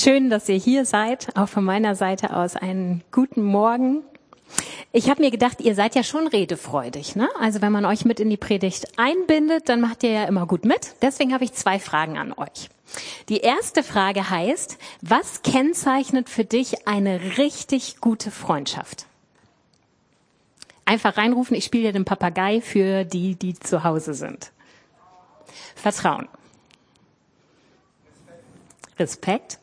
Schön, 0.00 0.30
dass 0.30 0.48
ihr 0.48 0.54
hier 0.54 0.84
seid. 0.84 1.36
Auch 1.36 1.48
von 1.48 1.64
meiner 1.64 1.96
Seite 1.96 2.36
aus 2.36 2.54
einen 2.54 3.02
guten 3.10 3.42
Morgen. 3.42 4.04
Ich 4.92 5.10
habe 5.10 5.20
mir 5.20 5.32
gedacht, 5.32 5.60
ihr 5.60 5.74
seid 5.74 5.96
ja 5.96 6.04
schon 6.04 6.28
redefreudig. 6.28 7.16
Ne? 7.16 7.28
Also 7.40 7.62
wenn 7.62 7.72
man 7.72 7.84
euch 7.84 8.04
mit 8.04 8.20
in 8.20 8.30
die 8.30 8.36
Predigt 8.36 8.96
einbindet, 8.96 9.68
dann 9.68 9.80
macht 9.80 10.04
ihr 10.04 10.12
ja 10.12 10.24
immer 10.26 10.46
gut 10.46 10.64
mit. 10.64 10.94
Deswegen 11.02 11.34
habe 11.34 11.42
ich 11.42 11.52
zwei 11.54 11.80
Fragen 11.80 12.16
an 12.16 12.32
euch. 12.32 12.70
Die 13.28 13.38
erste 13.38 13.82
Frage 13.82 14.30
heißt, 14.30 14.78
was 15.00 15.42
kennzeichnet 15.42 16.28
für 16.28 16.44
dich 16.44 16.86
eine 16.86 17.36
richtig 17.36 18.00
gute 18.00 18.30
Freundschaft? 18.30 19.06
Einfach 20.84 21.16
reinrufen, 21.16 21.56
ich 21.56 21.64
spiele 21.64 21.88
dir 21.88 21.92
den 21.92 22.04
Papagei 22.04 22.60
für 22.60 23.02
die, 23.02 23.34
die 23.34 23.58
zu 23.58 23.82
Hause 23.82 24.14
sind. 24.14 24.52
Vertrauen. 25.74 26.28
Respekt. 28.96 29.58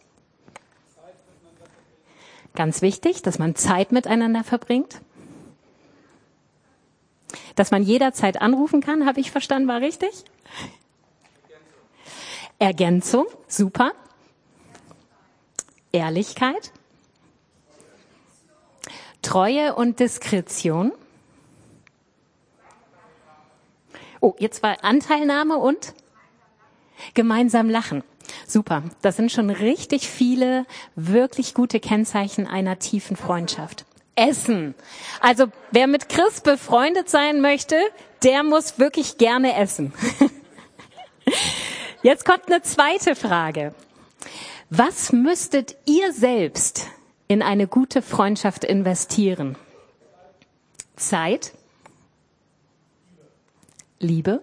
Ganz 2.56 2.82
wichtig, 2.82 3.22
dass 3.22 3.38
man 3.38 3.56
Zeit 3.56 3.92
miteinander 3.92 4.44
verbringt. 4.44 5.02
Dass 7.56 7.72
man 7.72 7.84
jederzeit 7.84 8.42
anrufen 8.42 8.82
kann, 8.82 9.06
habe 9.06 9.20
ich 9.20 9.32
verstanden, 9.32 9.68
war 9.68 9.82
richtig? 9.82 10.24
Ergänzung, 12.60 13.26
super. 13.48 13.92
Ehrlichkeit. 15.92 16.72
Treue 19.22 19.76
und 19.76 20.00
Diskretion. 20.00 20.92
Oh, 24.22 24.36
jetzt 24.40 24.64
war 24.64 24.84
Anteilnahme 24.84 25.58
und 25.58 25.94
gemeinsam 27.14 27.70
lachen. 27.70 28.04
Super. 28.48 28.84
Das 29.02 29.16
sind 29.16 29.32
schon 29.32 29.50
richtig 29.50 30.08
viele 30.08 30.66
wirklich 30.96 31.54
gute 31.54 31.80
Kennzeichen 31.80 32.48
einer 32.48 32.80
tiefen 32.80 33.16
Freundschaft. 33.16 33.86
Essen. 34.16 34.76
Also 35.20 35.48
wer 35.72 35.88
mit 35.88 36.10
Chris 36.10 36.42
befreundet 36.42 37.10
sein 37.10 37.42
möchte, 37.42 37.78
der 38.24 38.44
muss 38.44 38.80
wirklich 38.80 39.18
gerne 39.18 39.56
essen. 39.58 39.94
Jetzt 42.02 42.24
kommt 42.24 42.48
eine 42.48 42.62
zweite 42.62 43.16
Frage. 43.16 43.74
Was 44.70 45.12
müsstet 45.12 45.76
ihr 45.86 46.14
selbst 46.14 46.88
in 47.28 47.42
eine 47.42 47.68
gute 47.68 48.02
Freundschaft 48.02 48.64
investieren? 48.64 49.58
Zeit? 50.96 51.52
Liebe? 54.00 54.42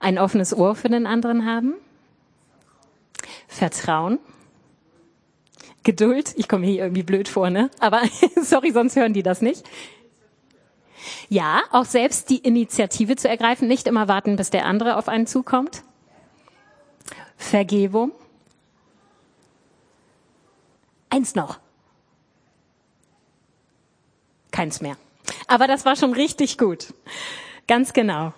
Ein 0.00 0.18
offenes 0.18 0.54
Ohr 0.54 0.74
für 0.74 0.88
den 0.88 1.06
anderen 1.06 1.46
haben? 1.46 1.74
Vertrauen, 3.56 4.18
Geduld. 5.86 6.34
Ich 6.36 6.48
komme 6.48 6.66
hier 6.66 6.82
irgendwie 6.82 7.04
blöd 7.04 7.28
vor, 7.28 7.48
ne? 7.48 7.70
Aber 7.78 8.02
sorry, 8.42 8.72
sonst 8.72 8.96
hören 8.96 9.12
die 9.12 9.22
das 9.22 9.40
nicht. 9.40 9.62
Ja, 11.28 11.62
auch 11.70 11.84
selbst 11.84 12.28
die 12.28 12.38
Initiative 12.38 13.14
zu 13.14 13.28
ergreifen, 13.28 13.68
nicht 13.68 13.86
immer 13.86 14.08
warten, 14.08 14.34
bis 14.34 14.50
der 14.50 14.66
andere 14.66 14.96
auf 14.96 15.08
einen 15.08 15.28
zukommt. 15.28 15.84
Vergebung. 17.36 18.10
Eins 21.08 21.36
noch. 21.36 21.60
Keins 24.50 24.80
mehr. 24.80 24.96
Aber 25.46 25.68
das 25.68 25.84
war 25.84 25.94
schon 25.94 26.14
richtig 26.14 26.58
gut. 26.58 26.92
Ganz 27.68 27.92
genau. 27.92 28.34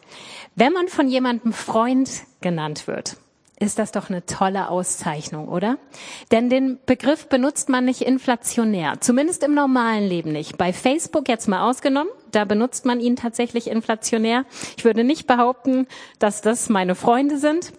Wenn 0.54 0.74
man 0.74 0.88
von 0.88 1.08
jemandem 1.08 1.54
Freund 1.54 2.10
genannt 2.42 2.86
wird, 2.86 3.16
ist 3.60 3.78
das 3.78 3.92
doch 3.92 4.08
eine 4.08 4.24
tolle 4.24 4.68
Auszeichnung, 4.68 5.48
oder? 5.48 5.78
Denn 6.30 6.48
den 6.48 6.78
Begriff 6.86 7.28
benutzt 7.28 7.68
man 7.68 7.84
nicht 7.84 8.02
inflationär, 8.02 9.00
zumindest 9.00 9.42
im 9.42 9.54
normalen 9.54 10.06
Leben 10.06 10.32
nicht. 10.32 10.58
Bei 10.58 10.72
Facebook 10.72 11.28
jetzt 11.28 11.48
mal 11.48 11.68
ausgenommen, 11.68 12.10
da 12.30 12.44
benutzt 12.44 12.84
man 12.84 13.00
ihn 13.00 13.16
tatsächlich 13.16 13.68
inflationär. 13.68 14.44
Ich 14.76 14.84
würde 14.84 15.04
nicht 15.04 15.26
behaupten, 15.26 15.86
dass 16.18 16.40
das 16.40 16.68
meine 16.68 16.94
Freunde 16.94 17.38
sind. 17.38 17.72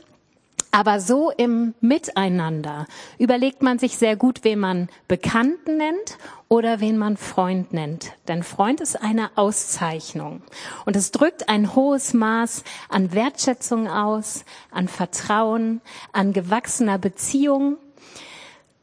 Aber 0.72 1.00
so 1.00 1.32
im 1.32 1.74
Miteinander 1.82 2.86
überlegt 3.18 3.64
man 3.64 3.80
sich 3.80 3.98
sehr 3.98 4.16
gut, 4.16 4.44
wen 4.44 4.60
man 4.60 4.90
Bekannten 5.08 5.78
nennt 5.78 6.18
oder 6.48 6.80
wen 6.80 6.98
man 6.98 7.18
Freund 7.18 7.74
nennt. 7.74 8.12
Denn 8.28 8.44
Freund 8.44 8.80
ist 8.80 9.02
eine 9.02 9.32
Auszeichnung. 9.36 10.44
Und 10.86 10.96
es 10.96 11.12
drückt 11.12 11.50
ein 11.50 11.76
hohes 11.76 12.14
Maß 12.14 12.64
an 12.88 13.14
Wertschätzung 13.14 13.88
aus, 13.88 14.46
an 14.70 14.88
Vertrauen, 14.88 15.82
an 16.14 16.34
gewachsener 16.34 17.00
Beziehung, 17.00 17.78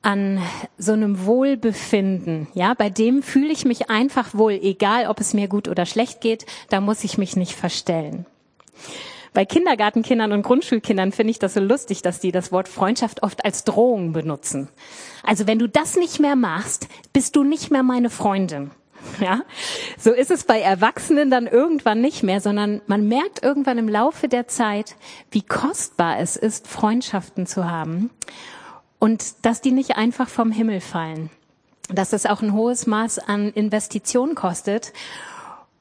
an 0.03 0.41
so 0.79 0.93
einem 0.93 1.25
Wohlbefinden. 1.25 2.49
Ja, 2.55 2.75
bei 2.75 2.91
dem 2.91 3.23
fühle 3.23 3.53
ich 3.53 3.65
mich 3.65 3.91
einfach 3.91 4.35
wohl, 4.35 4.53
egal 4.53 5.07
ob 5.07 5.21
es 5.21 5.35
mir 5.35 5.47
gut 5.47 5.69
oder 5.69 5.87
schlecht 5.87 6.21
geht. 6.21 6.47
Da 6.69 6.81
muss 6.81 7.05
ich 7.05 7.17
mich 7.17 7.37
nicht 7.37 7.53
verstellen. 7.53 8.27
Bei 9.37 9.45
Kindergartenkindern 9.45 10.33
und 10.33 10.41
Grundschulkindern 10.41 11.13
finde 11.13 11.31
ich 11.31 11.39
das 11.39 11.53
so 11.53 11.61
lustig, 11.61 12.01
dass 12.01 12.21
die 12.21 12.33
das 12.33 12.53
Wort 12.53 12.69
Freundschaft 12.69 13.23
oft 13.23 13.45
als 13.45 13.65
Drohung 13.65 14.15
benutzen. 14.15 14.71
Also 15.23 15.47
wenn 15.47 15.59
du 15.59 15.69
das 15.69 15.97
nicht 15.97 16.21
mehr 16.21 16.37
machst, 16.37 16.89
bist 17.13 17.37
du 17.37 17.45
nicht 17.45 17.71
mehr 17.71 17.83
meine 17.83 18.09
Freundin. 18.09 18.71
Ja, 19.21 19.43
so 19.99 20.11
ist 20.11 20.31
es 20.31 20.45
bei 20.45 20.61
Erwachsenen 20.61 21.31
dann 21.31 21.47
irgendwann 21.47 22.01
nicht 22.01 22.23
mehr, 22.23 22.41
sondern 22.41 22.81
man 22.87 23.07
merkt 23.07 23.43
irgendwann 23.43 23.79
im 23.79 23.91
Laufe 23.91 24.27
der 24.27 24.49
Zeit, 24.49 24.97
wie 25.31 25.43
kostbar 25.43 26.19
es 26.19 26.37
ist, 26.37 26.67
Freundschaften 26.67 27.47
zu 27.47 27.71
haben 27.71 28.11
und 28.99 29.45
dass 29.45 29.61
die 29.61 29.71
nicht 29.71 29.97
einfach 29.97 30.29
vom 30.29 30.51
Himmel 30.51 30.81
fallen, 30.81 31.31
dass 31.89 32.15
es 32.15 32.27
auch 32.27 32.43
ein 32.43 32.55
hohes 32.55 32.87
Maß 32.87 33.19
an 33.19 33.51
Investition 33.53 34.35
kostet 34.35 34.93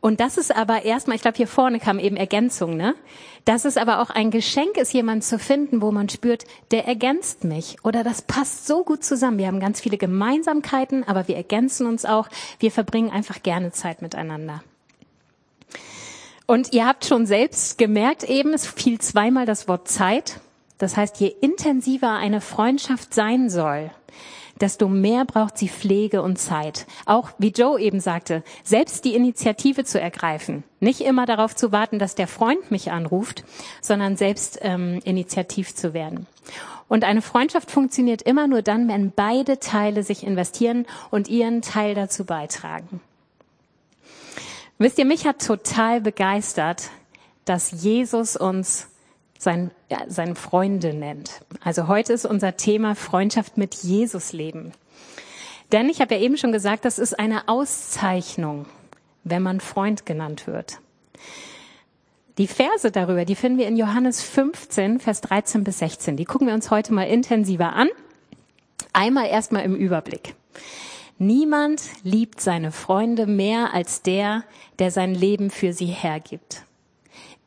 und 0.02 0.20
das 0.20 0.38
ist 0.38 0.56
aber 0.56 0.86
erstmal, 0.86 1.16
ich 1.16 1.24
glaube, 1.24 1.38
hier 1.38 1.48
vorne 1.48 1.80
kam 1.80 1.98
eben 1.98 2.16
Ergänzung, 2.16 2.78
ne? 2.78 2.96
Dass 3.44 3.66
es 3.66 3.78
aber 3.78 4.02
auch 4.02 4.10
ein 4.10 4.32
Geschenk 4.32 4.78
ist, 4.78 4.94
jemanden 4.94 5.22
zu 5.22 5.40
finden, 5.40 5.82
wo 5.82 5.92
man 5.92 6.10
spürt, 6.10 6.46
der 6.72 6.88
ergänzt 6.88 7.44
mich 7.44 7.78
oder 7.84 8.04
das 8.04 8.22
passt 8.22 8.68
so 8.68 8.84
gut 8.84 9.04
zusammen. 9.04 9.38
Wir 9.38 9.48
haben 9.48 9.60
ganz 9.60 9.82
viele 9.82 9.98
Gemeinsamkeiten, 9.98 11.08
aber 11.08 11.28
wir 11.28 11.36
ergänzen 11.36 11.88
uns 11.88 12.06
auch. 12.06 12.28
Wir 12.60 12.72
verbringen 12.72 13.10
einfach 13.12 13.42
gerne 13.42 13.72
Zeit 13.72 14.02
miteinander. 14.02 14.64
Und 16.46 16.74
ihr 16.74 16.86
habt 16.86 17.06
schon 17.06 17.26
selbst 17.26 17.78
gemerkt 17.78 18.24
eben, 18.24 18.54
es 18.54 18.68
fiel 18.68 19.00
zweimal 19.00 19.46
das 19.46 19.68
Wort 19.68 19.88
Zeit. 19.88 20.40
Das 20.78 20.98
heißt, 20.98 21.20
je 21.20 21.34
intensiver 21.42 22.12
eine 22.12 22.42
Freundschaft 22.42 23.14
sein 23.14 23.50
soll, 23.50 23.90
desto 24.62 24.88
mehr 24.88 25.26
braucht 25.26 25.58
sie 25.58 25.70
Pflege 25.70 26.22
und 26.22 26.38
Zeit. 26.38 26.86
Auch, 27.06 27.30
wie 27.38 27.50
Joe 27.50 27.80
eben 27.80 28.00
sagte, 28.00 28.44
selbst 28.64 29.06
die 29.06 29.16
Initiative 29.16 29.84
zu 29.84 30.00
ergreifen. 30.00 30.64
Nicht 30.80 31.02
immer 31.02 31.26
darauf 31.26 31.56
zu 31.56 31.72
warten, 31.72 32.00
dass 32.00 32.16
der 32.16 32.28
Freund 32.28 32.72
mich 32.72 32.92
anruft, 32.92 33.44
sondern 33.82 34.18
selbst 34.18 34.60
ähm, 34.62 35.00
initiativ 35.04 35.76
zu 35.76 35.94
werden. 35.94 36.28
Und 36.88 37.04
eine 37.04 37.22
Freundschaft 37.22 37.72
funktioniert 37.72 38.22
immer 38.22 38.48
nur 38.48 38.62
dann, 38.62 38.88
wenn 38.88 39.12
beide 39.12 39.60
Teile 39.60 40.04
sich 40.04 40.24
investieren 40.24 40.86
und 41.10 41.28
ihren 41.28 41.62
Teil 41.62 41.96
dazu 41.96 42.26
beitragen. 42.26 43.02
Wisst 44.78 45.00
ihr, 45.00 45.06
mich 45.06 45.26
hat 45.26 45.46
total 45.46 46.02
begeistert, 46.02 46.90
dass 47.46 47.72
Jesus 47.72 48.36
uns 48.36 48.88
sein, 49.46 49.72
ja, 49.90 50.00
seine 50.08 50.36
Freunde 50.36 50.94
nennt. 50.94 51.46
Also 51.64 51.88
heute 51.88 52.12
ist 52.12 52.26
unser 52.26 52.58
Thema 52.58 52.96
Freundschaft 52.96 53.58
mit 53.58 53.76
Jesus 53.76 54.34
leben. 54.34 54.74
Denn 55.72 55.90
ich 55.90 56.02
habe 56.02 56.16
ja 56.16 56.22
eben 56.22 56.36
schon 56.36 56.52
gesagt, 56.52 56.84
das 56.84 57.00
ist 57.00 57.18
eine 57.18 57.48
Auszeichnung, 57.48 58.66
wenn 59.24 59.42
man 59.42 59.62
Freund 59.62 60.06
genannt 60.06 60.48
wird. 60.48 60.80
Die 62.38 62.48
Verse 62.48 62.92
darüber, 62.92 63.24
die 63.24 63.36
finden 63.36 63.58
wir 63.58 63.68
in 63.68 63.78
Johannes 63.78 64.22
15, 64.22 65.00
Vers 65.00 65.22
13 65.22 65.64
bis 65.64 65.80
16. 65.80 66.18
Die 66.18 66.26
gucken 66.26 66.48
wir 66.48 66.54
uns 66.54 66.70
heute 66.70 66.94
mal 66.94 67.08
intensiver 67.08 67.74
an. 67.74 67.88
Einmal 68.92 69.28
erstmal 69.28 69.64
im 69.64 69.76
Überblick. 69.76 70.36
Niemand 71.18 71.82
liebt 72.04 72.42
seine 72.42 72.74
Freunde 72.74 73.26
mehr 73.26 73.74
als 73.74 74.02
der, 74.02 74.44
der 74.80 74.92
sein 74.92 75.16
Leben 75.16 75.50
für 75.50 75.72
sie 75.72 75.86
hergibt. 75.86 76.66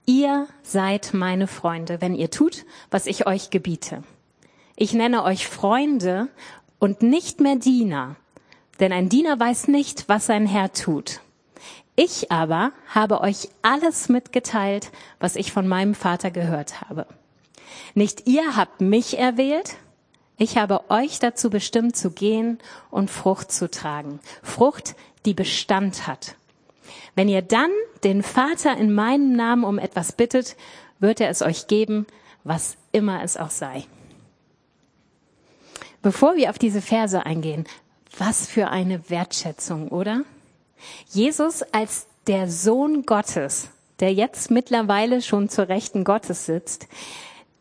Ihr 0.08 0.48
seid 0.62 1.12
meine 1.12 1.46
Freunde, 1.46 2.00
wenn 2.00 2.14
ihr 2.14 2.30
tut, 2.30 2.64
was 2.90 3.04
ich 3.04 3.26
euch 3.26 3.50
gebiete. 3.50 4.02
Ich 4.74 4.94
nenne 4.94 5.22
euch 5.22 5.46
Freunde 5.46 6.28
und 6.78 7.02
nicht 7.02 7.40
mehr 7.40 7.56
Diener, 7.56 8.16
denn 8.80 8.90
ein 8.90 9.10
Diener 9.10 9.38
weiß 9.38 9.68
nicht, 9.68 10.08
was 10.08 10.24
sein 10.24 10.46
Herr 10.46 10.72
tut. 10.72 11.20
Ich 11.94 12.32
aber 12.32 12.72
habe 12.88 13.20
euch 13.20 13.50
alles 13.60 14.08
mitgeteilt, 14.08 14.92
was 15.20 15.36
ich 15.36 15.52
von 15.52 15.68
meinem 15.68 15.94
Vater 15.94 16.30
gehört 16.30 16.80
habe. 16.80 17.06
Nicht 17.92 18.26
ihr 18.26 18.56
habt 18.56 18.80
mich 18.80 19.18
erwählt, 19.18 19.76
ich 20.38 20.56
habe 20.56 20.88
euch 20.88 21.18
dazu 21.18 21.50
bestimmt 21.50 21.96
zu 21.96 22.12
gehen 22.12 22.60
und 22.90 23.10
Frucht 23.10 23.52
zu 23.52 23.70
tragen. 23.70 24.20
Frucht, 24.42 24.96
die 25.26 25.34
Bestand 25.34 26.06
hat. 26.06 26.34
Wenn 27.18 27.28
ihr 27.28 27.42
dann 27.42 27.72
den 28.04 28.22
Vater 28.22 28.76
in 28.76 28.94
meinem 28.94 29.32
Namen 29.32 29.64
um 29.64 29.80
etwas 29.80 30.12
bittet, 30.12 30.54
wird 31.00 31.20
er 31.20 31.30
es 31.30 31.42
euch 31.42 31.66
geben, 31.66 32.06
was 32.44 32.76
immer 32.92 33.24
es 33.24 33.36
auch 33.36 33.50
sei. 33.50 33.86
bevor 36.00 36.36
wir 36.36 36.50
auf 36.50 36.60
diese 36.60 36.80
Verse 36.80 37.26
eingehen, 37.26 37.64
was 38.16 38.46
für 38.46 38.68
eine 38.68 39.10
Wertschätzung, 39.10 39.88
oder? 39.88 40.22
Jesus 41.08 41.64
als 41.72 42.06
der 42.28 42.48
Sohn 42.48 43.02
Gottes, 43.04 43.70
der 43.98 44.12
jetzt 44.12 44.52
mittlerweile 44.52 45.20
schon 45.20 45.48
zur 45.48 45.68
Rechten 45.68 46.04
Gottes 46.04 46.46
sitzt, 46.46 46.86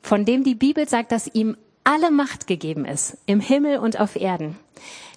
von 0.04 0.24
dem 0.24 0.44
die 0.44 0.54
Bibel 0.54 0.88
sagt, 0.88 1.12
dass 1.12 1.34
ihm 1.34 1.58
alle 1.84 2.12
Macht 2.12 2.46
gegeben 2.46 2.86
ist, 2.86 3.18
im 3.26 3.40
Himmel 3.40 3.80
und 3.80 4.00
auf 4.00 4.18
Erden, 4.18 4.60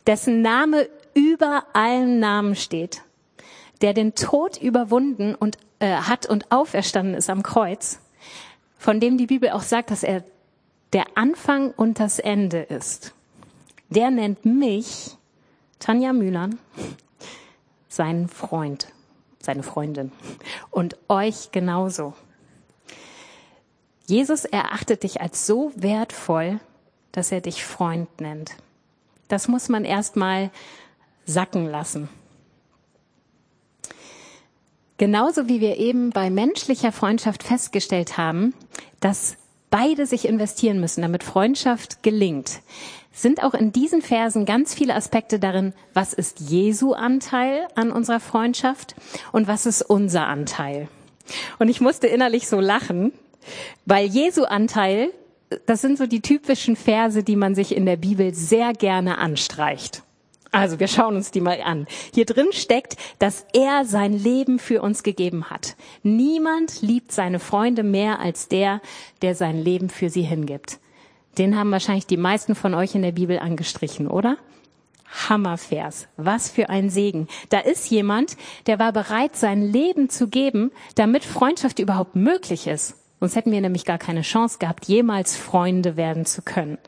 dessen 0.07 0.41
Name 0.41 0.89
über 1.13 1.67
allen 1.75 2.21
Namen 2.21 2.57
steht, 2.57 3.03
der 3.81 3.95
den 3.95 4.15
Tod 4.15 4.57
überwunden 4.57 5.35
und 5.35 5.59
äh, 5.79 5.95
hat 5.97 6.27
und 6.27 6.51
auferstanden 6.53 7.15
ist 7.15 7.31
am 7.31 7.43
Kreuz, 7.43 8.01
von 8.79 9.01
dem 9.01 9.19
die 9.19 9.27
Bibel 9.27 9.51
auch 9.51 9.63
sagt, 9.63 9.91
dass 9.91 10.03
er 10.03 10.25
der 10.93 11.17
Anfang 11.17 11.71
und 11.73 12.01
das 12.01 12.19
Ende 12.19 12.61
ist. 12.61 13.15
Der 13.89 14.11
nennt 14.11 14.45
mich, 14.45 15.17
Tanja 15.79 16.13
Mühlern, 16.13 16.59
seinen 17.89 18.29
Freund, 18.29 18.89
seine 19.41 19.63
Freundin 19.63 20.13
und 20.71 20.97
euch 21.09 21.51
genauso. 21.51 22.15
Jesus 24.07 24.45
erachtet 24.45 25.05
dich 25.05 25.21
als 25.21 25.47
so 25.47 25.73
wertvoll, 25.77 26.61
dass 27.13 27.33
er 27.33 27.41
dich 27.41 27.65
Freund 27.65 28.21
nennt. 28.21 28.53
Das 29.29 29.49
muss 29.49 29.69
man 29.69 29.85
erstmal 29.85 30.51
sacken 31.25 31.67
lassen. 31.67 32.09
Genauso 35.01 35.49
wie 35.49 35.63
wir 35.63 35.79
eben 35.79 36.11
bei 36.11 36.29
menschlicher 36.29 36.93
Freundschaft 36.93 37.43
festgestellt 37.43 38.19
haben, 38.19 38.53
dass 39.01 39.39
beide 39.71 40.05
sich 40.05 40.29
investieren 40.29 40.79
müssen, 40.79 41.01
damit 41.01 41.25
Freundschaft 41.25 42.03
gelingt, 42.03 42.61
sind 43.11 43.43
auch 43.43 43.55
in 43.55 43.73
diesen 43.73 44.03
Versen 44.03 44.45
ganz 44.45 44.75
viele 44.75 44.95
Aspekte 44.95 45.39
darin, 45.39 45.73
was 45.95 46.13
ist 46.13 46.41
Jesu 46.41 46.93
Anteil 46.93 47.67
an 47.77 47.93
unserer 47.93 48.21
Freundschaft 48.21 48.95
und 49.33 49.49
was 49.49 49.65
ist 49.65 49.81
unser 49.81 50.27
Anteil. 50.27 50.87
Und 51.59 51.71
ich 51.71 51.81
musste 51.81 52.07
innerlich 52.07 52.47
so 52.47 52.61
lachen, 52.61 53.15
weil 53.87 54.05
Jesu 54.05 54.45
Anteil, 54.45 55.13
das 55.65 55.81
sind 55.81 55.97
so 55.97 56.07
die 56.07 56.21
typischen 56.21 56.77
Verse, 56.77 57.23
die 57.23 57.37
man 57.37 57.55
sich 57.55 57.75
in 57.75 57.87
der 57.87 57.97
Bibel 57.97 58.35
sehr 58.35 58.75
gerne 58.75 59.17
anstreicht. 59.17 60.03
Also 60.53 60.81
wir 60.81 60.89
schauen 60.89 61.15
uns 61.15 61.31
die 61.31 61.41
mal 61.41 61.61
an. 61.63 61.87
Hier 62.13 62.25
drin 62.25 62.49
steckt, 62.53 62.97
dass 63.19 63.47
er 63.53 63.85
sein 63.85 64.13
Leben 64.13 64.59
für 64.59 64.83
uns 64.83 65.03
gegeben 65.03 65.49
hat. 65.49 65.77
Niemand 66.03 66.83
liebt 66.83 67.13
seine 67.13 67.39
Freunde 67.39 67.85
mehr 67.85 68.19
als 68.19 68.49
der, 68.49 68.81
der 69.23 69.35
sein 69.35 69.63
Leben 69.63 69.89
für 69.91 70.11
sie 70.11 70.23
hingibt. 70.23 70.81
Den 71.39 71.57
haben 71.57 71.71
wahrscheinlich 71.71 72.07
die 72.07 72.17
meisten 72.17 72.57
von 72.57 72.75
euch 72.75 72.97
in 72.97 73.03
der 73.03 73.13
Bibel 73.13 73.39
angestrichen, 73.39 74.09
oder? 74.09 74.37
Hammervers. 75.29 76.09
Was 76.17 76.51
für 76.51 76.69
ein 76.69 76.91
Segen. 76.91 77.29
Da 77.49 77.61
ist 77.61 77.91
jemand, 77.91 78.37
der 78.67 78.79
war 78.79 78.93
bereit, 78.93 79.37
sein 79.37 79.63
Leben 79.63 80.09
zu 80.09 80.29
geben, 80.29 80.73
damit 80.97 81.25
Freundschaft 81.25 81.79
überhaupt 81.79 82.17
möglich 82.17 82.67
ist. 82.67 82.97
Sonst 83.21 83.37
hätten 83.37 83.53
wir 83.53 83.61
nämlich 83.61 83.85
gar 83.85 83.99
keine 83.99 84.23
Chance 84.23 84.59
gehabt, 84.59 84.87
jemals 84.87 85.37
Freunde 85.37 85.97
werden 85.97 86.25
zu 86.25 86.41
können. 86.41 86.79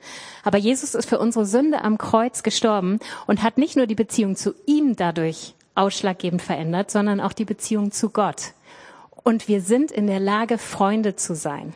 Aber 0.43 0.57
Jesus 0.57 0.95
ist 0.95 1.09
für 1.09 1.19
unsere 1.19 1.45
Sünde 1.45 1.85
am 1.85 1.99
Kreuz 1.99 2.43
gestorben 2.43 2.99
und 3.27 3.43
hat 3.43 3.59
nicht 3.59 3.77
nur 3.77 3.87
die 3.87 3.95
Beziehung 3.95 4.35
zu 4.35 4.55
ihm 4.67 4.97
dadurch 4.97 5.55
ausschlaggebend 5.75 6.41
verändert, 6.41 6.91
sondern 6.91 7.21
auch 7.21 7.35
die 7.35 7.45
Beziehung 7.45 7.93
zu 7.93 8.11
Gott. 8.11 8.55
Und 9.23 9.47
wir 9.47 9.61
sind 9.61 9.91
in 9.91 10.07
der 10.07 10.21
Lage, 10.21 10.59
Freunde 10.59 11.17
zu 11.17 11.35
sein. 11.35 11.75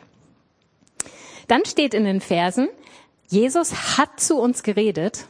Dann 1.47 1.63
steht 1.65 1.93
in 1.93 2.03
den 2.03 2.19
Versen, 2.19 2.67
Jesus 3.29 3.97
hat 3.97 4.19
zu 4.19 4.37
uns 4.39 4.63
geredet, 4.63 5.27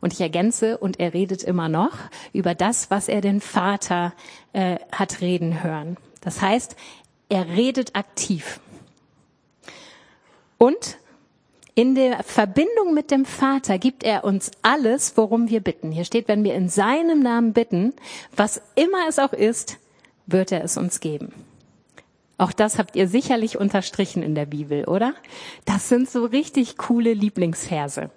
und 0.00 0.12
ich 0.12 0.20
ergänze, 0.20 0.78
und 0.78 1.00
er 1.00 1.14
redet 1.14 1.42
immer 1.42 1.68
noch 1.68 1.92
über 2.32 2.54
das, 2.54 2.90
was 2.90 3.08
er 3.08 3.22
den 3.22 3.40
Vater 3.40 4.12
äh, 4.52 4.76
hat 4.92 5.20
reden 5.20 5.62
hören. 5.62 5.96
Das 6.20 6.42
heißt, 6.42 6.76
er 7.28 7.48
redet 7.48 7.94
aktiv. 7.96 8.60
Und 10.58 10.98
in 11.74 11.94
der 11.94 12.22
Verbindung 12.22 12.94
mit 12.94 13.10
dem 13.10 13.26
Vater 13.26 13.78
gibt 13.78 14.02
er 14.02 14.24
uns 14.24 14.50
alles, 14.62 15.16
worum 15.16 15.50
wir 15.50 15.60
bitten. 15.60 15.92
Hier 15.92 16.04
steht, 16.04 16.28
wenn 16.28 16.42
wir 16.42 16.54
in 16.54 16.68
seinem 16.68 17.20
Namen 17.20 17.52
bitten, 17.52 17.92
was 18.34 18.62
immer 18.74 19.08
es 19.08 19.18
auch 19.18 19.34
ist, 19.34 19.76
wird 20.26 20.52
er 20.52 20.64
es 20.64 20.78
uns 20.78 21.00
geben. 21.00 21.34
Auch 22.38 22.52
das 22.52 22.78
habt 22.78 22.96
ihr 22.96 23.08
sicherlich 23.08 23.58
unterstrichen 23.58 24.22
in 24.22 24.34
der 24.34 24.46
Bibel, 24.46 24.84
oder? 24.84 25.14
Das 25.64 25.88
sind 25.88 26.08
so 26.08 26.24
richtig 26.24 26.76
coole 26.76 27.12
Lieblingsverse. 27.12 28.10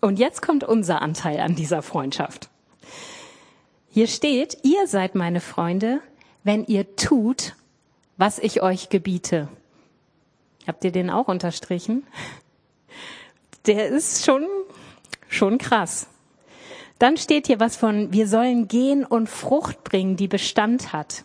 Und 0.00 0.18
jetzt 0.18 0.42
kommt 0.42 0.64
unser 0.64 1.00
Anteil 1.00 1.40
an 1.40 1.54
dieser 1.54 1.80
Freundschaft. 1.82 2.50
Hier 3.88 4.06
steht, 4.08 4.58
ihr 4.62 4.86
seid 4.86 5.14
meine 5.14 5.40
Freunde, 5.40 6.00
wenn 6.44 6.64
ihr 6.64 6.96
tut, 6.96 7.54
was 8.22 8.38
ich 8.38 8.62
euch 8.62 8.88
gebiete. 8.88 9.48
Habt 10.68 10.84
ihr 10.84 10.92
den 10.92 11.10
auch 11.10 11.26
unterstrichen? 11.26 12.06
Der 13.66 13.88
ist 13.88 14.24
schon, 14.24 14.46
schon 15.26 15.58
krass. 15.58 16.06
Dann 17.00 17.16
steht 17.16 17.48
hier 17.48 17.58
was 17.58 17.74
von, 17.74 18.12
wir 18.12 18.28
sollen 18.28 18.68
gehen 18.68 19.04
und 19.04 19.28
Frucht 19.28 19.82
bringen, 19.82 20.14
die 20.14 20.28
Bestand 20.28 20.92
hat. 20.92 21.24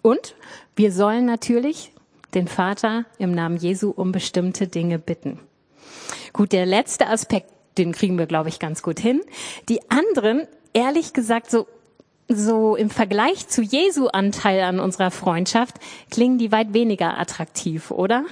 Und 0.00 0.36
wir 0.74 0.90
sollen 0.90 1.26
natürlich 1.26 1.92
den 2.32 2.48
Vater 2.48 3.04
im 3.18 3.32
Namen 3.32 3.58
Jesu 3.58 3.90
um 3.90 4.12
bestimmte 4.12 4.68
Dinge 4.68 4.98
bitten. 4.98 5.38
Gut, 6.32 6.52
der 6.52 6.64
letzte 6.64 7.08
Aspekt, 7.08 7.52
den 7.76 7.92
kriegen 7.92 8.16
wir, 8.16 8.24
glaube 8.24 8.48
ich, 8.48 8.58
ganz 8.58 8.82
gut 8.82 9.00
hin. 9.00 9.20
Die 9.68 9.90
anderen, 9.90 10.48
ehrlich 10.72 11.12
gesagt, 11.12 11.50
so 11.50 11.66
so 12.28 12.76
im 12.76 12.90
Vergleich 12.90 13.48
zu 13.48 13.62
Jesu 13.62 14.08
Anteil 14.08 14.62
an 14.62 14.80
unserer 14.80 15.10
Freundschaft 15.10 15.76
klingen 16.10 16.38
die 16.38 16.52
weit 16.52 16.72
weniger 16.74 17.18
attraktiv, 17.18 17.90
oder? 17.90 18.24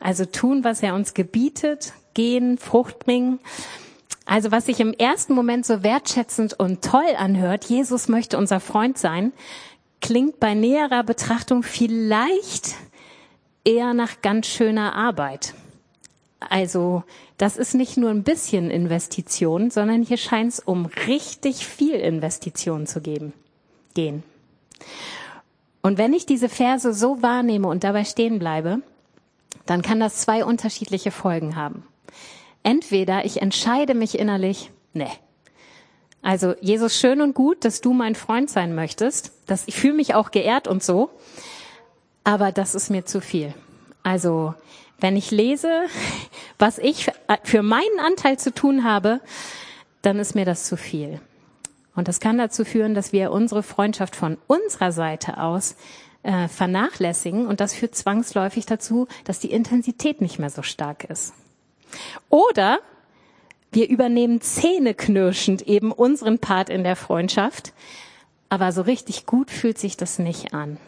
Also 0.00 0.24
tun, 0.24 0.64
was 0.64 0.82
er 0.82 0.94
uns 0.94 1.14
gebietet, 1.14 1.92
gehen, 2.14 2.58
Frucht 2.58 2.98
bringen. 2.98 3.38
Also 4.26 4.52
was 4.52 4.66
sich 4.66 4.80
im 4.80 4.92
ersten 4.92 5.34
Moment 5.34 5.66
so 5.66 5.82
wertschätzend 5.82 6.58
und 6.58 6.82
toll 6.84 7.16
anhört, 7.16 7.64
Jesus 7.64 8.08
möchte 8.08 8.38
unser 8.38 8.60
Freund 8.60 8.98
sein, 8.98 9.32
klingt 10.00 10.40
bei 10.40 10.54
näherer 10.54 11.02
Betrachtung 11.02 11.62
vielleicht 11.62 12.74
eher 13.64 13.94
nach 13.94 14.20
ganz 14.22 14.46
schöner 14.46 14.94
Arbeit. 14.94 15.54
Also 16.50 17.04
das 17.38 17.56
ist 17.56 17.74
nicht 17.74 17.96
nur 17.96 18.10
ein 18.10 18.22
bisschen 18.22 18.70
Investition, 18.70 19.70
sondern 19.70 20.02
hier 20.02 20.16
scheint 20.16 20.52
es 20.52 20.60
um 20.60 20.86
richtig 21.06 21.66
viel 21.66 21.94
Investition 21.94 22.86
zu 22.86 23.00
geben, 23.00 23.32
gehen. 23.94 24.22
Und 25.82 25.98
wenn 25.98 26.12
ich 26.12 26.26
diese 26.26 26.48
Verse 26.48 26.94
so 26.94 27.22
wahrnehme 27.22 27.68
und 27.68 27.84
dabei 27.84 28.04
stehen 28.04 28.38
bleibe, 28.38 28.82
dann 29.66 29.82
kann 29.82 30.00
das 30.00 30.18
zwei 30.18 30.44
unterschiedliche 30.44 31.10
Folgen 31.10 31.56
haben. 31.56 31.84
Entweder 32.62 33.24
ich 33.24 33.42
entscheide 33.42 33.94
mich 33.94 34.18
innerlich, 34.18 34.70
nee. 34.92 35.10
Also 36.22 36.54
Jesus, 36.60 36.98
schön 36.98 37.20
und 37.20 37.34
gut, 37.34 37.64
dass 37.64 37.80
du 37.80 37.92
mein 37.92 38.14
Freund 38.14 38.48
sein 38.48 38.76
möchtest. 38.76 39.32
Das, 39.46 39.64
ich 39.66 39.74
fühle 39.74 39.94
mich 39.94 40.14
auch 40.14 40.30
geehrt 40.30 40.68
und 40.68 40.82
so. 40.82 41.10
Aber 42.22 42.52
das 42.52 42.76
ist 42.76 42.90
mir 42.90 43.04
zu 43.04 43.20
viel. 43.20 43.52
Also 44.04 44.54
wenn 45.02 45.16
ich 45.16 45.30
lese, 45.30 45.86
was 46.58 46.78
ich 46.78 47.10
für 47.42 47.62
meinen 47.62 48.00
Anteil 48.00 48.38
zu 48.38 48.54
tun 48.54 48.84
habe, 48.84 49.20
dann 50.00 50.18
ist 50.18 50.34
mir 50.34 50.44
das 50.44 50.64
zu 50.64 50.76
viel. 50.76 51.20
Und 51.94 52.08
das 52.08 52.20
kann 52.20 52.38
dazu 52.38 52.64
führen, 52.64 52.94
dass 52.94 53.12
wir 53.12 53.32
unsere 53.32 53.62
Freundschaft 53.62 54.16
von 54.16 54.38
unserer 54.46 54.92
Seite 54.92 55.38
aus 55.38 55.76
äh, 56.22 56.48
vernachlässigen 56.48 57.46
und 57.46 57.60
das 57.60 57.74
führt 57.74 57.94
zwangsläufig 57.94 58.64
dazu, 58.64 59.08
dass 59.24 59.40
die 59.40 59.50
Intensität 59.50 60.20
nicht 60.20 60.38
mehr 60.38 60.50
so 60.50 60.62
stark 60.62 61.04
ist. 61.04 61.34
Oder 62.30 62.78
wir 63.72 63.88
übernehmen 63.88 64.40
zähneknirschend 64.40 65.62
eben 65.62 65.92
unseren 65.92 66.38
Part 66.38 66.70
in 66.70 66.84
der 66.84 66.96
Freundschaft, 66.96 67.72
aber 68.48 68.72
so 68.72 68.82
richtig 68.82 69.26
gut 69.26 69.50
fühlt 69.50 69.78
sich 69.78 69.96
das 69.96 70.18
nicht 70.18 70.54
an. 70.54 70.78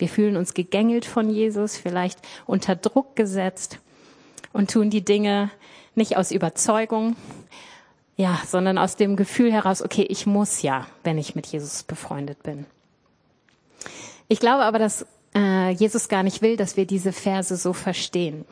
Wir 0.00 0.08
fühlen 0.08 0.36
uns 0.36 0.54
gegängelt 0.54 1.04
von 1.04 1.30
Jesus, 1.30 1.76
vielleicht 1.76 2.18
unter 2.46 2.74
Druck 2.76 3.16
gesetzt 3.16 3.78
und 4.52 4.70
tun 4.70 4.90
die 4.90 5.04
Dinge 5.04 5.50
nicht 5.94 6.16
aus 6.16 6.30
Überzeugung, 6.30 7.16
ja, 8.16 8.40
sondern 8.46 8.78
aus 8.78 8.96
dem 8.96 9.16
Gefühl 9.16 9.52
heraus, 9.52 9.82
okay, 9.82 10.02
ich 10.08 10.26
muss 10.26 10.62
ja, 10.62 10.86
wenn 11.04 11.18
ich 11.18 11.34
mit 11.34 11.46
Jesus 11.46 11.82
befreundet 11.82 12.42
bin. 12.42 12.66
Ich 14.28 14.40
glaube 14.40 14.64
aber, 14.64 14.78
dass 14.78 15.06
äh, 15.34 15.70
Jesus 15.70 16.08
gar 16.08 16.22
nicht 16.22 16.42
will, 16.42 16.56
dass 16.56 16.76
wir 16.76 16.86
diese 16.86 17.12
Verse 17.12 17.56
so 17.56 17.72
verstehen. 17.72 18.44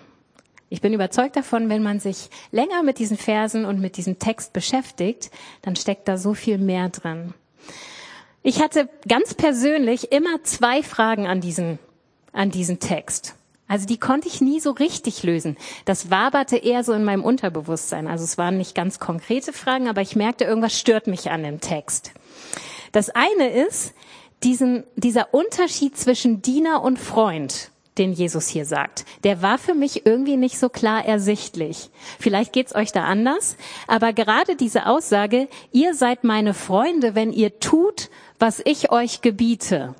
Ich 0.70 0.80
bin 0.80 0.92
überzeugt 0.92 1.36
davon, 1.36 1.68
wenn 1.70 1.82
man 1.82 1.98
sich 1.98 2.28
länger 2.50 2.82
mit 2.82 2.98
diesen 2.98 3.16
Versen 3.16 3.64
und 3.64 3.80
mit 3.80 3.96
diesem 3.96 4.18
Text 4.18 4.52
beschäftigt, 4.52 5.30
dann 5.62 5.76
steckt 5.76 6.08
da 6.08 6.18
so 6.18 6.34
viel 6.34 6.58
mehr 6.58 6.90
drin. 6.90 7.32
Ich 8.48 8.62
hatte 8.62 8.88
ganz 9.06 9.34
persönlich 9.34 10.10
immer 10.10 10.42
zwei 10.42 10.82
Fragen 10.82 11.26
an 11.26 11.42
diesen, 11.42 11.78
an 12.32 12.50
diesen 12.50 12.80
Text. 12.80 13.34
Also 13.66 13.84
die 13.84 13.98
konnte 13.98 14.26
ich 14.26 14.40
nie 14.40 14.58
so 14.58 14.70
richtig 14.70 15.22
lösen. 15.22 15.58
Das 15.84 16.10
waberte 16.10 16.56
eher 16.56 16.82
so 16.82 16.94
in 16.94 17.04
meinem 17.04 17.24
Unterbewusstsein. 17.24 18.06
Also 18.06 18.24
es 18.24 18.38
waren 18.38 18.56
nicht 18.56 18.74
ganz 18.74 18.98
konkrete 18.98 19.52
Fragen, 19.52 19.86
aber 19.86 20.00
ich 20.00 20.16
merkte, 20.16 20.44
irgendwas 20.44 20.78
stört 20.78 21.08
mich 21.08 21.30
an 21.30 21.42
dem 21.42 21.60
Text. 21.60 22.12
Das 22.90 23.10
eine 23.10 23.50
ist 23.50 23.92
diesen, 24.42 24.84
dieser 24.96 25.34
Unterschied 25.34 25.98
zwischen 25.98 26.40
Diener 26.40 26.82
und 26.82 26.98
Freund 26.98 27.70
den 27.98 28.12
Jesus 28.12 28.48
hier 28.48 28.64
sagt. 28.64 29.04
Der 29.24 29.42
war 29.42 29.58
für 29.58 29.74
mich 29.74 30.06
irgendwie 30.06 30.36
nicht 30.36 30.58
so 30.58 30.68
klar 30.68 31.04
ersichtlich. 31.04 31.90
Vielleicht 32.18 32.52
geht's 32.52 32.74
euch 32.74 32.92
da 32.92 33.04
anders, 33.04 33.56
aber 33.86 34.12
gerade 34.12 34.56
diese 34.56 34.86
Aussage, 34.86 35.48
ihr 35.72 35.94
seid 35.94 36.24
meine 36.24 36.54
Freunde, 36.54 37.14
wenn 37.14 37.32
ihr 37.32 37.58
tut, 37.58 38.08
was 38.38 38.62
ich 38.64 38.90
euch 38.90 39.20
gebiete. 39.20 39.94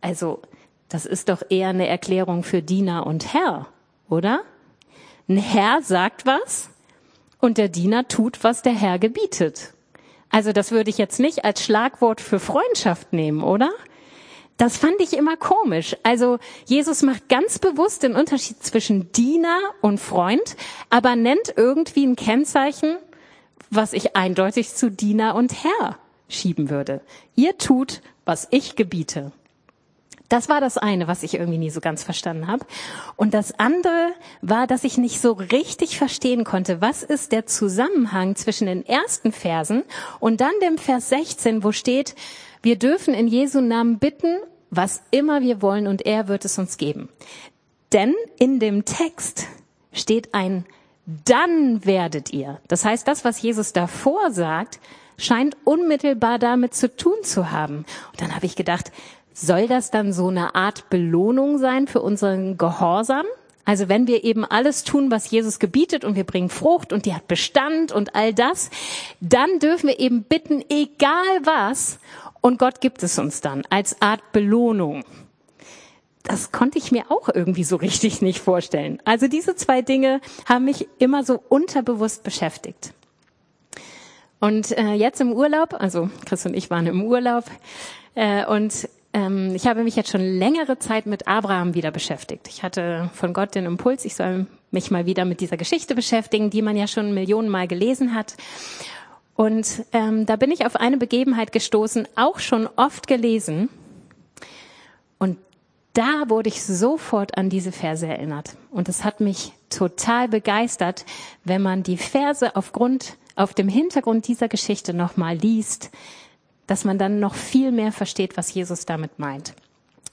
Also, 0.00 0.42
das 0.88 1.06
ist 1.06 1.28
doch 1.28 1.42
eher 1.48 1.70
eine 1.70 1.88
Erklärung 1.88 2.44
für 2.44 2.62
Diener 2.62 3.06
und 3.06 3.32
Herr, 3.32 3.66
oder? 4.08 4.42
Ein 5.28 5.38
Herr 5.38 5.82
sagt 5.82 6.26
was 6.26 6.68
und 7.40 7.58
der 7.58 7.68
Diener 7.68 8.06
tut, 8.06 8.44
was 8.44 8.62
der 8.62 8.74
Herr 8.74 8.98
gebietet. 8.98 9.72
Also 10.30 10.52
das 10.52 10.72
würde 10.72 10.90
ich 10.90 10.98
jetzt 10.98 11.20
nicht 11.20 11.44
als 11.44 11.64
Schlagwort 11.64 12.20
für 12.20 12.38
Freundschaft 12.38 13.12
nehmen, 13.12 13.42
oder? 13.42 13.70
Das 14.56 14.76
fand 14.76 15.00
ich 15.00 15.16
immer 15.16 15.36
komisch. 15.36 15.96
Also 16.02 16.38
Jesus 16.66 17.02
macht 17.02 17.28
ganz 17.28 17.58
bewusst 17.58 18.02
den 18.02 18.14
Unterschied 18.14 18.62
zwischen 18.62 19.10
Diener 19.12 19.58
und 19.80 19.98
Freund, 19.98 20.56
aber 20.90 21.16
nennt 21.16 21.54
irgendwie 21.56 22.06
ein 22.06 22.16
Kennzeichen, 22.16 22.98
was 23.70 23.94
ich 23.94 24.16
eindeutig 24.16 24.74
zu 24.74 24.90
Diener 24.90 25.34
und 25.34 25.64
Herr 25.64 25.98
schieben 26.28 26.70
würde. 26.70 27.00
Ihr 27.36 27.58
tut, 27.58 28.02
was 28.24 28.48
ich 28.50 28.76
gebiete. 28.76 29.32
Das 30.28 30.48
war 30.48 30.60
das 30.60 30.78
eine, 30.78 31.06
was 31.06 31.22
ich 31.22 31.34
irgendwie 31.34 31.58
nie 31.58 31.70
so 31.70 31.80
ganz 31.80 32.02
verstanden 32.02 32.46
habe. 32.46 32.64
Und 33.16 33.34
das 33.34 33.58
andere 33.58 34.12
war, 34.40 34.66
dass 34.66 34.82
ich 34.82 34.96
nicht 34.96 35.20
so 35.20 35.32
richtig 35.32 35.98
verstehen 35.98 36.44
konnte, 36.44 36.80
was 36.80 37.02
ist 37.02 37.30
der 37.32 37.46
Zusammenhang 37.46 38.34
zwischen 38.34 38.66
den 38.66 38.86
ersten 38.86 39.32
Versen 39.32 39.84
und 40.20 40.40
dann 40.40 40.52
dem 40.62 40.78
Vers 40.78 41.10
16, 41.10 41.62
wo 41.62 41.72
steht, 41.72 42.14
wir 42.62 42.76
dürfen 42.78 43.12
in 43.12 43.28
Jesu 43.28 43.60
Namen 43.60 43.98
bitten, 43.98 44.38
was 44.70 45.02
immer 45.10 45.42
wir 45.42 45.60
wollen 45.60 45.86
und 45.86 46.06
er 46.06 46.26
wird 46.26 46.44
es 46.46 46.58
uns 46.58 46.78
geben. 46.78 47.10
Denn 47.92 48.14
in 48.38 48.58
dem 48.58 48.86
Text 48.86 49.46
steht 49.92 50.34
ein 50.34 50.64
dann 51.06 51.84
werdet 51.84 52.32
ihr. 52.32 52.60
Das 52.68 52.84
heißt, 52.84 53.06
das, 53.06 53.24
was 53.24 53.40
Jesus 53.42 53.72
davor 53.72 54.30
sagt, 54.30 54.80
scheint 55.16 55.56
unmittelbar 55.64 56.38
damit 56.38 56.74
zu 56.74 56.94
tun 56.94 57.16
zu 57.22 57.50
haben. 57.50 57.84
Und 58.12 58.20
dann 58.20 58.34
habe 58.34 58.46
ich 58.46 58.56
gedacht, 58.56 58.92
soll 59.32 59.66
das 59.66 59.90
dann 59.90 60.12
so 60.12 60.28
eine 60.28 60.54
Art 60.54 60.88
Belohnung 60.90 61.58
sein 61.58 61.86
für 61.86 62.00
unseren 62.00 62.56
Gehorsam? 62.56 63.26
Also 63.64 63.88
wenn 63.88 64.06
wir 64.06 64.24
eben 64.24 64.44
alles 64.44 64.84
tun, 64.84 65.10
was 65.10 65.30
Jesus 65.30 65.58
gebietet 65.58 66.04
und 66.04 66.16
wir 66.16 66.24
bringen 66.24 66.50
Frucht 66.50 66.92
und 66.92 67.06
die 67.06 67.14
hat 67.14 67.28
Bestand 67.28 67.92
und 67.92 68.14
all 68.14 68.34
das, 68.34 68.70
dann 69.20 69.58
dürfen 69.58 69.88
wir 69.88 69.98
eben 69.98 70.22
bitten, 70.22 70.62
egal 70.68 71.24
was, 71.42 71.98
und 72.40 72.58
Gott 72.58 72.82
gibt 72.82 73.02
es 73.02 73.18
uns 73.18 73.40
dann 73.40 73.62
als 73.70 74.02
Art 74.02 74.32
Belohnung. 74.32 75.02
Das 76.24 76.52
konnte 76.52 76.78
ich 76.78 76.90
mir 76.90 77.10
auch 77.10 77.28
irgendwie 77.28 77.64
so 77.64 77.76
richtig 77.76 78.22
nicht 78.22 78.40
vorstellen. 78.40 79.00
Also 79.04 79.28
diese 79.28 79.56
zwei 79.56 79.82
Dinge 79.82 80.20
haben 80.46 80.64
mich 80.64 80.88
immer 80.98 81.22
so 81.22 81.42
unterbewusst 81.48 82.22
beschäftigt. 82.22 82.93
Und 84.44 84.76
äh, 84.76 84.92
jetzt 84.92 85.22
im 85.22 85.32
Urlaub, 85.32 85.72
also 85.72 86.10
Chris 86.26 86.44
und 86.44 86.52
ich 86.52 86.68
waren 86.68 86.86
im 86.86 87.02
Urlaub, 87.02 87.44
äh, 88.14 88.44
und 88.44 88.90
ähm, 89.14 89.54
ich 89.54 89.66
habe 89.66 89.84
mich 89.84 89.96
jetzt 89.96 90.10
schon 90.10 90.20
längere 90.20 90.78
Zeit 90.78 91.06
mit 91.06 91.26
Abraham 91.26 91.72
wieder 91.72 91.90
beschäftigt. 91.90 92.46
Ich 92.48 92.62
hatte 92.62 93.08
von 93.14 93.32
Gott 93.32 93.54
den 93.54 93.64
Impuls, 93.64 94.04
ich 94.04 94.14
soll 94.14 94.46
mich 94.70 94.90
mal 94.90 95.06
wieder 95.06 95.24
mit 95.24 95.40
dieser 95.40 95.56
Geschichte 95.56 95.94
beschäftigen, 95.94 96.50
die 96.50 96.60
man 96.60 96.76
ja 96.76 96.86
schon 96.86 97.14
Millionen 97.14 97.48
Mal 97.48 97.66
gelesen 97.68 98.14
hat. 98.14 98.34
Und 99.34 99.86
ähm, 99.94 100.26
da 100.26 100.36
bin 100.36 100.50
ich 100.50 100.66
auf 100.66 100.76
eine 100.76 100.98
Begebenheit 100.98 101.50
gestoßen, 101.50 102.06
auch 102.14 102.38
schon 102.38 102.68
oft 102.76 103.06
gelesen. 103.06 103.70
Und 105.16 105.38
da 105.94 106.28
wurde 106.28 106.50
ich 106.50 106.62
sofort 106.62 107.38
an 107.38 107.48
diese 107.48 107.72
Verse 107.72 108.06
erinnert. 108.06 108.58
Und 108.70 108.90
es 108.90 109.04
hat 109.04 109.20
mich 109.20 109.52
total 109.70 110.28
begeistert, 110.28 111.06
wenn 111.44 111.62
man 111.62 111.82
die 111.82 111.96
Verse 111.96 112.54
aufgrund, 112.54 113.16
auf 113.36 113.54
dem 113.54 113.68
Hintergrund 113.68 114.28
dieser 114.28 114.48
Geschichte 114.48 114.94
nochmal 114.94 115.36
liest, 115.36 115.90
dass 116.66 116.84
man 116.84 116.98
dann 116.98 117.20
noch 117.20 117.34
viel 117.34 117.72
mehr 117.72 117.92
versteht, 117.92 118.36
was 118.36 118.52
Jesus 118.54 118.86
damit 118.86 119.18
meint. 119.18 119.54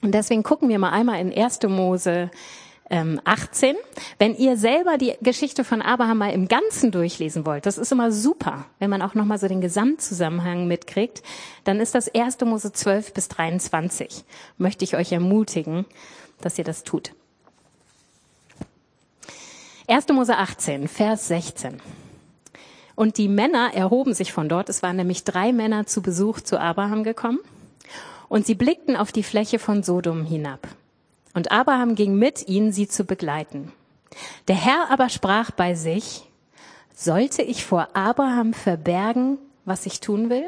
Und 0.02 0.12
deswegen 0.12 0.42
gucken 0.42 0.68
wir 0.68 0.78
mal 0.78 0.90
einmal 0.90 1.20
in 1.20 1.32
1. 1.32 1.60
Mose 1.68 2.30
18. 2.90 3.70
Ähm, 3.70 3.76
wenn 4.18 4.36
ihr 4.36 4.56
selber 4.58 4.98
die 4.98 5.14
Geschichte 5.22 5.64
von 5.64 5.80
Abraham 5.80 6.18
mal 6.18 6.32
im 6.32 6.46
Ganzen 6.48 6.90
durchlesen 6.90 7.46
wollt, 7.46 7.64
das 7.64 7.78
ist 7.78 7.90
immer 7.90 8.12
super, 8.12 8.66
wenn 8.80 8.90
man 8.90 9.00
auch 9.00 9.14
nochmal 9.14 9.38
so 9.38 9.48
den 9.48 9.62
Gesamtzusammenhang 9.62 10.66
mitkriegt, 10.66 11.22
dann 11.64 11.80
ist 11.80 11.94
das 11.94 12.14
1. 12.14 12.40
Mose 12.42 12.72
12 12.72 13.14
bis 13.14 13.28
23. 13.28 14.24
Möchte 14.58 14.84
ich 14.84 14.96
euch 14.96 15.12
ermutigen, 15.12 15.86
dass 16.42 16.58
ihr 16.58 16.64
das 16.64 16.84
tut. 16.84 17.14
1. 19.88 20.08
Mose 20.08 20.36
18, 20.36 20.86
Vers 20.86 21.28
16. 21.28 21.80
Und 22.94 23.18
die 23.18 23.28
Männer 23.28 23.70
erhoben 23.74 24.14
sich 24.14 24.32
von 24.32 24.48
dort. 24.48 24.68
Es 24.68 24.82
waren 24.82 24.96
nämlich 24.96 25.24
drei 25.24 25.52
Männer 25.52 25.86
zu 25.86 26.02
Besuch 26.02 26.40
zu 26.40 26.60
Abraham 26.60 27.04
gekommen. 27.04 27.38
Und 28.28 28.46
sie 28.46 28.54
blickten 28.54 28.96
auf 28.96 29.12
die 29.12 29.22
Fläche 29.22 29.58
von 29.58 29.82
Sodom 29.82 30.24
hinab. 30.24 30.68
Und 31.34 31.50
Abraham 31.50 31.94
ging 31.94 32.16
mit 32.16 32.48
ihnen, 32.48 32.72
sie 32.72 32.88
zu 32.88 33.04
begleiten. 33.04 33.72
Der 34.48 34.56
Herr 34.56 34.90
aber 34.90 35.08
sprach 35.08 35.50
bei 35.50 35.74
sich, 35.74 36.28
sollte 36.94 37.42
ich 37.42 37.64
vor 37.64 37.88
Abraham 37.94 38.52
verbergen, 38.52 39.38
was 39.64 39.86
ich 39.86 40.00
tun 40.00 40.28
will? 40.28 40.44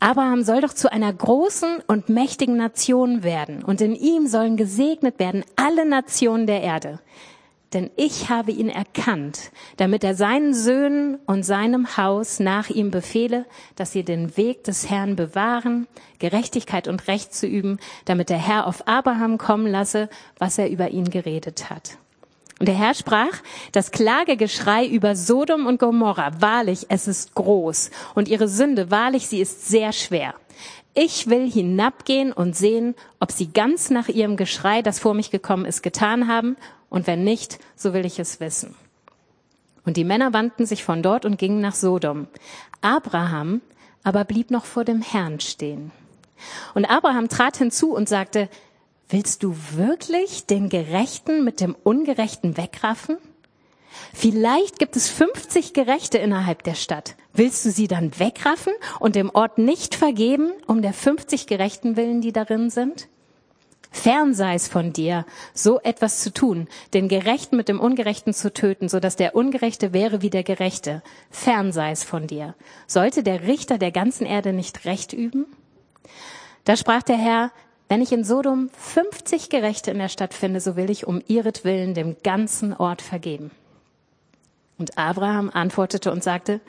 Abraham 0.00 0.42
soll 0.42 0.60
doch 0.60 0.74
zu 0.74 0.92
einer 0.92 1.12
großen 1.12 1.78
und 1.86 2.10
mächtigen 2.10 2.58
Nation 2.58 3.22
werden, 3.22 3.64
und 3.64 3.80
in 3.80 3.94
ihm 3.94 4.26
sollen 4.26 4.58
gesegnet 4.58 5.18
werden 5.18 5.44
alle 5.56 5.88
Nationen 5.88 6.46
der 6.46 6.60
Erde 6.60 7.00
denn 7.74 7.90
ich 7.96 8.30
habe 8.30 8.52
ihn 8.52 8.68
erkannt, 8.68 9.50
damit 9.76 10.04
er 10.04 10.14
seinen 10.14 10.54
Söhnen 10.54 11.18
und 11.26 11.42
seinem 11.42 11.96
Haus 11.96 12.40
nach 12.40 12.70
ihm 12.70 12.90
befehle, 12.90 13.46
dass 13.76 13.92
sie 13.92 14.04
den 14.04 14.36
Weg 14.36 14.64
des 14.64 14.88
Herrn 14.88 15.16
bewahren, 15.16 15.86
Gerechtigkeit 16.20 16.88
und 16.88 17.08
Recht 17.08 17.34
zu 17.34 17.46
üben, 17.46 17.78
damit 18.04 18.30
der 18.30 18.38
Herr 18.38 18.66
auf 18.66 18.86
Abraham 18.86 19.36
kommen 19.38 19.66
lasse, 19.66 20.08
was 20.38 20.56
er 20.56 20.70
über 20.70 20.90
ihn 20.90 21.10
geredet 21.10 21.68
hat. 21.68 21.98
Und 22.60 22.68
der 22.68 22.76
Herr 22.76 22.94
sprach, 22.94 23.42
das 23.72 23.90
Klagegeschrei 23.90 24.86
über 24.86 25.16
Sodom 25.16 25.66
und 25.66 25.80
Gomorra, 25.80 26.40
wahrlich, 26.40 26.86
es 26.88 27.08
ist 27.08 27.34
groß, 27.34 27.90
und 28.14 28.28
ihre 28.28 28.48
Sünde, 28.48 28.92
wahrlich, 28.92 29.26
sie 29.26 29.40
ist 29.40 29.68
sehr 29.68 29.92
schwer. 29.92 30.34
Ich 30.94 31.28
will 31.28 31.50
hinabgehen 31.50 32.32
und 32.32 32.54
sehen, 32.54 32.94
ob 33.18 33.32
sie 33.32 33.52
ganz 33.52 33.90
nach 33.90 34.08
ihrem 34.08 34.36
Geschrei, 34.36 34.80
das 34.80 35.00
vor 35.00 35.14
mich 35.14 35.32
gekommen 35.32 35.64
ist, 35.64 35.82
getan 35.82 36.28
haben, 36.28 36.56
und 36.94 37.08
wenn 37.08 37.24
nicht, 37.24 37.58
so 37.74 37.92
will 37.92 38.06
ich 38.06 38.20
es 38.20 38.38
wissen. 38.38 38.76
Und 39.84 39.96
die 39.96 40.04
Männer 40.04 40.32
wandten 40.32 40.64
sich 40.64 40.84
von 40.84 41.02
dort 41.02 41.24
und 41.24 41.38
gingen 41.40 41.60
nach 41.60 41.74
Sodom. 41.74 42.28
Abraham 42.82 43.62
aber 44.04 44.24
blieb 44.24 44.52
noch 44.52 44.64
vor 44.64 44.84
dem 44.84 45.02
Herrn 45.02 45.40
stehen. 45.40 45.90
Und 46.72 46.84
Abraham 46.84 47.28
trat 47.28 47.56
hinzu 47.56 47.92
und 47.92 48.08
sagte, 48.08 48.48
willst 49.08 49.42
du 49.42 49.56
wirklich 49.72 50.46
den 50.46 50.68
Gerechten 50.68 51.42
mit 51.42 51.60
dem 51.60 51.74
Ungerechten 51.82 52.56
wegraffen? 52.56 53.16
Vielleicht 54.12 54.78
gibt 54.78 54.94
es 54.94 55.08
50 55.08 55.72
Gerechte 55.72 56.18
innerhalb 56.18 56.62
der 56.62 56.74
Stadt. 56.74 57.16
Willst 57.32 57.64
du 57.64 57.72
sie 57.72 57.88
dann 57.88 58.20
wegraffen 58.20 58.72
und 59.00 59.16
dem 59.16 59.30
Ort 59.30 59.58
nicht 59.58 59.96
vergeben, 59.96 60.52
um 60.68 60.80
der 60.80 60.92
50 60.92 61.48
Gerechten 61.48 61.96
willen, 61.96 62.20
die 62.20 62.32
darin 62.32 62.70
sind? 62.70 63.08
Fern 63.94 64.34
sei 64.34 64.54
es 64.54 64.66
von 64.66 64.92
dir, 64.92 65.24
so 65.54 65.80
etwas 65.80 66.18
zu 66.18 66.32
tun, 66.34 66.66
den 66.92 67.08
Gerechten 67.08 67.56
mit 67.56 67.68
dem 67.68 67.78
Ungerechten 67.78 68.34
zu 68.34 68.52
töten, 68.52 68.88
so 68.88 68.98
dass 68.98 69.14
der 69.14 69.36
Ungerechte 69.36 69.92
wäre 69.92 70.20
wie 70.20 70.30
der 70.30 70.42
Gerechte. 70.42 71.00
Fern 71.30 71.72
sei 71.72 71.92
es 71.92 72.02
von 72.02 72.26
dir. 72.26 72.56
Sollte 72.88 73.22
der 73.22 73.46
Richter 73.46 73.78
der 73.78 73.92
ganzen 73.92 74.26
Erde 74.26 74.52
nicht 74.52 74.84
Recht 74.84 75.12
üben? 75.12 75.46
Da 76.64 76.76
sprach 76.76 77.04
der 77.04 77.16
Herr, 77.16 77.52
wenn 77.88 78.02
ich 78.02 78.10
in 78.10 78.24
Sodom 78.24 78.68
50 78.76 79.48
Gerechte 79.48 79.92
in 79.92 79.98
der 79.98 80.08
Stadt 80.08 80.34
finde, 80.34 80.60
so 80.60 80.74
will 80.74 80.90
ich 80.90 81.06
um 81.06 81.22
ihretwillen 81.28 81.94
dem 81.94 82.16
ganzen 82.24 82.74
Ort 82.74 83.00
vergeben. 83.00 83.52
Und 84.76 84.98
Abraham 84.98 85.50
antwortete 85.54 86.10
und 86.10 86.24
sagte, 86.24 86.60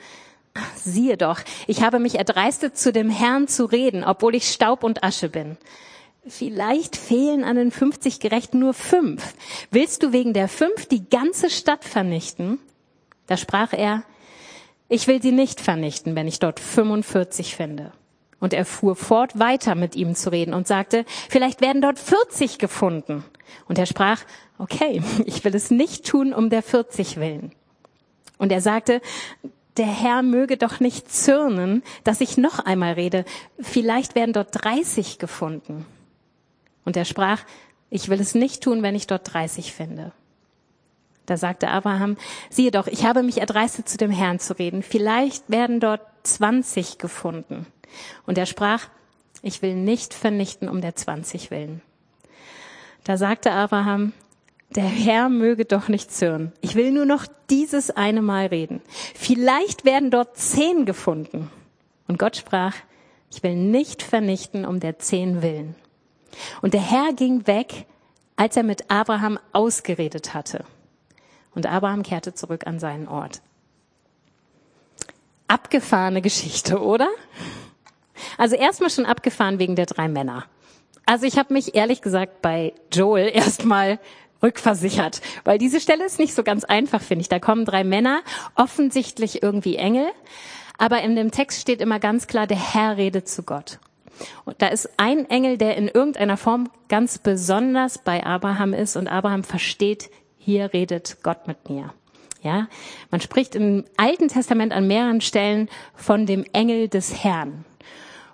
siehe 0.76 1.16
doch, 1.16 1.40
ich 1.66 1.82
habe 1.82 1.98
mich 1.98 2.14
erdreistet, 2.14 2.78
zu 2.78 2.92
dem 2.92 3.10
Herrn 3.10 3.48
zu 3.48 3.64
reden, 3.64 4.04
obwohl 4.04 4.36
ich 4.36 4.48
Staub 4.48 4.84
und 4.84 5.02
Asche 5.02 5.28
bin. 5.28 5.58
Vielleicht 6.28 6.96
fehlen 6.96 7.44
an 7.44 7.56
den 7.56 7.70
50 7.70 8.18
Gerechten 8.18 8.58
nur 8.58 8.74
fünf. 8.74 9.34
Willst 9.70 10.02
du 10.02 10.12
wegen 10.12 10.32
der 10.32 10.48
fünf 10.48 10.86
die 10.86 11.08
ganze 11.08 11.50
Stadt 11.50 11.84
vernichten? 11.84 12.58
Da 13.26 13.36
sprach 13.36 13.72
er, 13.72 14.02
ich 14.88 15.06
will 15.06 15.22
sie 15.22 15.32
nicht 15.32 15.60
vernichten, 15.60 16.16
wenn 16.16 16.26
ich 16.26 16.40
dort 16.40 16.58
45 16.58 17.54
finde. 17.54 17.92
Und 18.40 18.52
er 18.52 18.64
fuhr 18.64 18.96
fort, 18.96 19.38
weiter 19.38 19.74
mit 19.74 19.94
ihm 19.94 20.14
zu 20.14 20.30
reden 20.30 20.52
und 20.52 20.66
sagte, 20.66 21.04
vielleicht 21.28 21.60
werden 21.60 21.80
dort 21.80 21.98
40 21.98 22.58
gefunden. 22.58 23.24
Und 23.68 23.78
er 23.78 23.86
sprach, 23.86 24.22
okay, 24.58 25.02
ich 25.26 25.44
will 25.44 25.54
es 25.54 25.70
nicht 25.70 26.06
tun 26.06 26.32
um 26.32 26.50
der 26.50 26.62
40 26.62 27.18
willen. 27.18 27.52
Und 28.38 28.50
er 28.50 28.60
sagte, 28.60 29.00
der 29.76 29.86
Herr 29.86 30.22
möge 30.22 30.56
doch 30.56 30.80
nicht 30.80 31.12
zürnen, 31.12 31.82
dass 32.02 32.20
ich 32.20 32.36
noch 32.36 32.58
einmal 32.58 32.94
rede. 32.94 33.24
Vielleicht 33.60 34.14
werden 34.14 34.32
dort 34.32 34.48
30 34.64 35.18
gefunden. 35.18 35.86
Und 36.86 36.96
er 36.96 37.04
sprach, 37.04 37.42
ich 37.90 38.08
will 38.08 38.20
es 38.20 38.34
nicht 38.34 38.62
tun, 38.62 38.82
wenn 38.82 38.94
ich 38.94 39.06
dort 39.06 39.30
30 39.34 39.74
finde. 39.74 40.12
Da 41.26 41.36
sagte 41.36 41.68
Abraham, 41.68 42.16
siehe 42.48 42.70
doch, 42.70 42.86
ich 42.86 43.04
habe 43.04 43.22
mich 43.22 43.38
erdreistet, 43.38 43.88
zu 43.88 43.98
dem 43.98 44.10
Herrn 44.10 44.38
zu 44.38 44.58
reden. 44.58 44.82
Vielleicht 44.82 45.50
werden 45.50 45.80
dort 45.80 46.00
20 46.22 46.98
gefunden. 46.98 47.66
Und 48.24 48.38
er 48.38 48.46
sprach, 48.46 48.88
ich 49.42 49.60
will 49.60 49.74
nicht 49.74 50.14
vernichten 50.14 50.68
um 50.68 50.80
der 50.80 50.94
20 50.94 51.50
willen. 51.50 51.82
Da 53.04 53.16
sagte 53.16 53.52
Abraham, 53.52 54.12
der 54.70 54.84
Herr 54.84 55.28
möge 55.28 55.64
doch 55.64 55.88
nicht 55.88 56.12
zürnen. 56.12 56.52
Ich 56.60 56.74
will 56.74 56.92
nur 56.92 57.06
noch 57.06 57.26
dieses 57.50 57.90
eine 57.90 58.22
Mal 58.22 58.46
reden. 58.46 58.80
Vielleicht 59.14 59.84
werden 59.84 60.10
dort 60.10 60.36
zehn 60.36 60.84
gefunden. 60.84 61.50
Und 62.08 62.18
Gott 62.18 62.36
sprach, 62.36 62.74
ich 63.32 63.42
will 63.42 63.56
nicht 63.56 64.02
vernichten 64.02 64.64
um 64.64 64.80
der 64.80 64.98
zehn 64.98 65.42
willen. 65.42 65.74
Und 66.62 66.74
der 66.74 66.80
Herr 66.80 67.12
ging 67.12 67.46
weg, 67.46 67.86
als 68.36 68.56
er 68.56 68.62
mit 68.62 68.90
Abraham 68.90 69.38
ausgeredet 69.52 70.34
hatte. 70.34 70.64
Und 71.54 71.66
Abraham 71.66 72.02
kehrte 72.02 72.34
zurück 72.34 72.66
an 72.66 72.78
seinen 72.78 73.08
Ort. 73.08 73.40
Abgefahrene 75.48 76.20
Geschichte, 76.22 76.80
oder? 76.80 77.08
Also 78.36 78.56
erstmal 78.56 78.90
schon 78.90 79.06
abgefahren 79.06 79.58
wegen 79.58 79.76
der 79.76 79.86
drei 79.86 80.08
Männer. 80.08 80.44
Also 81.06 81.24
ich 81.26 81.38
habe 81.38 81.54
mich 81.54 81.74
ehrlich 81.74 82.02
gesagt 82.02 82.42
bei 82.42 82.74
Joel 82.92 83.30
erstmal 83.34 83.98
rückversichert, 84.42 85.22
weil 85.44 85.58
diese 85.58 85.80
Stelle 85.80 86.04
ist 86.04 86.18
nicht 86.18 86.34
so 86.34 86.42
ganz 86.42 86.64
einfach, 86.64 87.00
finde 87.00 87.22
ich. 87.22 87.28
Da 87.28 87.38
kommen 87.38 87.64
drei 87.64 87.84
Männer, 87.84 88.22
offensichtlich 88.54 89.42
irgendwie 89.42 89.76
Engel, 89.76 90.08
aber 90.78 91.00
in 91.02 91.16
dem 91.16 91.30
Text 91.30 91.60
steht 91.60 91.80
immer 91.80 92.00
ganz 92.00 92.26
klar, 92.26 92.46
der 92.46 92.74
Herr 92.74 92.96
redet 92.96 93.28
zu 93.28 93.44
Gott. 93.44 93.78
Und 94.44 94.60
da 94.62 94.68
ist 94.68 94.88
ein 94.96 95.28
Engel, 95.28 95.58
der 95.58 95.76
in 95.76 95.88
irgendeiner 95.88 96.36
Form 96.36 96.70
ganz 96.88 97.18
besonders 97.18 97.98
bei 97.98 98.24
Abraham 98.24 98.72
ist 98.72 98.96
und 98.96 99.08
Abraham 99.08 99.44
versteht, 99.44 100.10
hier 100.38 100.72
redet 100.72 101.18
Gott 101.22 101.46
mit 101.46 101.68
mir. 101.68 101.92
Ja, 102.42 102.68
man 103.10 103.20
spricht 103.20 103.56
im 103.56 103.84
Alten 103.96 104.28
Testament 104.28 104.72
an 104.72 104.86
mehreren 104.86 105.20
Stellen 105.20 105.68
von 105.94 106.26
dem 106.26 106.44
Engel 106.52 106.88
des 106.88 107.24
Herrn. 107.24 107.64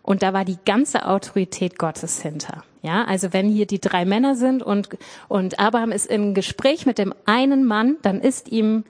Und 0.03 0.23
da 0.23 0.33
war 0.33 0.45
die 0.45 0.59
ganze 0.65 1.07
Autorität 1.07 1.79
Gottes 1.79 2.21
hinter. 2.21 2.65
Ja, 2.83 3.05
also 3.05 3.33
wenn 3.33 3.49
hier 3.49 3.67
die 3.67 3.81
drei 3.81 4.05
Männer 4.05 4.35
sind 4.35 4.63
und, 4.63 4.89
und 5.29 5.61
Abraham 5.61 5.93
ist 5.93 6.07
im 6.07 6.35
Gespräch 6.35 6.85
mit 6.85 6.99
dem 6.99 7.15
einen 7.25 7.65
Mann, 7.65 7.97
dann 8.03 8.21
ist 8.21 8.51
ihm 8.51 8.85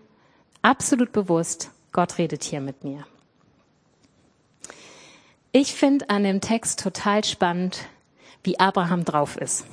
absolut 0.63 1.13
bewusst, 1.13 1.71
Gott 1.93 2.17
redet 2.17 2.43
hier 2.43 2.61
mit 2.61 2.83
mir. 2.85 3.05
Ich 5.55 5.75
finde 5.75 6.09
an 6.09 6.25
dem 6.25 6.41
Text 6.41 6.81
total 6.81 7.25
spannend, 7.25 7.81
wie 8.43 8.59
Abraham 8.59 9.05
drauf 9.05 9.37
ist. 9.37 9.67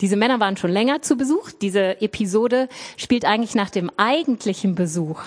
Diese 0.00 0.14
Männer 0.14 0.38
waren 0.38 0.56
schon 0.56 0.70
länger 0.70 1.02
zu 1.02 1.16
Besuch. 1.16 1.50
Diese 1.50 2.00
Episode 2.00 2.68
spielt 2.96 3.24
eigentlich 3.24 3.56
nach 3.56 3.70
dem 3.70 3.90
eigentlichen 3.96 4.76
Besuch, 4.76 5.22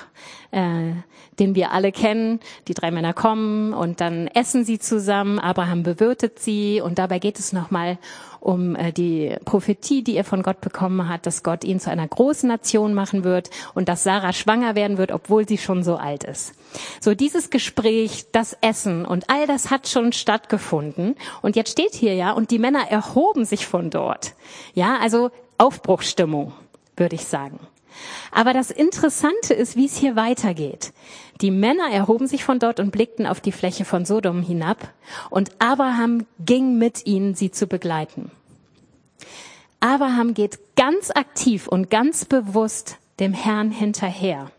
äh, 0.52 0.94
den 1.40 1.56
wir 1.56 1.72
alle 1.72 1.92
kennen. 1.92 2.40
Die 2.68 2.74
drei 2.74 2.92
Männer 2.92 3.14
kommen 3.14 3.74
und 3.74 4.02
dann 4.02 4.28
essen 4.28 4.66
sie 4.66 4.80
zusammen. 4.80 5.40
Abraham 5.40 5.84
bewirtet 5.84 6.40
sie 6.40 6.82
und 6.82 6.98
dabei 7.00 7.20
geht 7.20 7.40
es 7.40 7.54
nochmal 7.54 7.98
um 8.40 8.76
äh, 8.76 8.92
die 8.92 9.36
Prophetie, 9.46 10.04
die 10.04 10.16
er 10.16 10.24
von 10.24 10.44
Gott 10.44 10.62
bekommen 10.62 11.10
hat, 11.10 11.26
dass 11.26 11.44
Gott 11.44 11.64
ihn 11.64 11.80
zu 11.80 11.90
einer 11.90 12.08
großen 12.08 12.48
Nation 12.48 12.94
machen 12.94 13.24
wird 13.24 13.50
und 13.74 13.90
dass 13.90 14.04
Sarah 14.04 14.34
schwanger 14.34 14.76
werden 14.76 14.98
wird, 14.98 15.12
obwohl 15.12 15.48
sie 15.48 15.58
schon 15.58 15.84
so 15.84 15.96
alt 15.96 16.24
ist. 16.24 16.54
So 17.02 17.14
dieses 17.14 17.50
Gespräch, 17.50 18.28
das 18.32 18.58
Essen 18.62 19.06
und 19.06 19.30
all 19.30 19.48
das 19.48 19.70
hat 19.70 19.88
schon 19.88 20.14
stattgefunden. 20.14 21.16
Und 21.42 21.56
jetzt 21.56 21.72
steht 21.72 21.94
hier 21.94 22.14
ja, 22.16 22.32
und 22.32 22.52
die 22.52 22.60
Männer 22.60 22.90
erhoben 22.90 23.46
sich 23.46 23.68
von 23.68 23.90
dort. 23.90 24.34
Ja, 24.74 24.98
also 25.02 25.32
Aufbruchstimmung, 25.58 26.54
würde 26.96 27.16
ich 27.16 27.26
sagen. 27.26 27.60
Aber 28.32 28.54
das 28.54 28.72
Interessante 28.72 29.54
ist, 29.54 29.76
wie 29.76 29.86
es 29.86 29.98
hier 29.98 30.16
weitergeht. 30.16 30.94
Die 31.42 31.52
Männer 31.52 31.90
erhoben 31.92 32.28
sich 32.28 32.44
von 32.44 32.60
dort 32.60 32.80
und 32.80 32.92
blickten 32.92 33.26
auf 33.26 33.42
die 33.42 33.52
Fläche 33.52 33.86
von 33.86 34.06
Sodom 34.06 34.42
hinab, 34.42 34.94
und 35.30 35.52
Abraham 35.60 36.26
ging 36.40 36.78
mit 36.78 37.06
ihnen, 37.06 37.36
sie 37.36 37.52
zu 37.52 37.68
begleiten. 37.68 38.32
Abraham 39.80 40.34
geht 40.34 40.76
ganz 40.76 41.12
aktiv 41.12 41.68
und 41.68 41.90
ganz 41.90 42.26
bewusst 42.26 42.98
dem 43.20 43.34
Herrn 43.34 43.72
hinterher. 43.72 44.52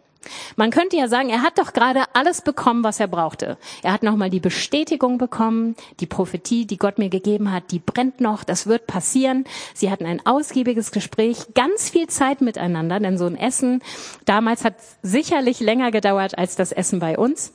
Man 0.58 0.72
könnte 0.72 0.96
ja 0.96 1.06
sagen, 1.06 1.30
er 1.30 1.42
hat 1.42 1.56
doch 1.56 1.72
gerade 1.72 2.02
alles 2.14 2.42
bekommen, 2.42 2.82
was 2.82 2.98
er 2.98 3.06
brauchte. 3.06 3.58
Er 3.84 3.92
hat 3.92 4.02
nochmal 4.02 4.28
die 4.28 4.40
Bestätigung 4.40 5.16
bekommen, 5.16 5.76
die 6.00 6.06
Prophetie, 6.06 6.66
die 6.66 6.78
Gott 6.78 6.98
mir 6.98 7.10
gegeben 7.10 7.52
hat, 7.52 7.70
die 7.70 7.78
brennt 7.78 8.20
noch, 8.20 8.42
das 8.42 8.66
wird 8.66 8.88
passieren. 8.88 9.44
Sie 9.72 9.88
hatten 9.88 10.04
ein 10.04 10.26
ausgiebiges 10.26 10.90
Gespräch, 10.90 11.54
ganz 11.54 11.90
viel 11.90 12.08
Zeit 12.08 12.40
miteinander, 12.40 12.98
denn 12.98 13.18
so 13.18 13.26
ein 13.26 13.36
Essen 13.36 13.82
damals 14.24 14.64
hat 14.64 14.74
sicherlich 15.00 15.60
länger 15.60 15.92
gedauert 15.92 16.36
als 16.36 16.56
das 16.56 16.72
Essen 16.72 16.98
bei 16.98 17.16
uns. 17.16 17.52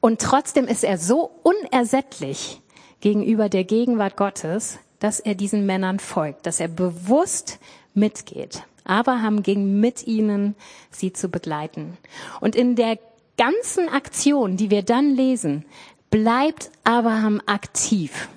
Und 0.00 0.20
trotzdem 0.20 0.66
ist 0.66 0.84
er 0.84 0.98
so 0.98 1.30
unersättlich 1.42 2.60
gegenüber 3.00 3.48
der 3.48 3.64
Gegenwart 3.64 4.18
Gottes, 4.18 4.78
dass 4.98 5.20
er 5.20 5.34
diesen 5.34 5.64
Männern 5.64 6.00
folgt, 6.00 6.44
dass 6.44 6.60
er 6.60 6.68
bewusst 6.68 7.58
mitgeht. 7.94 8.62
Abraham 8.88 9.42
ging 9.42 9.80
mit 9.80 10.06
ihnen, 10.06 10.54
sie 10.90 11.12
zu 11.12 11.28
begleiten. 11.28 11.96
Und 12.40 12.56
in 12.56 12.74
der 12.74 12.98
ganzen 13.36 13.88
Aktion, 13.88 14.56
die 14.56 14.70
wir 14.70 14.82
dann 14.82 15.14
lesen, 15.14 15.64
bleibt 16.10 16.70
Abraham 16.84 17.40
aktiv. 17.46 18.28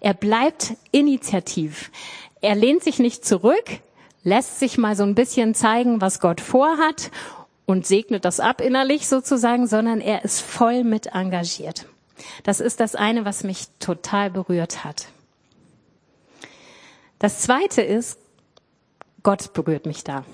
Er 0.00 0.14
bleibt 0.14 0.74
initiativ. 0.90 1.90
Er 2.40 2.54
lehnt 2.54 2.82
sich 2.82 2.98
nicht 2.98 3.24
zurück, 3.24 3.64
lässt 4.22 4.58
sich 4.58 4.78
mal 4.78 4.96
so 4.96 5.04
ein 5.04 5.14
bisschen 5.14 5.54
zeigen, 5.54 6.00
was 6.00 6.20
Gott 6.20 6.40
vorhat 6.40 7.10
und 7.64 7.86
segnet 7.86 8.24
das 8.24 8.40
ab 8.40 8.60
innerlich 8.60 9.08
sozusagen, 9.08 9.66
sondern 9.66 10.00
er 10.00 10.24
ist 10.24 10.40
voll 10.40 10.84
mit 10.84 11.08
engagiert. 11.08 11.86
Das 12.44 12.60
ist 12.60 12.80
das 12.80 12.94
eine, 12.94 13.24
was 13.24 13.44
mich 13.44 13.66
total 13.78 14.30
berührt 14.30 14.84
hat. 14.84 15.08
Das 17.18 17.40
zweite 17.40 17.82
ist, 17.82 18.18
Gott 19.26 19.54
berührt 19.54 19.86
mich 19.86 20.04
da. 20.04 20.24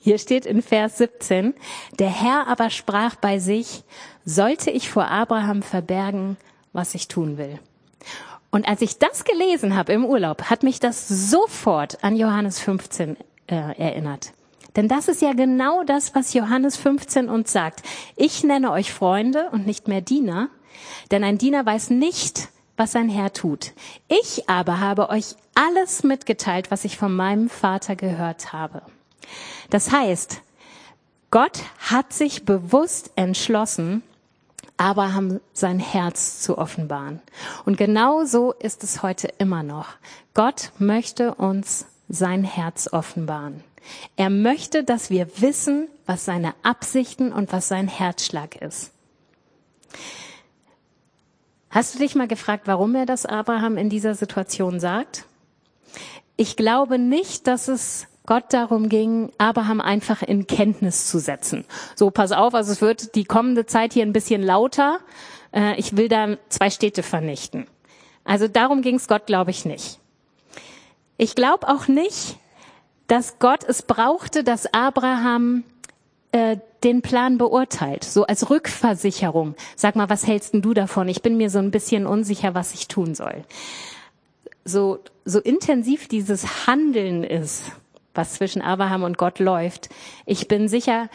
Hier 0.00 0.16
steht 0.16 0.46
in 0.46 0.62
Vers 0.62 0.96
17, 0.96 1.52
der 1.98 2.08
Herr 2.08 2.48
aber 2.48 2.70
sprach 2.70 3.16
bei 3.16 3.38
sich, 3.38 3.84
sollte 4.24 4.70
ich 4.70 4.88
vor 4.88 5.08
Abraham 5.08 5.60
verbergen, 5.60 6.38
was 6.72 6.94
ich 6.94 7.06
tun 7.06 7.36
will. 7.36 7.58
Und 8.50 8.66
als 8.66 8.80
ich 8.80 8.98
das 8.98 9.24
gelesen 9.24 9.76
habe 9.76 9.92
im 9.92 10.06
Urlaub, 10.06 10.44
hat 10.44 10.62
mich 10.62 10.80
das 10.80 11.06
sofort 11.06 12.02
an 12.02 12.16
Johannes 12.16 12.60
15 12.60 13.18
äh, 13.46 13.56
erinnert. 13.76 14.32
Denn 14.74 14.88
das 14.88 15.08
ist 15.08 15.20
ja 15.20 15.34
genau 15.34 15.84
das, 15.84 16.14
was 16.14 16.32
Johannes 16.32 16.78
15 16.78 17.28
uns 17.28 17.52
sagt. 17.52 17.82
Ich 18.16 18.42
nenne 18.42 18.70
euch 18.72 18.90
Freunde 18.90 19.50
und 19.52 19.66
nicht 19.66 19.86
mehr 19.86 20.00
Diener, 20.00 20.48
denn 21.10 21.24
ein 21.24 21.36
Diener 21.36 21.66
weiß 21.66 21.90
nicht, 21.90 22.48
was 22.80 22.92
sein 22.92 23.10
Herr 23.10 23.34
tut. 23.34 23.74
Ich 24.08 24.48
aber 24.48 24.80
habe 24.80 25.10
euch 25.10 25.36
alles 25.54 26.02
mitgeteilt, 26.02 26.70
was 26.70 26.86
ich 26.86 26.96
von 26.96 27.14
meinem 27.14 27.50
Vater 27.50 27.94
gehört 27.94 28.54
habe. 28.54 28.80
Das 29.68 29.92
heißt, 29.92 30.40
Gott 31.30 31.60
hat 31.78 32.14
sich 32.14 32.46
bewusst 32.46 33.10
entschlossen, 33.16 34.02
Abraham 34.78 35.40
sein 35.52 35.78
Herz 35.78 36.40
zu 36.40 36.56
offenbaren. 36.56 37.20
Und 37.66 37.76
genau 37.76 38.24
so 38.24 38.52
ist 38.52 38.82
es 38.82 39.02
heute 39.02 39.28
immer 39.36 39.62
noch. 39.62 39.88
Gott 40.32 40.72
möchte 40.78 41.34
uns 41.34 41.84
sein 42.08 42.44
Herz 42.44 42.88
offenbaren. 42.90 43.62
Er 44.16 44.30
möchte, 44.30 44.84
dass 44.84 45.10
wir 45.10 45.28
wissen, 45.42 45.88
was 46.06 46.24
seine 46.24 46.54
Absichten 46.62 47.30
und 47.30 47.52
was 47.52 47.68
sein 47.68 47.88
Herzschlag 47.88 48.56
ist. 48.56 48.90
Hast 51.70 51.94
du 51.94 52.00
dich 52.00 52.16
mal 52.16 52.26
gefragt, 52.26 52.64
warum 52.66 52.96
er 52.96 53.06
das 53.06 53.26
Abraham 53.26 53.76
in 53.76 53.88
dieser 53.88 54.16
Situation 54.16 54.80
sagt? 54.80 55.24
Ich 56.36 56.56
glaube 56.56 56.98
nicht, 56.98 57.46
dass 57.46 57.68
es 57.68 58.08
Gott 58.26 58.52
darum 58.52 58.88
ging, 58.88 59.30
Abraham 59.38 59.80
einfach 59.80 60.22
in 60.22 60.48
Kenntnis 60.48 61.06
zu 61.06 61.20
setzen. 61.20 61.64
So, 61.94 62.10
pass 62.10 62.32
auf, 62.32 62.54
also 62.54 62.72
es 62.72 62.80
wird 62.80 63.14
die 63.14 63.24
kommende 63.24 63.66
Zeit 63.66 63.92
hier 63.92 64.04
ein 64.04 64.12
bisschen 64.12 64.42
lauter. 64.42 64.98
Äh, 65.52 65.78
ich 65.78 65.96
will 65.96 66.08
da 66.08 66.36
zwei 66.48 66.70
Städte 66.70 67.04
vernichten. 67.04 67.68
Also 68.24 68.48
darum 68.48 68.82
ging 68.82 68.96
es 68.96 69.06
Gott, 69.06 69.26
glaube 69.26 69.52
ich, 69.52 69.64
nicht. 69.64 70.00
Ich 71.18 71.36
glaube 71.36 71.68
auch 71.68 71.86
nicht, 71.86 72.36
dass 73.06 73.38
Gott 73.38 73.62
es 73.62 73.82
brauchte, 73.82 74.42
dass 74.42 74.72
Abraham 74.74 75.62
äh, 76.32 76.58
den 76.84 77.02
Plan 77.02 77.38
beurteilt, 77.38 78.04
so 78.04 78.24
als 78.24 78.50
Rückversicherung. 78.50 79.54
Sag 79.76 79.96
mal, 79.96 80.08
was 80.08 80.26
hältst 80.26 80.54
denn 80.54 80.62
du 80.62 80.74
davon? 80.74 81.08
Ich 81.08 81.22
bin 81.22 81.36
mir 81.36 81.50
so 81.50 81.58
ein 81.58 81.70
bisschen 81.70 82.06
unsicher, 82.06 82.54
was 82.54 82.74
ich 82.74 82.88
tun 82.88 83.14
soll. 83.14 83.44
So, 84.64 85.00
so 85.24 85.40
intensiv 85.40 86.08
dieses 86.08 86.66
Handeln 86.66 87.24
ist, 87.24 87.64
was 88.14 88.34
zwischen 88.34 88.62
Abraham 88.62 89.02
und 89.02 89.18
Gott 89.18 89.38
läuft. 89.38 89.88
Ich 90.26 90.48
bin 90.48 90.68
sicher, 90.68 91.08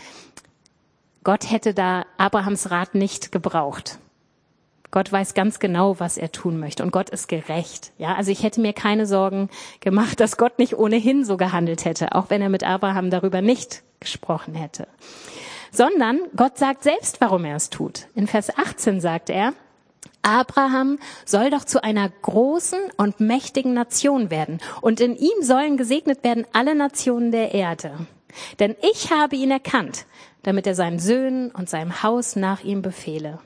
Gott 1.23 1.49
hätte 1.49 1.73
da 1.73 2.05
Abrahams 2.17 2.69
Rat 2.69 2.93
nicht 2.93 3.31
gebraucht. 3.31 3.97
Gott 4.95 5.11
weiß 5.11 5.33
ganz 5.33 5.59
genau, 5.59 5.99
was 5.99 6.17
er 6.17 6.31
tun 6.31 6.57
möchte 6.57 6.81
und 6.81 6.91
Gott 6.91 7.09
ist 7.09 7.27
gerecht. 7.27 7.91
Ja, 7.97 8.15
also 8.15 8.31
ich 8.31 8.43
hätte 8.43 8.61
mir 8.61 8.71
keine 8.71 9.05
Sorgen 9.05 9.49
gemacht, 9.81 10.21
dass 10.21 10.37
Gott 10.37 10.57
nicht 10.57 10.77
ohnehin 10.77 11.25
so 11.25 11.35
gehandelt 11.35 11.83
hätte, 11.83 12.15
auch 12.15 12.29
wenn 12.29 12.41
er 12.41 12.47
mit 12.47 12.63
Abraham 12.63 13.09
darüber 13.09 13.41
nicht 13.41 13.83
gesprochen 13.99 14.55
hätte. 14.55 14.87
Sondern 15.69 16.21
Gott 16.37 16.57
sagt 16.57 16.83
selbst, 16.83 17.19
warum 17.19 17.43
er 17.43 17.57
es 17.57 17.69
tut. 17.69 18.07
In 18.15 18.25
Vers 18.25 18.57
18 18.57 19.01
sagt 19.01 19.29
er, 19.29 19.51
Abraham 20.21 20.97
soll 21.25 21.49
doch 21.49 21.65
zu 21.65 21.83
einer 21.83 22.07
großen 22.07 22.79
und 22.95 23.19
mächtigen 23.19 23.73
Nation 23.73 24.29
werden 24.29 24.61
und 24.79 25.01
in 25.01 25.17
ihm 25.17 25.41
sollen 25.41 25.75
gesegnet 25.75 26.23
werden 26.23 26.47
alle 26.53 26.73
Nationen 26.73 27.33
der 27.33 27.53
Erde. 27.53 28.07
Denn 28.59 28.77
ich 28.93 29.11
habe 29.11 29.35
ihn 29.35 29.51
erkannt, 29.51 30.05
damit 30.43 30.65
er 30.65 30.73
seinen 30.73 30.99
Söhnen 30.99 31.51
und 31.51 31.69
seinem 31.69 32.01
Haus 32.01 32.37
nach 32.37 32.63
ihm 32.63 32.81
befehle 32.81 33.39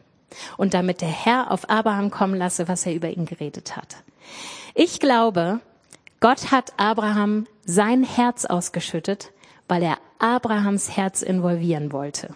und 0.58 0.74
damit 0.74 1.02
der 1.02 1.10
Herr 1.10 1.52
auf 1.52 1.70
Abraham 1.70 2.12
kommen 2.12 2.36
lasse, 2.36 2.68
was 2.68 2.86
er 2.86 2.94
über 2.94 3.10
ihn 3.10 3.26
geredet 3.26 3.76
hat. 3.76 3.98
Ich 4.76 5.00
glaube, 5.00 5.60
Gott 6.20 6.52
hat 6.52 6.74
Abraham 6.78 7.48
sein 7.65 8.04
Herz 8.04 8.46
ausgeschüttet, 8.46 9.32
weil 9.68 9.84
er 9.84 9.98
Abrahams 10.20 10.96
Herz 10.96 11.22
involvieren 11.22 11.92
wollte. 11.92 12.36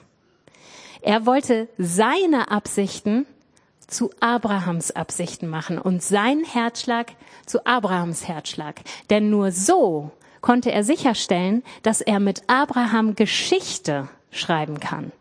Er 1.01 1.25
wollte 1.25 1.67
seine 1.77 2.49
Absichten 2.49 3.25
zu 3.87 4.09
Abrahams 4.21 4.91
Absichten 4.91 5.47
machen 5.47 5.77
und 5.77 6.01
sein 6.01 6.43
Herzschlag 6.45 7.11
zu 7.45 7.65
Abrahams 7.65 8.27
Herzschlag. 8.27 8.81
Denn 9.09 9.29
nur 9.29 9.51
so 9.51 10.11
konnte 10.39 10.71
er 10.71 10.83
sicherstellen, 10.83 11.63
dass 11.83 11.99
er 11.99 12.19
mit 12.19 12.43
Abraham 12.47 13.15
Geschichte 13.15 14.07
schreiben 14.31 14.79
kann 14.79 15.11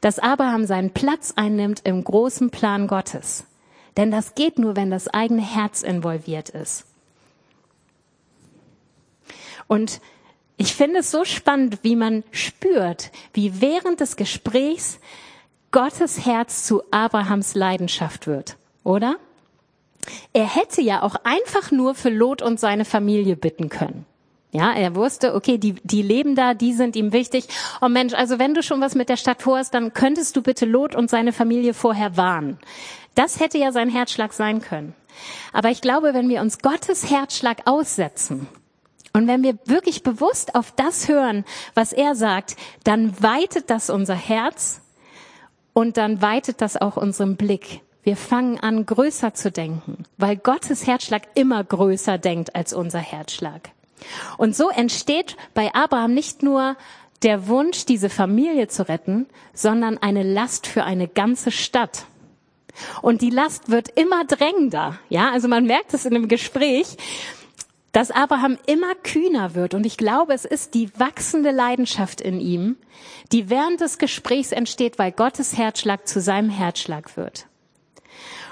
dass 0.00 0.18
Abraham 0.18 0.66
seinen 0.66 0.90
Platz 0.90 1.32
einnimmt 1.36 1.82
im 1.84 2.02
großen 2.04 2.50
Plan 2.50 2.86
Gottes. 2.86 3.44
Denn 3.96 4.10
das 4.10 4.34
geht 4.34 4.58
nur, 4.58 4.76
wenn 4.76 4.90
das 4.90 5.08
eigene 5.08 5.42
Herz 5.42 5.82
involviert 5.82 6.48
ist. 6.48 6.84
Und 9.66 10.00
ich 10.56 10.74
finde 10.74 11.00
es 11.00 11.10
so 11.10 11.24
spannend, 11.24 11.78
wie 11.82 11.96
man 11.96 12.22
spürt, 12.30 13.10
wie 13.32 13.60
während 13.60 14.00
des 14.00 14.16
Gesprächs 14.16 14.98
Gottes 15.70 16.24
Herz 16.24 16.64
zu 16.64 16.82
Abrahams 16.92 17.54
Leidenschaft 17.54 18.26
wird, 18.26 18.56
oder? 18.84 19.16
Er 20.32 20.46
hätte 20.46 20.82
ja 20.82 21.02
auch 21.02 21.16
einfach 21.24 21.70
nur 21.72 21.94
für 21.94 22.10
Lot 22.10 22.42
und 22.42 22.60
seine 22.60 22.84
Familie 22.84 23.36
bitten 23.36 23.68
können. 23.68 24.06
Ja, 24.54 24.72
er 24.72 24.94
wusste, 24.94 25.34
okay, 25.34 25.58
die, 25.58 25.72
die 25.82 26.00
leben 26.00 26.36
da, 26.36 26.54
die 26.54 26.74
sind 26.74 26.94
ihm 26.94 27.12
wichtig. 27.12 27.48
Oh 27.82 27.88
Mensch, 27.88 28.14
also 28.14 28.38
wenn 28.38 28.54
du 28.54 28.62
schon 28.62 28.80
was 28.80 28.94
mit 28.94 29.08
der 29.08 29.16
Stadt 29.16 29.42
vorhast, 29.42 29.74
dann 29.74 29.92
könntest 29.92 30.36
du 30.36 30.42
bitte 30.42 30.64
Lot 30.64 30.94
und 30.94 31.10
seine 31.10 31.32
Familie 31.32 31.74
vorher 31.74 32.16
warnen. 32.16 32.58
Das 33.16 33.40
hätte 33.40 33.58
ja 33.58 33.72
sein 33.72 33.88
Herzschlag 33.88 34.32
sein 34.32 34.60
können. 34.60 34.94
Aber 35.52 35.70
ich 35.70 35.80
glaube, 35.80 36.14
wenn 36.14 36.28
wir 36.28 36.40
uns 36.40 36.60
Gottes 36.60 37.10
Herzschlag 37.10 37.62
aussetzen 37.64 38.46
und 39.12 39.26
wenn 39.26 39.42
wir 39.42 39.58
wirklich 39.64 40.04
bewusst 40.04 40.54
auf 40.54 40.70
das 40.70 41.08
hören, 41.08 41.44
was 41.74 41.92
er 41.92 42.14
sagt, 42.14 42.54
dann 42.84 43.20
weitet 43.20 43.70
das 43.70 43.90
unser 43.90 44.14
Herz 44.14 44.82
und 45.72 45.96
dann 45.96 46.22
weitet 46.22 46.60
das 46.60 46.80
auch 46.80 46.96
unseren 46.96 47.36
Blick. 47.36 47.80
Wir 48.04 48.16
fangen 48.16 48.60
an, 48.60 48.86
größer 48.86 49.34
zu 49.34 49.50
denken, 49.50 50.04
weil 50.16 50.36
Gottes 50.36 50.86
Herzschlag 50.86 51.22
immer 51.34 51.64
größer 51.64 52.18
denkt 52.18 52.54
als 52.54 52.72
unser 52.72 53.00
Herzschlag. 53.00 53.70
Und 54.38 54.56
so 54.56 54.70
entsteht 54.70 55.36
bei 55.54 55.74
Abraham 55.74 56.14
nicht 56.14 56.42
nur 56.42 56.76
der 57.22 57.48
Wunsch, 57.48 57.86
diese 57.86 58.10
Familie 58.10 58.68
zu 58.68 58.88
retten, 58.88 59.26
sondern 59.54 59.98
eine 59.98 60.22
Last 60.22 60.66
für 60.66 60.84
eine 60.84 61.08
ganze 61.08 61.50
Stadt. 61.50 62.06
Und 63.02 63.22
die 63.22 63.30
Last 63.30 63.70
wird 63.70 63.88
immer 63.88 64.24
drängender. 64.24 64.98
Ja, 65.08 65.30
also 65.30 65.48
man 65.48 65.64
merkt 65.64 65.94
es 65.94 66.04
in 66.04 66.14
dem 66.14 66.28
Gespräch, 66.28 66.96
dass 67.92 68.10
Abraham 68.10 68.58
immer 68.66 68.94
kühner 68.96 69.54
wird. 69.54 69.72
Und 69.72 69.86
ich 69.86 69.96
glaube, 69.96 70.34
es 70.34 70.44
ist 70.44 70.74
die 70.74 70.90
wachsende 70.98 71.52
Leidenschaft 71.52 72.20
in 72.20 72.40
ihm, 72.40 72.76
die 73.30 73.48
während 73.48 73.80
des 73.80 73.98
Gesprächs 73.98 74.50
entsteht, 74.50 74.98
weil 74.98 75.12
Gottes 75.12 75.56
Herzschlag 75.56 76.08
zu 76.08 76.20
seinem 76.20 76.50
Herzschlag 76.50 77.16
wird. 77.16 77.46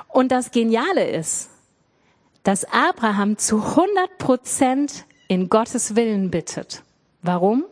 Und 0.09 0.31
das 0.31 0.53
Geniale 0.53 1.11
ist, 1.11 1.51
dass 2.45 2.65
Abraham 2.65 3.37
zu 3.37 3.57
100 3.57 4.19
Prozent 4.19 5.07
in 5.33 5.49
Gottes 5.49 5.97
Willen 5.97 6.31
bittet. 6.31 6.83
Warum? 7.23 7.65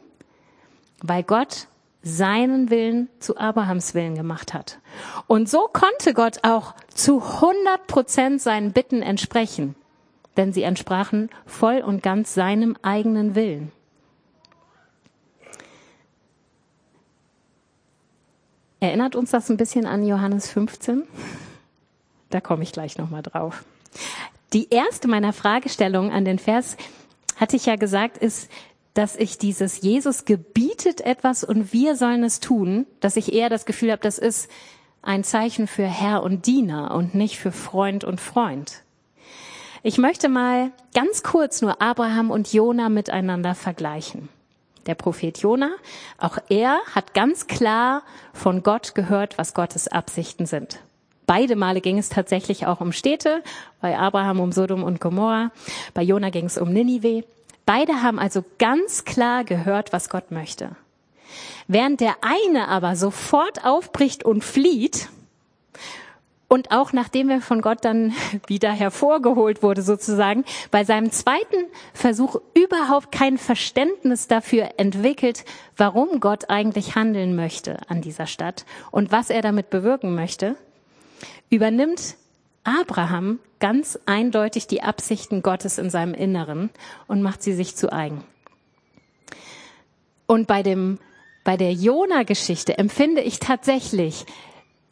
Weil 1.02 1.22
Gott 1.22 1.66
seinen 2.02 2.70
Willen 2.70 3.10
zu 3.18 3.36
Abrahams 3.36 3.92
Willen 3.92 4.14
gemacht 4.14 4.54
hat. 4.54 4.78
Und 5.26 5.46
so 5.46 5.68
konnte 5.70 6.14
Gott 6.14 6.38
auch 6.42 6.74
zu 6.94 7.20
100 7.20 7.86
Prozent 7.86 8.40
seinen 8.40 8.72
Bitten 8.72 9.02
entsprechen, 9.02 9.74
denn 10.38 10.54
sie 10.54 10.62
entsprachen 10.62 11.28
voll 11.44 11.82
und 11.82 12.02
ganz 12.02 12.32
seinem 12.32 12.78
eigenen 12.80 13.34
Willen. 13.34 13.72
Erinnert 18.80 19.16
uns 19.16 19.32
das 19.32 19.50
ein 19.50 19.58
bisschen 19.58 19.84
an 19.84 20.06
Johannes 20.06 20.50
15? 20.50 21.02
Da 22.30 22.40
komme 22.40 22.62
ich 22.62 22.72
gleich 22.72 22.96
nochmal 22.96 23.20
drauf. 23.20 23.64
Die 24.54 24.70
erste 24.70 25.08
meiner 25.08 25.34
Fragestellungen 25.34 26.10
an 26.10 26.24
den 26.24 26.38
Vers 26.38 26.78
hatte 27.40 27.56
ich 27.56 27.66
ja 27.66 27.76
gesagt, 27.76 28.18
ist, 28.18 28.50
dass 28.92 29.16
ich 29.16 29.38
dieses 29.38 29.80
Jesus 29.80 30.26
gebietet 30.26 31.00
etwas 31.00 31.42
und 31.42 31.72
wir 31.72 31.96
sollen 31.96 32.22
es 32.22 32.38
tun, 32.38 32.86
dass 33.00 33.16
ich 33.16 33.32
eher 33.32 33.48
das 33.48 33.64
Gefühl 33.64 33.92
habe, 33.92 34.02
das 34.02 34.18
ist 34.18 34.50
ein 35.00 35.24
Zeichen 35.24 35.66
für 35.66 35.86
Herr 35.86 36.22
und 36.22 36.46
Diener 36.46 36.94
und 36.94 37.14
nicht 37.14 37.38
für 37.38 37.52
Freund 37.52 38.04
und 38.04 38.20
Freund. 38.20 38.82
Ich 39.82 39.96
möchte 39.96 40.28
mal 40.28 40.72
ganz 40.94 41.22
kurz 41.22 41.62
nur 41.62 41.80
Abraham 41.80 42.30
und 42.30 42.52
Jona 42.52 42.90
miteinander 42.90 43.54
vergleichen. 43.54 44.28
Der 44.84 44.94
Prophet 44.94 45.38
Jona, 45.38 45.70
auch 46.18 46.36
er 46.50 46.80
hat 46.94 47.14
ganz 47.14 47.46
klar 47.46 48.02
von 48.34 48.62
Gott 48.62 48.94
gehört, 48.94 49.38
was 49.38 49.54
Gottes 49.54 49.88
Absichten 49.88 50.44
sind. 50.44 50.80
Beide 51.30 51.54
Male 51.54 51.80
ging 51.80 51.96
es 51.96 52.08
tatsächlich 52.08 52.66
auch 52.66 52.80
um 52.80 52.90
Städte, 52.90 53.44
bei 53.80 53.96
Abraham 53.96 54.40
um 54.40 54.50
Sodom 54.50 54.82
und 54.82 55.00
Gomorra, 55.00 55.52
bei 55.94 56.02
Jona 56.02 56.30
ging 56.30 56.46
es 56.46 56.58
um 56.58 56.72
Ninive. 56.72 57.22
Beide 57.64 58.02
haben 58.02 58.18
also 58.18 58.44
ganz 58.58 59.04
klar 59.04 59.44
gehört, 59.44 59.92
was 59.92 60.08
Gott 60.08 60.32
möchte. 60.32 60.70
Während 61.68 62.00
der 62.00 62.16
eine 62.22 62.66
aber 62.66 62.96
sofort 62.96 63.64
aufbricht 63.64 64.24
und 64.24 64.42
flieht, 64.42 65.08
und 66.48 66.72
auch 66.72 66.92
nachdem 66.92 67.30
er 67.30 67.40
von 67.40 67.60
Gott 67.62 67.84
dann 67.84 68.12
wieder 68.48 68.72
hervorgeholt 68.72 69.62
wurde 69.62 69.82
sozusagen, 69.82 70.44
bei 70.72 70.82
seinem 70.82 71.12
zweiten 71.12 71.66
Versuch 71.94 72.40
überhaupt 72.54 73.12
kein 73.12 73.38
Verständnis 73.38 74.26
dafür 74.26 74.70
entwickelt, 74.78 75.44
warum 75.76 76.18
Gott 76.18 76.50
eigentlich 76.50 76.96
handeln 76.96 77.36
möchte 77.36 77.78
an 77.86 78.00
dieser 78.02 78.26
Stadt 78.26 78.64
und 78.90 79.12
was 79.12 79.30
er 79.30 79.42
damit 79.42 79.70
bewirken 79.70 80.16
möchte, 80.16 80.56
übernimmt 81.48 82.16
Abraham 82.64 83.38
ganz 83.58 83.98
eindeutig 84.06 84.66
die 84.66 84.82
Absichten 84.82 85.42
Gottes 85.42 85.78
in 85.78 85.90
seinem 85.90 86.14
Inneren 86.14 86.70
und 87.06 87.22
macht 87.22 87.42
sie 87.42 87.52
sich 87.52 87.76
zu 87.76 87.92
eigen. 87.92 88.24
Und 90.26 90.46
bei 90.46 90.62
dem, 90.62 90.98
bei 91.44 91.56
der 91.56 91.72
Jona-Geschichte 91.72 92.78
empfinde 92.78 93.20
ich 93.20 93.40
tatsächlich 93.40 94.26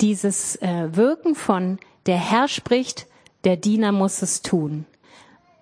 dieses 0.00 0.56
äh, 0.56 0.88
Wirken 0.92 1.34
von 1.34 1.78
der 2.06 2.16
Herr 2.16 2.48
spricht, 2.48 3.06
der 3.44 3.56
Diener 3.56 3.92
muss 3.92 4.22
es 4.22 4.42
tun. 4.42 4.84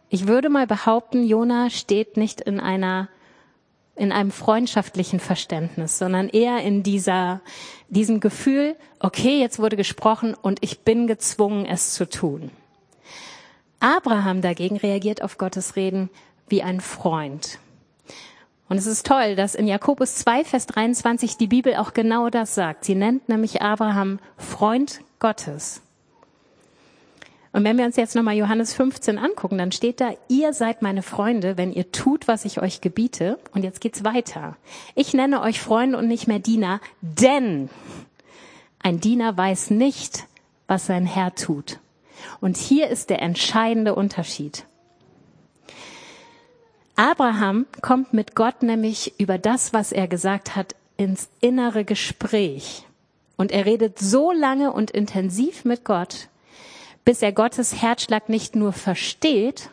Ich 0.09 0.27
würde 0.27 0.49
mal 0.49 0.67
behaupten, 0.67 1.27
Jona 1.27 1.71
steht 1.71 2.17
nicht 2.17 2.41
in 2.41 2.61
einer 2.61 3.09
in 3.97 4.13
einem 4.13 4.31
freundschaftlichen 4.31 5.21
Verständnis, 5.21 5.99
sondern 5.99 6.29
eher 6.29 6.63
in 6.63 6.83
dieser, 6.83 7.41
diesem 7.89 8.21
Gefühl, 8.21 8.77
okay, 9.01 9.41
jetzt 9.41 9.59
wurde 9.59 9.77
gesprochen 9.77 10.35
und 10.35 10.59
ich 10.63 10.81
bin 10.81 11.07
gezwungen, 11.07 11.67
es 11.67 11.95
zu 11.95 12.09
tun. 12.09 12.51
Abraham 13.81 14.43
dagegen 14.43 14.77
reagiert 14.77 15.23
auf 15.23 15.39
Gottes 15.39 15.77
Reden 15.77 16.11
wie 16.49 16.63
ein 16.63 16.81
Freund. 16.81 17.59
Und 18.69 18.79
es 18.79 18.87
ist 18.87 19.07
toll, 19.07 19.37
dass 19.37 19.55
in 19.55 19.67
Jakobus 19.67 20.17
2, 20.17 20.45
Vers 20.45 20.67
23 20.67 21.37
die 21.37 21.47
Bibel 21.47 21.77
auch 21.77 21.93
genau 21.93 22.31
das 22.31 22.55
sagt. 22.55 22.85
Sie 22.85 22.95
nennt 22.95 23.29
nämlich 23.29 23.63
Abraham 23.63 24.19
Freund 24.37 25.01
Gottes. 25.21 25.83
Und 27.57 27.65
wenn 27.65 27.79
wir 27.79 27.87
uns 27.87 27.97
jetzt 27.97 28.15
nochmal 28.15 28.37
Johannes 28.37 28.75
15 28.75 29.17
angucken, 29.17 29.57
dann 29.57 29.73
steht 29.73 30.03
da, 30.03 30.13
ihr 30.29 30.53
seid 30.53 30.83
meine 30.83 31.01
Freunde, 31.01 31.57
wenn 31.57 31.73
ihr 31.73 31.91
tut, 31.91 32.29
was 32.29 32.45
ich 32.45 32.61
euch 32.61 32.83
gebiete. 32.83 33.39
Und 33.55 33.63
jetzt 33.63 33.81
geht's 33.81 34.05
weiter. 34.05 34.59
Ich 34.95 35.15
nenne 35.15 35.41
euch 35.41 35.59
Freunde 35.59 35.97
und 35.97 36.07
nicht 36.07 36.27
mehr 36.27 36.39
Diener, 36.39 36.83
denn 37.01 37.71
ein 38.79 39.01
Diener 39.01 39.39
weiß 39.39 39.71
nicht, 39.71 40.25
was 40.67 40.85
sein 40.85 41.07
Herr 41.07 41.35
tut. 41.35 41.79
Und 42.43 42.59
hier 42.59 42.89
ist 42.89 43.09
der 43.09 43.23
entscheidende 43.23 43.95
Unterschied. 43.95 44.67
Abraham 46.95 47.65
kommt 47.81 48.13
mit 48.13 48.35
Gott 48.35 48.63
nämlich 48.63 49.19
über 49.19 49.39
das, 49.39 49.73
was 49.73 49.93
er 49.93 50.09
gesagt 50.09 50.57
hat, 50.57 50.77
ins 50.99 51.31
innere 51.41 51.87
Gespräch. 51.87 52.85
Und 53.39 53.51
er 53.51 53.65
redet 53.65 53.99
so 53.99 54.31
lange 54.31 54.75
und 54.75 54.91
intensiv 54.91 55.65
mit 55.65 55.87
Gott, 55.87 56.29
bis 57.07 57.23
er 57.23 57.33
Gottes 57.33 57.81
Herzschlag 57.81 58.29
nicht 58.29 58.57
nur 58.57 58.73
versteht, 58.73 59.71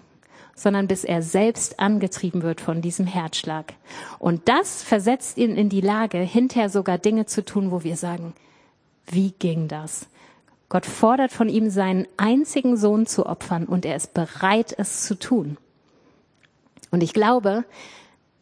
sondern 0.55 0.87
bis 0.87 1.03
er 1.03 1.23
selbst 1.23 1.79
angetrieben 1.79 2.43
wird 2.43 2.61
von 2.61 2.81
diesem 2.81 3.07
Herzschlag. 3.07 3.73
Und 4.19 4.47
das 4.47 4.83
versetzt 4.83 5.37
ihn 5.37 5.57
in 5.57 5.67
die 5.67 5.81
Lage, 5.81 6.19
hinterher 6.19 6.69
sogar 6.69 6.99
Dinge 6.99 7.25
zu 7.25 7.43
tun, 7.43 7.71
wo 7.71 7.83
wir 7.83 7.97
sagen, 7.97 8.33
wie 9.07 9.31
ging 9.31 9.67
das? 9.67 10.05
Gott 10.69 10.85
fordert 10.85 11.31
von 11.31 11.49
ihm 11.49 11.71
seinen 11.71 12.07
einzigen 12.17 12.77
Sohn 12.77 13.07
zu 13.07 13.25
opfern 13.25 13.65
und 13.65 13.83
er 13.83 13.95
ist 13.95 14.13
bereit, 14.13 14.73
es 14.77 15.03
zu 15.03 15.17
tun. 15.17 15.57
Und 16.91 17.01
ich 17.01 17.13
glaube, 17.13 17.65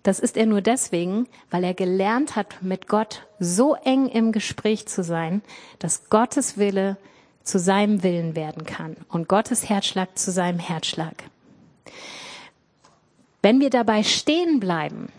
das 0.03 0.19
ist 0.19 0.35
er 0.35 0.45
nur 0.45 0.61
deswegen, 0.61 1.27
weil 1.49 1.63
er 1.63 1.73
gelernt 1.73 2.35
hat, 2.35 2.61
mit 2.61 2.89
Gott 2.89 3.25
so 3.39 3.73
eng 3.75 4.09
im 4.09 4.33
Gespräch 4.33 4.85
zu 4.85 5.01
sein, 5.01 5.41
dass 5.79 6.09
Gottes 6.09 6.57
Wille 6.57 6.97
zu 7.43 7.59
seinem 7.59 8.03
Willen 8.03 8.35
werden 8.35 8.65
kann 8.65 8.97
und 9.09 9.27
Gottes 9.27 9.69
Herzschlag 9.69 10.17
zu 10.17 10.31
seinem 10.31 10.59
Herzschlag. 10.59 11.23
Wenn 13.41 13.59
wir 13.59 13.69
dabei 13.69 14.03
stehen 14.03 14.59
bleiben, 14.59 15.11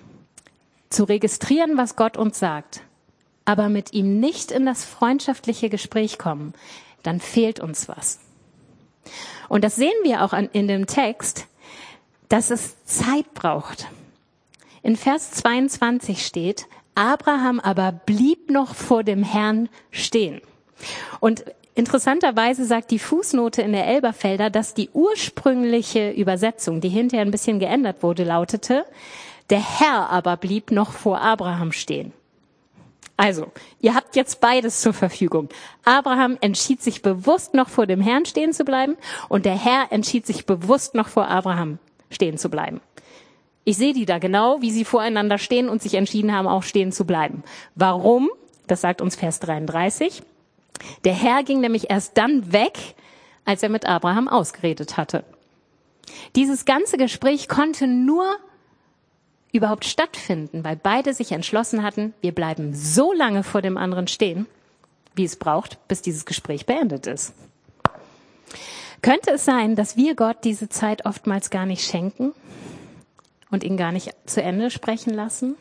zu 0.90 1.04
registrieren, 1.04 1.76
was 1.76 1.96
Gott 1.96 2.16
uns 2.16 2.38
sagt, 2.38 2.82
aber 3.44 3.68
mit 3.68 3.92
ihm 3.92 4.20
nicht 4.20 4.52
in 4.52 4.66
das 4.66 4.84
freundschaftliche 4.84 5.68
Gespräch 5.68 6.18
kommen, 6.18 6.54
dann 7.02 7.20
fehlt 7.20 7.58
uns 7.58 7.88
was. 7.88 8.20
Und 9.48 9.64
das 9.64 9.74
sehen 9.74 9.92
wir 10.04 10.22
auch 10.22 10.32
in 10.32 10.68
dem 10.68 10.86
Text, 10.86 11.46
dass 12.28 12.50
es 12.50 12.84
Zeit 12.84 13.34
braucht. 13.34 13.88
In 14.82 14.96
Vers 14.96 15.32
22 15.32 16.24
steht, 16.24 16.66
Abraham 16.94 17.58
aber 17.60 17.92
blieb 17.92 18.50
noch 18.50 18.74
vor 18.74 19.02
dem 19.02 19.22
Herrn 19.22 19.68
stehen. 19.90 20.40
Und 21.20 21.44
interessanterweise 21.74 22.64
sagt 22.64 22.90
die 22.90 22.98
Fußnote 22.98 23.62
in 23.62 23.72
der 23.72 23.86
Elberfelder, 23.86 24.50
dass 24.50 24.74
die 24.74 24.90
ursprüngliche 24.92 26.10
Übersetzung, 26.10 26.80
die 26.80 26.88
hinterher 26.88 27.24
ein 27.24 27.30
bisschen 27.30 27.58
geändert 27.58 28.02
wurde, 28.02 28.24
lautete, 28.24 28.84
der 29.50 29.80
Herr 29.80 30.10
aber 30.10 30.36
blieb 30.36 30.70
noch 30.70 30.92
vor 30.92 31.20
Abraham 31.20 31.72
stehen. 31.72 32.12
Also, 33.16 33.52
ihr 33.80 33.94
habt 33.94 34.16
jetzt 34.16 34.40
beides 34.40 34.80
zur 34.80 34.94
Verfügung. 34.94 35.48
Abraham 35.84 36.38
entschied 36.40 36.82
sich 36.82 37.02
bewusst 37.02 37.54
noch 37.54 37.68
vor 37.68 37.86
dem 37.86 38.00
Herrn 38.00 38.24
stehen 38.24 38.52
zu 38.52 38.64
bleiben 38.64 38.96
und 39.28 39.44
der 39.44 39.56
Herr 39.56 39.92
entschied 39.92 40.26
sich 40.26 40.46
bewusst 40.46 40.94
noch 40.94 41.08
vor 41.08 41.28
Abraham 41.28 41.78
stehen 42.10 42.38
zu 42.38 42.48
bleiben. 42.48 42.80
Ich 43.64 43.76
sehe 43.76 43.92
die 43.92 44.06
da 44.06 44.18
genau, 44.18 44.60
wie 44.60 44.72
sie 44.72 44.84
voreinander 44.84 45.38
stehen 45.38 45.68
und 45.68 45.82
sich 45.82 45.94
entschieden 45.94 46.32
haben, 46.32 46.48
auch 46.48 46.64
stehen 46.64 46.90
zu 46.90 47.04
bleiben. 47.04 47.44
Warum? 47.74 48.28
Das 48.66 48.80
sagt 48.80 49.00
uns 49.00 49.14
Vers 49.14 49.38
33. 49.40 50.22
Der 51.04 51.14
Herr 51.14 51.42
ging 51.42 51.60
nämlich 51.60 51.90
erst 51.90 52.16
dann 52.18 52.52
weg, 52.52 52.78
als 53.44 53.62
er 53.62 53.68
mit 53.68 53.86
Abraham 53.86 54.28
ausgeredet 54.28 54.96
hatte. 54.96 55.24
Dieses 56.36 56.64
ganze 56.64 56.96
Gespräch 56.96 57.48
konnte 57.48 57.86
nur 57.86 58.36
überhaupt 59.52 59.84
stattfinden, 59.84 60.64
weil 60.64 60.76
beide 60.76 61.12
sich 61.12 61.32
entschlossen 61.32 61.82
hatten, 61.82 62.14
wir 62.20 62.32
bleiben 62.32 62.74
so 62.74 63.12
lange 63.12 63.42
vor 63.42 63.62
dem 63.62 63.76
anderen 63.76 64.08
stehen, 64.08 64.46
wie 65.14 65.24
es 65.24 65.36
braucht, 65.36 65.86
bis 65.88 66.02
dieses 66.02 66.24
Gespräch 66.24 66.66
beendet 66.66 67.06
ist. 67.06 67.34
Könnte 69.02 69.32
es 69.32 69.44
sein, 69.44 69.76
dass 69.76 69.96
wir 69.96 70.14
Gott 70.14 70.38
diese 70.44 70.68
Zeit 70.68 71.04
oftmals 71.04 71.50
gar 71.50 71.66
nicht 71.66 71.84
schenken 71.84 72.32
und 73.50 73.64
ihn 73.64 73.76
gar 73.76 73.92
nicht 73.92 74.14
zu 74.26 74.42
Ende 74.42 74.70
sprechen 74.70 75.12
lassen? 75.12 75.56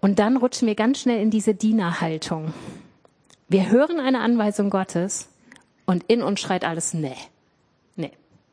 Und 0.00 0.18
dann 0.18 0.36
rutschen 0.36 0.66
wir 0.66 0.74
ganz 0.74 1.00
schnell 1.00 1.22
in 1.22 1.30
diese 1.30 1.54
Dienerhaltung. 1.54 2.52
Wir 3.48 3.70
hören 3.70 4.00
eine 4.00 4.20
Anweisung 4.20 4.70
Gottes 4.70 5.28
und 5.86 6.04
in 6.04 6.22
uns 6.22 6.40
schreit 6.40 6.64
alles, 6.64 6.94
nee, 6.94 7.16
nee, 7.96 8.12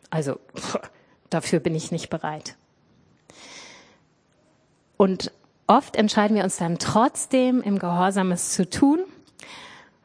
also 0.09 0.39
dafür 1.29 1.59
bin 1.59 1.75
ich 1.75 1.91
nicht 1.91 2.09
bereit. 2.09 2.55
Und 4.97 5.31
oft 5.65 5.95
entscheiden 5.95 6.35
wir 6.35 6.43
uns 6.43 6.57
dann 6.57 6.77
trotzdem 6.77 7.61
im 7.61 7.79
Gehorsam 7.79 8.31
es 8.31 8.53
zu 8.53 8.69
tun, 8.69 8.99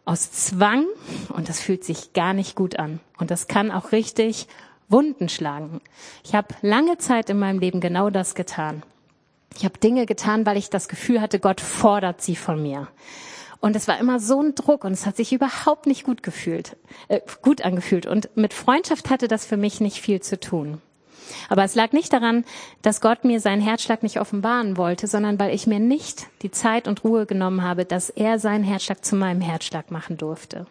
aus 0.07 0.31
Zwang, 0.31 0.87
und 1.31 1.49
das 1.49 1.61
fühlt 1.61 1.85
sich 1.85 2.13
gar 2.13 2.33
nicht 2.33 2.55
gut 2.55 2.79
an. 2.79 3.01
Und 3.19 3.31
das 3.33 3.49
kann 3.49 3.73
auch 3.73 3.91
richtig 3.91 4.47
Wunden 4.89 5.29
schlagen. 5.29 5.81
Ich 6.25 6.35
habe 6.35 6.55
lange 6.63 6.97
Zeit 6.99 7.29
in 7.29 7.39
meinem 7.39 7.59
Leben 7.59 7.81
genau 7.81 8.09
das 8.09 8.37
getan. 8.37 8.85
Ich 9.57 9.65
habe 9.65 9.79
Dinge 9.79 10.07
getan, 10.07 10.47
weil 10.47 10.57
ich 10.57 10.71
das 10.71 10.89
Gefühl 10.89 11.21
hatte, 11.21 11.41
Gott 11.41 11.61
fordert 11.61 12.23
sie 12.23 12.37
von 12.37 12.63
mir. 12.63 12.87
Und 13.61 13.77
es 13.77 13.89
war 13.89 13.99
immer 13.99 14.21
so 14.21 14.43
ein 14.43 14.55
Druck 14.55 14.85
und 14.85 14.93
es 14.93 15.07
hat 15.07 15.17
sich 15.17 15.33
überhaupt 15.33 15.87
nicht 15.87 16.05
gut 16.05 16.23
gefühlt, 16.23 16.77
äh, 17.09 17.21
gut 17.43 17.63
angefühlt. 17.63 18.07
Und 18.07 18.29
mit 18.37 18.55
Freundschaft 18.55 19.11
hatte 19.11 19.29
das 19.29 19.47
für 19.47 19.57
mich 19.57 19.81
nicht 19.81 20.01
viel 20.01 20.21
zu 20.21 20.39
tun. 20.39 20.81
Aber 21.49 21.65
es 21.65 21.75
lag 21.75 21.93
nicht 21.93 22.13
daran, 22.13 22.45
dass 22.83 23.01
Gott 23.01 23.25
mir 23.25 23.41
seinen 23.41 23.61
Herzschlag 23.61 24.03
nicht 24.03 24.21
offenbaren 24.21 24.77
wollte, 24.77 25.07
sondern 25.07 25.39
weil 25.39 25.55
ich 25.55 25.67
mir 25.67 25.81
nicht 25.81 26.27
die 26.43 26.51
Zeit 26.51 26.89
und 26.89 27.05
Ruhe 27.05 27.27
genommen 27.27 27.63
habe, 27.63 27.85
dass 27.85 28.11
er 28.11 28.39
seinen 28.39 28.65
Herzschlag 28.65 29.05
zu 29.05 29.17
meinem 29.17 29.41
Herzschlag 29.41 29.91
machen 29.91 30.17
durfte. 30.17 30.67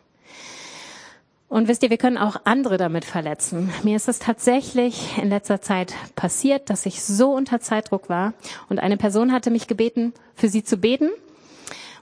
Und 1.48 1.68
wisst 1.68 1.84
ihr, 1.84 1.90
wir 1.90 1.98
können 1.98 2.18
auch 2.18 2.38
andere 2.44 2.78
damit 2.78 3.06
verletzen. 3.06 3.72
Mir 3.84 3.96
ist 3.96 4.08
es 4.08 4.20
tatsächlich 4.20 5.18
in 5.18 5.30
letzter 5.30 5.62
Zeit 5.62 5.94
passiert, 6.16 6.70
dass 6.70 6.86
ich 6.86 7.04
so 7.04 7.34
unter 7.34 7.60
Zeitdruck 7.60 8.10
war 8.10 8.34
und 8.68 8.80
eine 8.80 8.98
Person 8.98 9.32
hatte 9.32 9.52
mich 9.52 9.68
gebeten, 9.68 10.14
für 10.34 10.50
sie 10.50 10.64
zu 10.64 10.78
beten. 10.78 11.12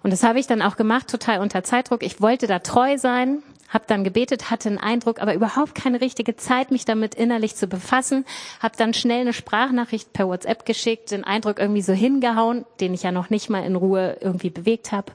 Und 0.04 0.12
das 0.12 0.24
habe 0.24 0.40
ich 0.40 0.48
dann 0.48 0.62
auch 0.62 0.76
gemacht, 0.76 1.08
total 1.08 1.40
unter 1.40 1.64
Zeitdruck. 1.64 2.04
Ich 2.04 2.22
wollte 2.22 2.46
da 2.46 2.60
treu 2.60 2.98
sein 2.98 3.42
habe 3.74 3.86
dann 3.88 4.04
gebetet, 4.04 4.52
hatte 4.52 4.70
einen 4.70 4.78
Eindruck, 4.78 5.20
aber 5.20 5.34
überhaupt 5.34 5.74
keine 5.74 6.00
richtige 6.00 6.36
Zeit, 6.36 6.70
mich 6.70 6.86
damit 6.86 7.16
innerlich 7.16 7.56
zu 7.56 7.68
befassen. 7.68 8.24
Habe 8.60 8.78
dann 8.78 8.94
schnell 8.94 9.22
eine 9.22 9.34
Sprachnachricht 9.34 10.14
per 10.14 10.28
WhatsApp 10.28 10.66
geschickt, 10.66 11.12
den 11.12 11.24
Eindruck 11.24 11.60
irgendwie 11.60 11.82
so 11.82 11.94
hingehauen, 11.94 12.66
den 12.80 12.94
ich 12.94 13.04
ja 13.04 13.12
noch 13.12 13.32
nicht 13.32 13.50
mal 13.50 13.66
in 13.66 13.76
Ruhe 13.76 14.18
irgendwie 14.22 14.52
bewegt 14.52 14.92
habe. 14.92 15.12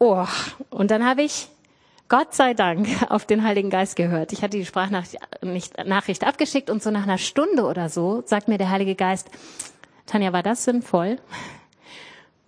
Oh, 0.00 0.26
und 0.70 0.90
dann 0.90 1.06
habe 1.06 1.22
ich 1.22 1.48
Gott 2.08 2.34
sei 2.34 2.54
Dank 2.54 2.88
auf 3.08 3.24
den 3.24 3.44
Heiligen 3.44 3.70
Geist 3.70 3.94
gehört. 3.94 4.32
Ich 4.32 4.42
hatte 4.42 4.58
die 4.58 4.66
Sprachnachricht 4.66 6.26
abgeschickt 6.26 6.70
und 6.70 6.82
so 6.82 6.90
nach 6.90 7.04
einer 7.04 7.18
Stunde 7.18 7.64
oder 7.64 7.88
so 7.88 8.24
sagt 8.26 8.48
mir 8.48 8.58
der 8.58 8.70
Heilige 8.70 8.96
Geist, 8.96 9.30
Tanja, 10.06 10.32
war 10.32 10.42
das 10.42 10.64
sinnvoll? 10.64 11.18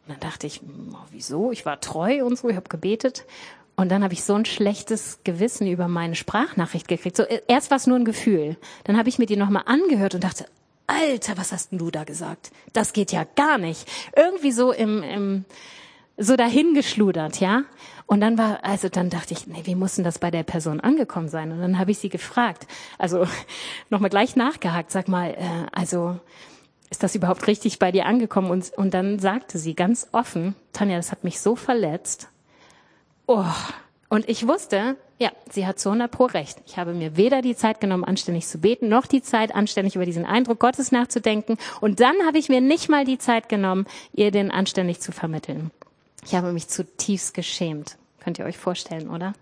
Und 0.06 0.14
dann 0.14 0.20
dachte 0.20 0.46
ich, 0.46 0.60
hm, 0.60 0.96
wieso? 1.10 1.50
Ich 1.52 1.64
war 1.64 1.80
treu 1.80 2.24
und 2.24 2.38
so, 2.38 2.48
ich 2.48 2.56
habe 2.56 2.68
gebetet. 2.68 3.24
Und 3.76 3.90
dann 3.90 4.04
habe 4.04 4.14
ich 4.14 4.22
so 4.22 4.34
ein 4.34 4.44
schlechtes 4.44 5.18
Gewissen 5.24 5.66
über 5.66 5.88
meine 5.88 6.14
Sprachnachricht 6.14 6.86
gekriegt. 6.86 7.16
So, 7.16 7.24
erst 7.48 7.70
war 7.70 7.76
es 7.76 7.86
nur 7.86 7.98
ein 7.98 8.04
Gefühl. 8.04 8.56
Dann 8.84 8.96
habe 8.96 9.08
ich 9.08 9.18
mir 9.18 9.26
die 9.26 9.36
nochmal 9.36 9.64
angehört 9.66 10.14
und 10.14 10.22
dachte, 10.22 10.46
Alter, 10.86 11.36
was 11.36 11.50
hast 11.50 11.72
denn 11.72 11.78
du 11.78 11.90
da 11.90 12.04
gesagt? 12.04 12.50
Das 12.72 12.92
geht 12.92 13.10
ja 13.10 13.24
gar 13.36 13.58
nicht. 13.58 13.88
Irgendwie 14.14 14.52
so 14.52 14.70
im, 14.70 15.02
im 15.02 15.44
so 16.16 16.36
dahingeschludert, 16.36 17.40
ja. 17.40 17.64
Und 18.06 18.20
dann 18.20 18.36
war, 18.38 18.62
also 18.62 18.88
dann 18.88 19.10
dachte 19.10 19.32
ich, 19.32 19.46
nee, 19.46 19.62
wie 19.64 19.74
muss 19.74 19.96
denn 19.96 20.04
das 20.04 20.18
bei 20.18 20.30
der 20.30 20.42
Person 20.42 20.80
angekommen 20.80 21.28
sein? 21.28 21.50
Und 21.50 21.60
dann 21.60 21.78
habe 21.78 21.90
ich 21.90 21.98
sie 21.98 22.10
gefragt, 22.10 22.66
also 22.98 23.26
nochmal 23.90 24.10
gleich 24.10 24.36
nachgehakt, 24.36 24.90
sag 24.90 25.08
mal, 25.08 25.30
äh, 25.30 25.66
also 25.72 26.20
ist 26.94 27.02
das 27.02 27.14
überhaupt 27.14 27.46
richtig 27.46 27.78
bei 27.78 27.92
dir 27.92 28.07
angekommen? 28.07 28.50
Und, 28.50 28.72
und 28.76 28.94
dann 28.94 29.18
sagte 29.18 29.59
sie 29.59 29.74
ganz 29.74 30.09
offen, 30.12 30.54
Tanja, 30.72 30.96
das 30.96 31.12
hat 31.12 31.24
mich 31.24 31.40
so 31.40 31.57
verletzt 31.57 32.28
Oh, 33.26 33.44
und 34.11 34.28
ich 34.28 34.46
wusste, 34.46 34.96
ja, 35.18 35.30
sie 35.50 35.66
hat 35.66 35.78
zu 35.78 35.88
100 35.88 36.11
pro 36.11 36.26
recht. 36.26 36.59
Ich 36.66 36.76
habe 36.76 36.92
mir 36.92 37.16
weder 37.16 37.40
die 37.40 37.57
Zeit 37.57 37.80
genommen, 37.80 38.04
anständig 38.04 38.46
zu 38.46 38.59
beten, 38.59 38.88
noch 38.88 39.07
die 39.07 39.22
Zeit, 39.22 39.54
anständig 39.54 39.96
über 39.96 40.04
diesen 40.04 40.26
Eindruck 40.26 40.61
Gottes 40.61 40.92
nachzudenken. 40.92 41.57
Und 41.80 42.00
dann 42.00 42.14
habe 42.26 42.38
ich 42.38 42.48
mir 42.48 42.61
nicht 42.61 42.88
mal 42.88 43.04
die 43.04 43.18
Zeit 43.18 43.48
genommen, 43.48 43.87
ihr 44.12 44.30
den 44.30 44.50
anständig 44.50 45.00
zu 45.00 45.11
vermitteln. 45.11 45.70
Ich 46.24 46.35
habe 46.35 46.52
mich 46.52 46.68
zutiefst 46.68 47.35
geschämt. 47.35 47.96
Könnt 48.20 48.38
ihr 48.38 48.44
euch 48.44 48.59
vorstellen, 48.59 49.09
oder? 49.09 49.33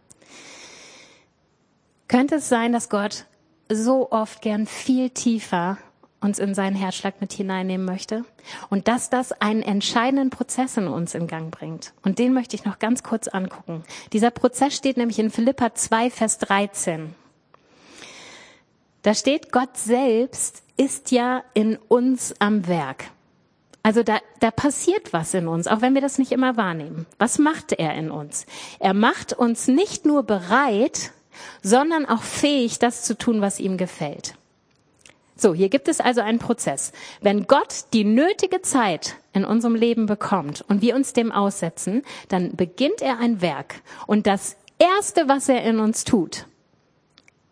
Könnte 2.08 2.36
es 2.36 2.48
sein, 2.48 2.72
dass 2.72 2.88
Gott 2.88 3.26
so 3.68 4.10
oft 4.12 4.42
gern 4.42 4.66
viel 4.66 5.10
tiefer 5.10 5.78
uns 6.22 6.38
in 6.38 6.54
seinen 6.54 6.76
Herzschlag 6.76 7.20
mit 7.20 7.32
hineinnehmen 7.32 7.84
möchte 7.84 8.24
und 8.70 8.88
dass 8.88 9.10
das 9.10 9.32
einen 9.32 9.62
entscheidenden 9.62 10.30
Prozess 10.30 10.76
in 10.76 10.88
uns 10.88 11.14
in 11.14 11.26
Gang 11.26 11.50
bringt. 11.50 11.92
Und 12.02 12.18
den 12.18 12.32
möchte 12.32 12.56
ich 12.56 12.64
noch 12.64 12.78
ganz 12.78 13.02
kurz 13.02 13.28
angucken. 13.28 13.84
Dieser 14.12 14.30
Prozess 14.30 14.74
steht 14.74 14.96
nämlich 14.96 15.18
in 15.18 15.30
Philippa 15.30 15.74
2, 15.74 16.10
Vers 16.10 16.38
13. 16.38 17.14
Da 19.02 19.14
steht, 19.14 19.50
Gott 19.50 19.76
selbst 19.76 20.62
ist 20.76 21.10
ja 21.10 21.42
in 21.54 21.76
uns 21.88 22.34
am 22.38 22.68
Werk. 22.68 23.04
Also 23.82 24.04
da, 24.04 24.18
da 24.38 24.52
passiert 24.52 25.12
was 25.12 25.34
in 25.34 25.48
uns, 25.48 25.66
auch 25.66 25.80
wenn 25.80 25.94
wir 25.94 26.00
das 26.00 26.18
nicht 26.18 26.30
immer 26.30 26.56
wahrnehmen. 26.56 27.06
Was 27.18 27.38
macht 27.38 27.72
er 27.72 27.94
in 27.94 28.12
uns? 28.12 28.46
Er 28.78 28.94
macht 28.94 29.32
uns 29.32 29.66
nicht 29.66 30.06
nur 30.06 30.22
bereit, 30.22 31.10
sondern 31.62 32.06
auch 32.06 32.22
fähig, 32.22 32.78
das 32.78 33.02
zu 33.02 33.18
tun, 33.18 33.40
was 33.40 33.58
ihm 33.58 33.76
gefällt. 33.76 34.34
So, 35.36 35.54
hier 35.54 35.68
gibt 35.68 35.88
es 35.88 36.00
also 36.00 36.20
einen 36.20 36.38
Prozess. 36.38 36.92
Wenn 37.20 37.46
Gott 37.46 37.84
die 37.92 38.04
nötige 38.04 38.60
Zeit 38.62 39.16
in 39.32 39.44
unserem 39.44 39.74
Leben 39.74 40.06
bekommt 40.06 40.64
und 40.68 40.82
wir 40.82 40.94
uns 40.94 41.12
dem 41.12 41.32
aussetzen, 41.32 42.02
dann 42.28 42.54
beginnt 42.54 43.00
er 43.00 43.18
ein 43.18 43.40
Werk. 43.40 43.82
Und 44.06 44.26
das 44.26 44.56
Erste, 44.78 45.28
was 45.28 45.48
er 45.48 45.62
in 45.62 45.78
uns 45.78 46.04
tut, 46.04 46.46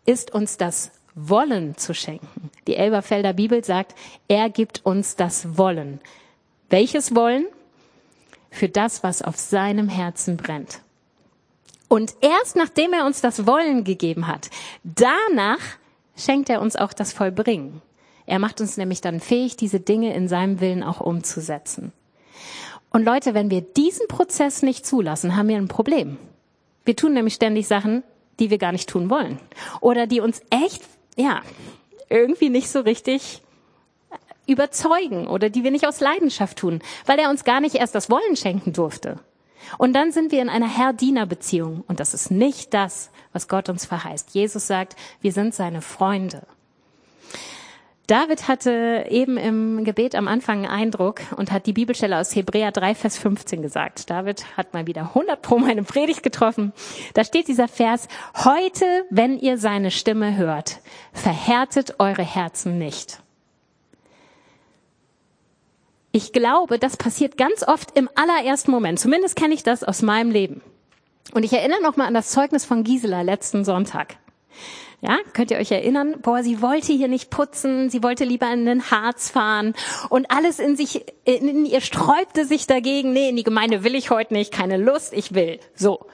ist 0.05 0.33
uns 0.33 0.57
das 0.57 0.91
Wollen 1.15 1.77
zu 1.77 1.93
schenken. 1.93 2.49
Die 2.67 2.75
Elberfelder 2.75 3.33
Bibel 3.33 3.63
sagt, 3.63 3.95
er 4.27 4.49
gibt 4.49 4.85
uns 4.85 5.15
das 5.15 5.57
Wollen. 5.57 5.99
Welches 6.69 7.15
Wollen? 7.15 7.45
Für 8.49 8.69
das, 8.69 9.03
was 9.03 9.21
auf 9.21 9.37
seinem 9.37 9.87
Herzen 9.87 10.37
brennt. 10.37 10.81
Und 11.87 12.15
erst 12.21 12.55
nachdem 12.55 12.93
er 12.93 13.05
uns 13.05 13.21
das 13.21 13.45
Wollen 13.45 13.83
gegeben 13.83 14.27
hat, 14.27 14.49
danach 14.83 15.59
schenkt 16.15 16.49
er 16.49 16.61
uns 16.61 16.75
auch 16.75 16.93
das 16.93 17.13
Vollbringen. 17.13 17.81
Er 18.25 18.39
macht 18.39 18.61
uns 18.61 18.77
nämlich 18.77 19.01
dann 19.01 19.19
fähig, 19.19 19.57
diese 19.57 19.79
Dinge 19.79 20.13
in 20.13 20.27
seinem 20.27 20.59
Willen 20.59 20.83
auch 20.83 21.01
umzusetzen. 21.01 21.91
Und 22.91 23.05
Leute, 23.05 23.33
wenn 23.33 23.49
wir 23.49 23.61
diesen 23.61 24.07
Prozess 24.07 24.63
nicht 24.63 24.85
zulassen, 24.85 25.35
haben 25.35 25.47
wir 25.47 25.57
ein 25.57 25.67
Problem. 25.67 26.17
Wir 26.83 26.95
tun 26.95 27.13
nämlich 27.13 27.35
ständig 27.35 27.67
Sachen, 27.67 28.03
die 28.39 28.49
wir 28.49 28.57
gar 28.57 28.71
nicht 28.71 28.89
tun 28.89 29.09
wollen. 29.09 29.39
Oder 29.79 30.07
die 30.07 30.19
uns 30.19 30.41
echt, 30.49 30.83
ja, 31.15 31.41
irgendwie 32.09 32.49
nicht 32.49 32.69
so 32.69 32.81
richtig 32.81 33.41
überzeugen 34.47 35.27
oder 35.27 35.49
die 35.49 35.63
wir 35.63 35.71
nicht 35.71 35.87
aus 35.87 35.99
Leidenschaft 35.99 36.57
tun, 36.57 36.79
weil 37.05 37.19
er 37.19 37.29
uns 37.29 37.43
gar 37.43 37.61
nicht 37.61 37.75
erst 37.75 37.95
das 37.95 38.09
Wollen 38.09 38.35
schenken 38.35 38.73
durfte. 38.73 39.19
Und 39.77 39.93
dann 39.93 40.11
sind 40.11 40.31
wir 40.31 40.41
in 40.41 40.49
einer 40.49 40.67
Herr-Diener-Beziehung. 40.67 41.83
Und 41.87 41.99
das 41.99 42.13
ist 42.13 42.31
nicht 42.31 42.73
das, 42.73 43.11
was 43.33 43.47
Gott 43.47 43.69
uns 43.69 43.85
verheißt. 43.85 44.33
Jesus 44.33 44.67
sagt, 44.67 44.95
wir 45.21 45.31
sind 45.31 45.53
seine 45.53 45.81
Freunde. 45.81 46.43
David 48.11 48.49
hatte 48.49 49.05
eben 49.09 49.37
im 49.37 49.85
Gebet 49.85 50.15
am 50.15 50.27
Anfang 50.27 50.65
einen 50.65 50.81
Eindruck 50.81 51.21
und 51.37 51.49
hat 51.49 51.65
die 51.65 51.71
Bibelstelle 51.71 52.19
aus 52.19 52.35
Hebräer 52.35 52.73
3, 52.73 52.93
Vers 52.93 53.17
15 53.17 53.61
gesagt. 53.61 54.09
David 54.09 54.57
hat 54.57 54.73
mal 54.73 54.85
wieder 54.85 55.03
100 55.03 55.41
pro 55.41 55.59
meine 55.59 55.83
Predigt 55.83 56.21
getroffen. 56.21 56.73
Da 57.13 57.23
steht 57.23 57.47
dieser 57.47 57.69
Vers, 57.69 58.09
heute, 58.43 59.05
wenn 59.09 59.39
ihr 59.39 59.57
seine 59.57 59.91
Stimme 59.91 60.35
hört, 60.35 60.81
verhärtet 61.13 61.95
eure 61.99 62.23
Herzen 62.23 62.77
nicht. 62.77 63.21
Ich 66.11 66.33
glaube, 66.33 66.79
das 66.79 66.97
passiert 66.97 67.37
ganz 67.37 67.65
oft 67.65 67.97
im 67.97 68.09
allerersten 68.15 68.71
Moment. 68.71 68.99
Zumindest 68.99 69.37
kenne 69.37 69.53
ich 69.53 69.63
das 69.63 69.85
aus 69.85 70.01
meinem 70.01 70.31
Leben. 70.31 70.61
Und 71.33 71.43
ich 71.43 71.53
erinnere 71.53 71.81
noch 71.81 71.97
mal 71.97 72.07
an 72.07 72.13
das 72.13 72.29
Zeugnis 72.29 72.65
von 72.65 72.83
Gisela 72.83 73.21
letzten 73.21 73.63
Sonntag. 73.63 74.17
Ja, 75.01 75.17
könnt 75.33 75.49
ihr 75.49 75.57
euch 75.57 75.71
erinnern? 75.71 76.17
Boah, 76.21 76.43
sie 76.43 76.61
wollte 76.61 76.93
hier 76.93 77.07
nicht 77.07 77.31
putzen, 77.31 77.89
sie 77.89 78.03
wollte 78.03 78.23
lieber 78.23 78.51
in 78.53 78.65
den 78.65 78.91
Harz 78.91 79.29
fahren 79.29 79.73
und 80.09 80.29
alles 80.29 80.59
in 80.59 80.75
sich, 80.75 81.05
in 81.25 81.65
ihr 81.65 81.81
sträubte 81.81 82.45
sich 82.45 82.67
dagegen. 82.67 83.11
Nee, 83.11 83.29
in 83.29 83.35
die 83.35 83.43
Gemeinde 83.43 83.83
will 83.83 83.95
ich 83.95 84.11
heute 84.11 84.33
nicht, 84.33 84.53
keine 84.53 84.77
Lust, 84.77 85.13
ich 85.13 85.33
will. 85.33 85.59
So. 85.73 86.05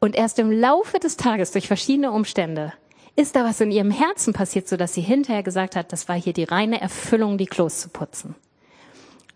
Und 0.00 0.16
erst 0.16 0.38
im 0.38 0.52
Laufe 0.52 0.98
des 0.98 1.16
Tages 1.16 1.52
durch 1.52 1.66
verschiedene 1.66 2.12
Umstände 2.12 2.74
ist 3.16 3.36
da 3.36 3.44
was 3.44 3.60
in 3.60 3.70
ihrem 3.70 3.90
Herzen 3.90 4.34
passiert, 4.34 4.68
so 4.68 4.76
dass 4.76 4.92
sie 4.92 5.00
hinterher 5.00 5.42
gesagt 5.42 5.76
hat, 5.76 5.92
das 5.92 6.06
war 6.08 6.16
hier 6.16 6.32
die 6.34 6.44
reine 6.44 6.80
Erfüllung, 6.80 7.38
die 7.38 7.46
Klos 7.46 7.80
zu 7.80 7.88
putzen. 7.88 8.34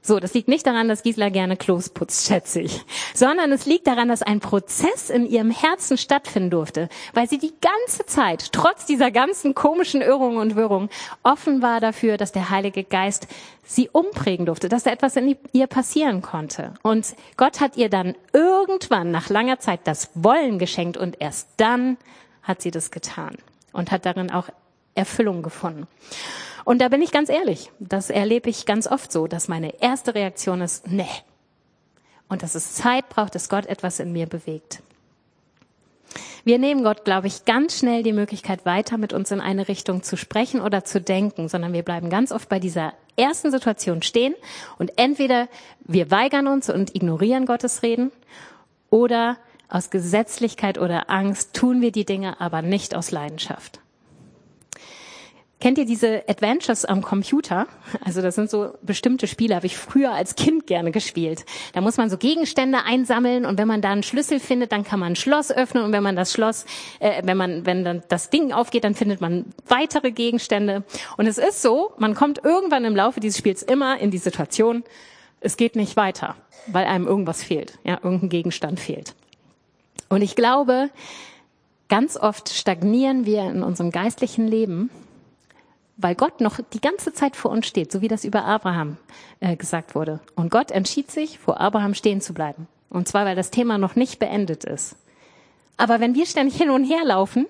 So, 0.08 0.20
das 0.20 0.32
liegt 0.32 0.48
nicht 0.48 0.66
daran, 0.66 0.88
dass 0.88 1.02
Gisela 1.02 1.28
gerne 1.28 1.58
Klos 1.58 1.90
putzt, 1.90 2.28
schätze 2.28 2.62
ich, 2.62 2.80
sondern 3.12 3.52
es 3.52 3.66
liegt 3.66 3.86
daran, 3.86 4.08
dass 4.08 4.22
ein 4.22 4.40
Prozess 4.40 5.10
in 5.10 5.26
ihrem 5.26 5.50
Herzen 5.50 5.98
stattfinden 5.98 6.48
durfte, 6.48 6.88
weil 7.12 7.28
sie 7.28 7.36
die 7.36 7.52
ganze 7.60 8.06
Zeit, 8.06 8.52
trotz 8.52 8.86
dieser 8.86 9.10
ganzen 9.10 9.54
komischen 9.54 10.00
Irrungen 10.00 10.38
und 10.38 10.56
Wirrungen, 10.56 10.88
offen 11.22 11.60
war 11.60 11.80
dafür, 11.80 12.16
dass 12.16 12.32
der 12.32 12.48
Heilige 12.48 12.84
Geist 12.84 13.26
sie 13.66 13.90
umprägen 13.90 14.46
durfte, 14.46 14.70
dass 14.70 14.84
da 14.84 14.92
etwas 14.92 15.14
in 15.16 15.36
ihr 15.52 15.66
passieren 15.66 16.22
konnte. 16.22 16.72
Und 16.80 17.14
Gott 17.36 17.60
hat 17.60 17.76
ihr 17.76 17.90
dann 17.90 18.14
irgendwann 18.32 19.10
nach 19.10 19.28
langer 19.28 19.58
Zeit 19.58 19.80
das 19.84 20.08
Wollen 20.14 20.58
geschenkt 20.58 20.96
und 20.96 21.20
erst 21.20 21.50
dann 21.58 21.98
hat 22.42 22.62
sie 22.62 22.70
das 22.70 22.90
getan 22.90 23.36
und 23.72 23.90
hat 23.90 24.06
darin 24.06 24.30
auch 24.30 24.48
Erfüllung 24.94 25.42
gefunden. 25.42 25.86
Und 26.68 26.80
da 26.80 26.90
bin 26.90 27.00
ich 27.00 27.12
ganz 27.12 27.30
ehrlich, 27.30 27.72
das 27.78 28.10
erlebe 28.10 28.50
ich 28.50 28.66
ganz 28.66 28.86
oft 28.86 29.10
so, 29.10 29.26
dass 29.26 29.48
meine 29.48 29.80
erste 29.80 30.14
Reaktion 30.14 30.60
ist, 30.60 30.86
nee. 30.86 31.08
Und 32.28 32.42
dass 32.42 32.54
es 32.54 32.74
Zeit 32.74 33.08
braucht, 33.08 33.34
dass 33.34 33.48
Gott 33.48 33.64
etwas 33.64 34.00
in 34.00 34.12
mir 34.12 34.26
bewegt. 34.26 34.82
Wir 36.44 36.58
nehmen 36.58 36.84
Gott, 36.84 37.06
glaube 37.06 37.26
ich, 37.26 37.46
ganz 37.46 37.78
schnell 37.78 38.02
die 38.02 38.12
Möglichkeit 38.12 38.66
weiter, 38.66 38.98
mit 38.98 39.14
uns 39.14 39.30
in 39.30 39.40
eine 39.40 39.66
Richtung 39.66 40.02
zu 40.02 40.18
sprechen 40.18 40.60
oder 40.60 40.84
zu 40.84 41.00
denken, 41.00 41.48
sondern 41.48 41.72
wir 41.72 41.84
bleiben 41.84 42.10
ganz 42.10 42.32
oft 42.32 42.50
bei 42.50 42.58
dieser 42.58 42.92
ersten 43.16 43.50
Situation 43.50 44.02
stehen 44.02 44.34
und 44.76 44.92
entweder 44.98 45.48
wir 45.86 46.10
weigern 46.10 46.46
uns 46.46 46.68
und 46.68 46.94
ignorieren 46.94 47.46
Gottes 47.46 47.82
Reden 47.82 48.12
oder 48.90 49.38
aus 49.70 49.88
Gesetzlichkeit 49.88 50.76
oder 50.76 51.08
Angst 51.08 51.54
tun 51.54 51.80
wir 51.80 51.92
die 51.92 52.04
Dinge 52.04 52.42
aber 52.42 52.60
nicht 52.60 52.94
aus 52.94 53.10
Leidenschaft. 53.10 53.80
Kennt 55.60 55.76
ihr 55.76 55.86
diese 55.86 56.22
Adventures 56.28 56.84
am 56.84 57.02
Computer? 57.02 57.66
Also 58.04 58.22
das 58.22 58.36
sind 58.36 58.48
so 58.48 58.74
bestimmte 58.82 59.26
Spiele, 59.26 59.56
habe 59.56 59.66
ich 59.66 59.76
früher 59.76 60.12
als 60.12 60.36
Kind 60.36 60.68
gerne 60.68 60.92
gespielt. 60.92 61.44
Da 61.72 61.80
muss 61.80 61.96
man 61.96 62.10
so 62.10 62.16
Gegenstände 62.16 62.84
einsammeln 62.84 63.44
und 63.44 63.58
wenn 63.58 63.66
man 63.66 63.82
da 63.82 63.90
einen 63.90 64.04
Schlüssel 64.04 64.38
findet, 64.38 64.70
dann 64.70 64.84
kann 64.84 65.00
man 65.00 65.12
ein 65.12 65.16
Schloss 65.16 65.50
öffnen 65.50 65.82
und 65.82 65.90
wenn 65.90 66.04
man 66.04 66.14
das 66.14 66.32
Schloss, 66.32 66.64
äh, 67.00 67.22
wenn 67.24 67.36
man, 67.36 67.66
wenn 67.66 67.84
dann 67.84 68.04
das 68.08 68.30
Ding 68.30 68.52
aufgeht, 68.52 68.84
dann 68.84 68.94
findet 68.94 69.20
man 69.20 69.46
weitere 69.66 70.12
Gegenstände. 70.12 70.84
Und 71.16 71.26
es 71.26 71.38
ist 71.38 71.60
so, 71.60 71.92
man 71.98 72.14
kommt 72.14 72.44
irgendwann 72.44 72.84
im 72.84 72.94
Laufe 72.94 73.18
dieses 73.18 73.38
Spiels 73.38 73.64
immer 73.64 73.98
in 73.98 74.12
die 74.12 74.18
Situation, 74.18 74.84
es 75.40 75.56
geht 75.56 75.74
nicht 75.74 75.96
weiter, 75.96 76.36
weil 76.68 76.86
einem 76.86 77.08
irgendwas 77.08 77.42
fehlt, 77.42 77.78
ja, 77.82 77.98
irgendein 78.00 78.28
Gegenstand 78.28 78.78
fehlt. 78.78 79.16
Und 80.08 80.22
ich 80.22 80.36
glaube, 80.36 80.90
ganz 81.88 82.16
oft 82.16 82.48
stagnieren 82.48 83.26
wir 83.26 83.42
in 83.50 83.64
unserem 83.64 83.90
geistlichen 83.90 84.46
Leben 84.46 84.90
weil 85.98 86.14
Gott 86.14 86.40
noch 86.40 86.60
die 86.72 86.80
ganze 86.80 87.12
Zeit 87.12 87.36
vor 87.36 87.50
uns 87.50 87.66
steht, 87.66 87.92
so 87.92 88.00
wie 88.00 88.08
das 88.08 88.24
über 88.24 88.44
Abraham 88.44 88.96
äh, 89.40 89.56
gesagt 89.56 89.94
wurde. 89.94 90.20
Und 90.36 90.50
Gott 90.50 90.70
entschied 90.70 91.10
sich, 91.10 91.38
vor 91.40 91.60
Abraham 91.60 91.92
stehen 91.92 92.20
zu 92.20 92.32
bleiben. 92.32 92.68
Und 92.88 93.08
zwar, 93.08 93.26
weil 93.26 93.36
das 93.36 93.50
Thema 93.50 93.76
noch 93.78 93.96
nicht 93.96 94.20
beendet 94.20 94.64
ist. 94.64 94.96
Aber 95.76 96.00
wenn 96.00 96.14
wir 96.14 96.24
ständig 96.24 96.56
hin 96.56 96.70
und 96.70 96.84
her 96.84 97.04
laufen, 97.04 97.46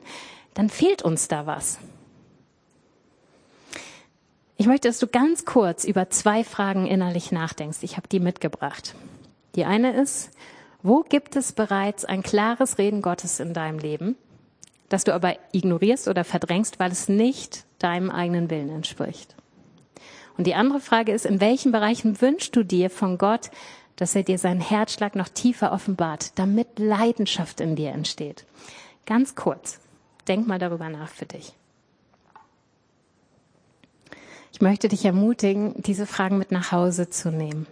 dann 0.55 0.71
fehlt 0.71 1.03
uns 1.03 1.29
da 1.29 1.47
was. 1.47 1.79
Ich 4.57 4.67
möchte, 4.67 4.89
dass 4.89 4.99
du 4.99 5.07
ganz 5.07 5.45
kurz 5.45 5.85
über 5.85 6.11
zwei 6.11 6.43
Fragen 6.43 6.87
innerlich 6.87 7.31
nachdenkst. 7.31 7.79
Ich 7.83 7.97
habe 7.97 8.09
die 8.09 8.19
mitgebracht. 8.19 8.95
Die 9.55 9.67
eine 9.67 9.93
ist, 9.93 10.31
wo 10.83 11.03
gibt 11.03 11.37
es 11.37 11.53
bereits 11.53 12.05
ein 12.05 12.23
klares 12.23 12.79
Reden 12.79 13.03
Gottes 13.03 13.41
in 13.41 13.53
deinem 13.53 13.79
Leben, 13.79 14.17
das 14.89 15.05
du 15.05 15.15
aber 15.15 15.37
ignorierst 15.53 16.09
oder 16.09 16.25
verdrängst, 16.25 16.81
weil 16.81 16.91
es 16.91 17.09
nicht 17.09 17.68
deinem 17.79 18.11
eigenen 18.11 18.51
Willen 18.51 18.71
entspricht. 18.71 19.35
Und 20.37 20.47
die 20.47 20.55
andere 20.55 20.81
Frage 20.81 21.13
ist, 21.13 21.27
in 21.27 21.41
welchen 21.41 21.73
Bereichen 21.73 22.21
wünschst 22.21 22.55
du 22.55 22.63
dir 22.63 22.91
von 22.91 23.19
Gott, 23.19 23.51
dass 23.97 24.15
er 24.15 24.23
dir 24.23 24.39
seinen 24.39 24.61
Herzschlag 24.61 25.17
noch 25.17 25.29
tiefer 25.29 25.73
offenbart, 25.73 26.39
damit 26.39 26.79
Leidenschaft 26.79 27.61
in 27.61 27.75
dir 27.75 27.91
entsteht? 27.91 28.47
Ganz 29.07 29.35
kurz, 29.35 29.81
denk 30.29 30.47
mal 30.47 30.59
darüber 30.59 30.89
nach 30.89 31.09
für 31.09 31.27
dich. 31.27 31.55
Ich 34.53 34.61
möchte 34.61 34.89
dich 34.89 35.05
ermutigen, 35.05 35.75
diese 35.83 36.07
Fragen 36.07 36.39
mit 36.39 36.53
nach 36.53 36.73
Hause 36.73 37.11
zu 37.11 37.31
nehmen, 37.31 37.67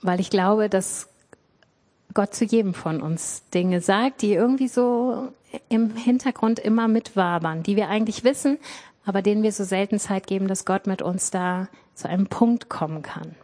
weil 0.00 0.20
ich 0.20 0.30
glaube, 0.30 0.68
dass 0.68 1.08
Gott 2.14 2.34
zu 2.34 2.44
jedem 2.44 2.74
von 2.74 3.02
uns 3.02 3.42
Dinge 3.54 3.80
sagt, 3.80 4.22
die 4.22 4.32
irgendwie 4.32 4.68
so 4.68 5.28
im 5.68 5.96
Hintergrund 5.96 6.58
immer 6.58 6.88
mitwabern, 6.88 7.62
die 7.62 7.76
wir 7.76 7.88
eigentlich 7.88 8.24
wissen, 8.24 8.58
aber 9.04 9.22
denen 9.22 9.42
wir 9.42 9.52
so 9.52 9.64
selten 9.64 9.98
Zeit 9.98 10.26
geben, 10.26 10.48
dass 10.48 10.64
Gott 10.64 10.86
mit 10.86 11.02
uns 11.02 11.30
da 11.30 11.68
zu 11.94 12.08
einem 12.08 12.26
Punkt 12.26 12.68
kommen 12.68 13.02
kann. 13.02 13.34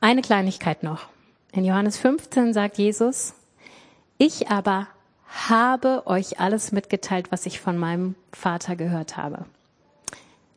Eine 0.00 0.22
Kleinigkeit 0.22 0.82
noch. 0.82 1.08
In 1.52 1.64
Johannes 1.64 1.96
15 1.98 2.54
sagt 2.54 2.78
Jesus, 2.78 3.34
ich 4.16 4.48
aber 4.48 4.86
habe 5.26 6.06
euch 6.06 6.40
alles 6.40 6.72
mitgeteilt, 6.72 7.30
was 7.32 7.46
ich 7.46 7.60
von 7.60 7.76
meinem 7.76 8.14
Vater 8.32 8.76
gehört 8.76 9.16
habe. 9.16 9.44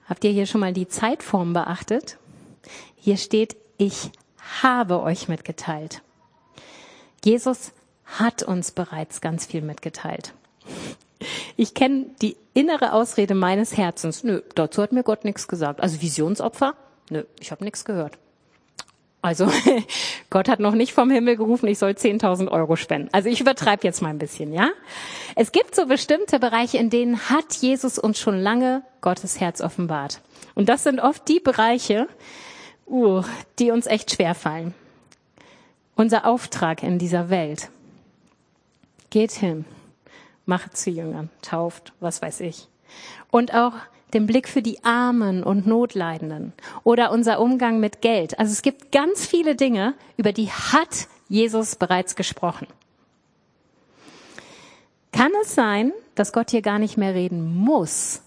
Habt 0.08 0.24
ihr 0.24 0.32
hier 0.32 0.46
schon 0.46 0.62
mal 0.62 0.74
die 0.74 0.88
Zeitform 0.88 1.54
beachtet? 1.54 2.18
Hier 2.96 3.18
steht, 3.18 3.58
ich 3.78 4.12
habe 4.62 5.02
euch 5.02 5.28
mitgeteilt. 5.28 6.02
Jesus 7.24 7.72
hat 8.20 8.44
uns 8.44 8.72
bereits 8.72 9.22
ganz 9.22 9.46
viel 9.46 9.62
mitgeteilt. 9.62 10.34
Ich 11.56 11.74
kenne 11.74 12.08
die 12.22 12.36
innere 12.54 12.94
Ausrede 12.94 13.36
meines 13.36 13.78
Herzens. 13.78 14.24
Nö, 14.24 14.42
dazu 14.56 14.82
hat 14.82 14.92
mir 14.92 15.04
Gott 15.04 15.26
nichts 15.26 15.48
gesagt. 15.48 15.82
Also 15.82 16.02
Visionsopfer? 16.02 16.76
Nö, 17.10 17.24
ich 17.40 17.52
habe 17.52 17.64
nichts 17.64 17.86
gehört. 17.86 18.18
Also 19.22 19.52
Gott 20.32 20.50
hat 20.50 20.60
noch 20.60 20.74
nicht 20.74 20.94
vom 20.94 21.12
Himmel 21.12 21.36
gerufen, 21.36 21.68
ich 21.68 21.78
soll 21.78 21.92
10.000 21.92 22.48
Euro 22.50 22.76
spenden. 22.76 23.10
Also 23.12 23.30
ich 23.30 23.40
übertreibe 23.40 23.84
jetzt 23.84 24.02
mal 24.02 24.10
ein 24.10 24.18
bisschen, 24.18 24.52
ja? 24.52 24.70
Es 25.36 25.52
gibt 25.52 25.76
so 25.76 25.86
bestimmte 25.86 26.40
Bereiche, 26.40 26.80
in 26.80 26.90
denen 26.90 27.30
hat 27.30 27.54
Jesus 27.54 28.00
uns 28.00 28.20
schon 28.20 28.40
lange 28.40 28.82
Gottes 29.02 29.40
Herz 29.40 29.62
offenbart. 29.62 30.22
Und 30.56 30.70
das 30.70 30.84
sind 30.84 31.00
oft 31.00 31.28
die 31.28 31.40
Bereiche, 31.40 32.08
uh, 32.88 33.22
die 33.60 33.70
uns 33.70 33.86
echt 33.86 34.12
schwer 34.12 34.34
fallen. 34.34 34.74
Unser 35.96 36.26
Auftrag 36.26 36.82
in 36.82 36.98
dieser 36.98 37.30
Welt. 37.30 37.70
Geht 39.12 39.32
hin, 39.34 39.66
macht 40.46 40.76
zu 40.76 40.90
Jüngern, 40.90 41.30
tauft, 41.44 41.94
was 42.00 42.22
weiß 42.22 42.40
ich. 42.40 42.68
Und 43.30 43.54
auch 43.54 43.74
den 44.14 44.26
Blick 44.26 44.48
für 44.48 44.62
die 44.62 44.84
Armen 44.84 45.44
und 45.44 45.68
Notleidenden 45.68 46.54
oder 46.84 47.12
unser 47.12 47.40
Umgang 47.40 47.80
mit 47.80 48.02
Geld. 48.02 48.40
Also 48.40 48.52
es 48.52 48.62
gibt 48.62 48.92
ganz 48.92 49.26
viele 49.26 49.56
Dinge, 49.56 49.94
über 50.18 50.32
die 50.34 50.50
hat 50.50 51.08
Jesus 51.30 51.76
bereits 51.76 52.16
gesprochen. 52.16 52.68
Kann 55.12 55.32
es 55.42 55.56
sein, 55.56 55.94
dass 56.16 56.34
Gott 56.34 56.52
hier 56.52 56.62
gar 56.62 56.80
nicht 56.80 56.98
mehr 56.98 57.14
reden 57.14 57.56
muss, 57.56 58.22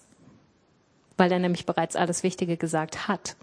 weil 1.17 1.33
er 1.33 1.39
nämlich 1.39 1.67
bereits 1.67 1.97
alles 1.97 2.23
Wichtige 2.23 2.57
gesagt 2.57 3.09
hat? 3.09 3.37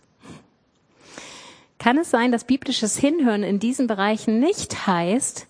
Kann 1.79 1.97
es 1.97 2.11
sein, 2.11 2.31
dass 2.31 2.43
biblisches 2.43 2.97
Hinhören 2.97 3.41
in 3.41 3.59
diesen 3.59 3.87
Bereichen 3.87 4.39
nicht 4.39 4.85
heißt, 4.85 5.47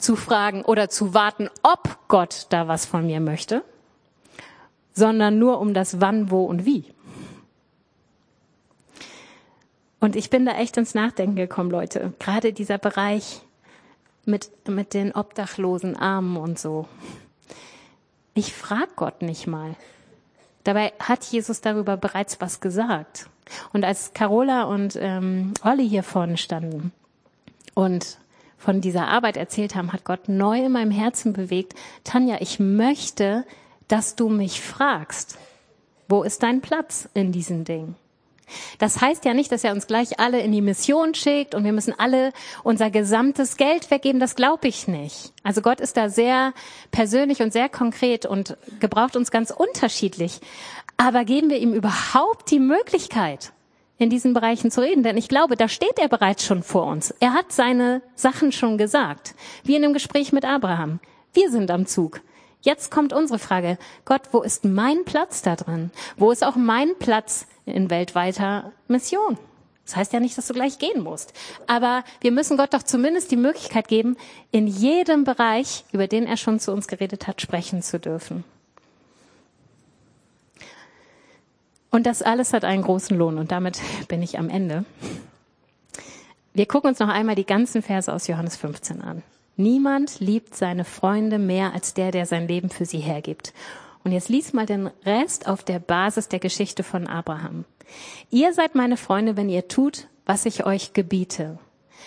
zu 0.00 0.16
fragen 0.16 0.62
oder 0.62 0.88
zu 0.88 1.14
warten, 1.14 1.48
ob 1.62 1.98
Gott 2.08 2.46
da 2.50 2.68
was 2.68 2.86
von 2.86 3.06
mir 3.06 3.20
möchte, 3.20 3.62
sondern 4.92 5.38
nur 5.38 5.60
um 5.60 5.74
das 5.74 6.00
Wann, 6.00 6.30
Wo 6.30 6.44
und 6.44 6.64
Wie. 6.64 6.84
Und 10.00 10.16
ich 10.16 10.30
bin 10.30 10.46
da 10.46 10.52
echt 10.52 10.76
ins 10.76 10.94
Nachdenken 10.94 11.36
gekommen, 11.36 11.70
Leute. 11.70 12.14
Gerade 12.18 12.52
dieser 12.52 12.78
Bereich 12.78 13.42
mit, 14.24 14.50
mit 14.68 14.94
den 14.94 15.12
obdachlosen 15.12 15.96
Armen 15.96 16.36
und 16.38 16.58
so. 16.58 16.88
Ich 18.32 18.54
frag 18.54 18.96
Gott 18.96 19.20
nicht 19.20 19.46
mal. 19.46 19.76
Dabei 20.64 20.92
hat 20.98 21.24
Jesus 21.24 21.60
darüber 21.60 21.96
bereits 21.96 22.40
was 22.40 22.60
gesagt. 22.60 23.28
Und 23.72 23.84
als 23.84 24.14
Carola 24.14 24.64
und 24.64 24.96
ähm, 24.96 25.52
Olli 25.64 25.88
hier 25.88 26.02
vorne 26.02 26.36
standen 26.36 26.92
und 27.74 28.19
von 28.60 28.80
dieser 28.82 29.08
Arbeit 29.08 29.38
erzählt 29.38 29.74
haben, 29.74 29.92
hat 29.92 30.04
Gott 30.04 30.28
neu 30.28 30.66
in 30.66 30.72
meinem 30.72 30.90
Herzen 30.90 31.32
bewegt. 31.32 31.74
Tanja, 32.04 32.36
ich 32.40 32.60
möchte, 32.60 33.44
dass 33.88 34.14
du 34.16 34.28
mich 34.28 34.60
fragst, 34.60 35.38
wo 36.08 36.22
ist 36.22 36.42
dein 36.42 36.60
Platz 36.60 37.08
in 37.14 37.32
diesen 37.32 37.64
Dingen? 37.64 37.96
Das 38.78 39.00
heißt 39.00 39.24
ja 39.24 39.32
nicht, 39.32 39.50
dass 39.52 39.64
er 39.64 39.72
uns 39.72 39.86
gleich 39.86 40.18
alle 40.18 40.40
in 40.40 40.52
die 40.52 40.60
Mission 40.60 41.14
schickt 41.14 41.54
und 41.54 41.64
wir 41.64 41.72
müssen 41.72 41.94
alle 41.98 42.32
unser 42.64 42.90
gesamtes 42.90 43.56
Geld 43.56 43.90
weggeben. 43.90 44.20
Das 44.20 44.34
glaube 44.34 44.68
ich 44.68 44.88
nicht. 44.88 45.32
Also 45.42 45.62
Gott 45.62 45.80
ist 45.80 45.96
da 45.96 46.08
sehr 46.08 46.52
persönlich 46.90 47.42
und 47.42 47.52
sehr 47.52 47.68
konkret 47.68 48.26
und 48.26 48.56
gebraucht 48.80 49.16
uns 49.16 49.30
ganz 49.30 49.50
unterschiedlich. 49.50 50.40
Aber 50.96 51.24
geben 51.24 51.48
wir 51.48 51.58
ihm 51.58 51.72
überhaupt 51.72 52.50
die 52.50 52.58
Möglichkeit, 52.58 53.52
in 54.00 54.10
diesen 54.10 54.34
Bereichen 54.34 54.70
zu 54.70 54.80
reden? 54.80 55.04
Denn 55.04 55.16
ich 55.16 55.28
glaube, 55.28 55.56
da 55.56 55.68
steht 55.68 55.98
er 55.98 56.08
bereits 56.08 56.44
schon 56.44 56.62
vor 56.62 56.86
uns. 56.86 57.14
Er 57.20 57.34
hat 57.34 57.52
seine 57.52 58.02
Sachen 58.16 58.50
schon 58.50 58.78
gesagt. 58.78 59.34
Wie 59.62 59.76
in 59.76 59.82
dem 59.82 59.92
Gespräch 59.92 60.32
mit 60.32 60.44
Abraham. 60.44 60.98
Wir 61.32 61.50
sind 61.50 61.70
am 61.70 61.86
Zug. 61.86 62.22
Jetzt 62.62 62.90
kommt 62.90 63.12
unsere 63.12 63.38
Frage. 63.38 63.78
Gott, 64.04 64.22
wo 64.32 64.42
ist 64.42 64.64
mein 64.64 65.04
Platz 65.04 65.42
da 65.42 65.54
drin? 65.54 65.90
Wo 66.16 66.30
ist 66.30 66.42
auch 66.42 66.56
mein 66.56 66.96
Platz 66.98 67.46
in 67.66 67.90
weltweiter 67.90 68.72
Mission? 68.88 69.38
Das 69.84 69.96
heißt 69.96 70.12
ja 70.12 70.20
nicht, 70.20 70.38
dass 70.38 70.46
du 70.46 70.54
gleich 70.54 70.78
gehen 70.78 71.02
musst. 71.02 71.32
Aber 71.66 72.04
wir 72.20 72.32
müssen 72.32 72.56
Gott 72.56 72.72
doch 72.72 72.82
zumindest 72.82 73.30
die 73.30 73.36
Möglichkeit 73.36 73.88
geben, 73.88 74.16
in 74.50 74.66
jedem 74.66 75.24
Bereich, 75.24 75.84
über 75.92 76.06
den 76.06 76.26
er 76.26 76.36
schon 76.36 76.58
zu 76.58 76.72
uns 76.72 76.86
geredet 76.86 77.26
hat, 77.26 77.40
sprechen 77.40 77.82
zu 77.82 77.98
dürfen. 77.98 78.44
Und 81.90 82.06
das 82.06 82.22
alles 82.22 82.52
hat 82.52 82.64
einen 82.64 82.82
großen 82.82 83.16
Lohn. 83.16 83.38
Und 83.38 83.52
damit 83.52 83.80
bin 84.08 84.22
ich 84.22 84.38
am 84.38 84.48
Ende. 84.48 84.84
Wir 86.54 86.66
gucken 86.66 86.90
uns 86.90 86.98
noch 86.98 87.08
einmal 87.08 87.34
die 87.34 87.46
ganzen 87.46 87.82
Verse 87.82 88.12
aus 88.12 88.26
Johannes 88.26 88.56
15 88.56 89.00
an. 89.02 89.22
Niemand 89.56 90.20
liebt 90.20 90.56
seine 90.56 90.84
Freunde 90.84 91.38
mehr 91.38 91.74
als 91.74 91.94
der, 91.94 92.10
der 92.10 92.26
sein 92.26 92.48
Leben 92.48 92.70
für 92.70 92.86
sie 92.86 92.98
hergibt. 92.98 93.52
Und 94.04 94.12
jetzt 94.12 94.28
lies 94.28 94.52
mal 94.52 94.66
den 94.66 94.90
Rest 95.04 95.46
auf 95.46 95.62
der 95.62 95.78
Basis 95.78 96.28
der 96.28 96.38
Geschichte 96.38 96.82
von 96.82 97.06
Abraham. 97.06 97.64
Ihr 98.30 98.54
seid 98.54 98.74
meine 98.74 98.96
Freunde, 98.96 99.36
wenn 99.36 99.48
ihr 99.48 99.68
tut, 99.68 100.08
was 100.24 100.46
ich 100.46 100.64
euch 100.64 100.92
gebiete. 100.92 101.58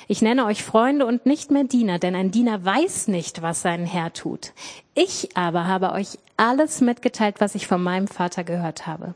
Ich 0.08 0.22
nenne 0.22 0.46
euch 0.46 0.64
Freunde 0.64 1.06
und 1.06 1.26
nicht 1.26 1.52
mehr 1.52 1.64
Diener, 1.64 2.00
denn 2.00 2.16
ein 2.16 2.32
Diener 2.32 2.66
weiß 2.66 3.08
nicht, 3.08 3.42
was 3.42 3.62
sein 3.62 3.86
Herr 3.86 4.12
tut. 4.12 4.54
Ich 4.96 5.38
aber 5.38 5.68
habe 5.68 5.92
euch 5.92 6.18
alles 6.36 6.82
mitgeteilt, 6.82 7.36
was 7.40 7.56
ich 7.56 7.68
von 7.68 7.82
meinem 7.82 8.08
Vater 8.08 8.44
gehört 8.44 8.88
habe. 8.88 9.14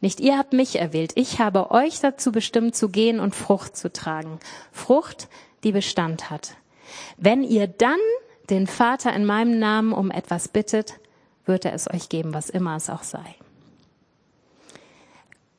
Nicht 0.00 0.20
ihr 0.20 0.38
habt 0.38 0.52
mich 0.52 0.78
erwählt, 0.78 1.12
ich 1.14 1.40
habe 1.40 1.70
euch 1.70 2.00
dazu 2.00 2.32
bestimmt 2.32 2.74
zu 2.74 2.88
gehen 2.88 3.20
und 3.20 3.34
Frucht 3.34 3.76
zu 3.76 3.92
tragen. 3.92 4.40
Frucht, 4.72 5.28
die 5.62 5.72
Bestand 5.72 6.30
hat. 6.30 6.54
Wenn 7.16 7.44
ihr 7.44 7.66
dann 7.66 7.98
den 8.48 8.66
Vater 8.66 9.12
in 9.12 9.26
meinem 9.26 9.58
Namen 9.58 9.92
um 9.92 10.10
etwas 10.10 10.48
bittet, 10.48 10.98
wird 11.44 11.64
er 11.64 11.74
es 11.74 11.88
euch 11.90 12.08
geben, 12.08 12.34
was 12.34 12.50
immer 12.50 12.76
es 12.76 12.88
auch 12.88 13.02
sei. 13.02 13.36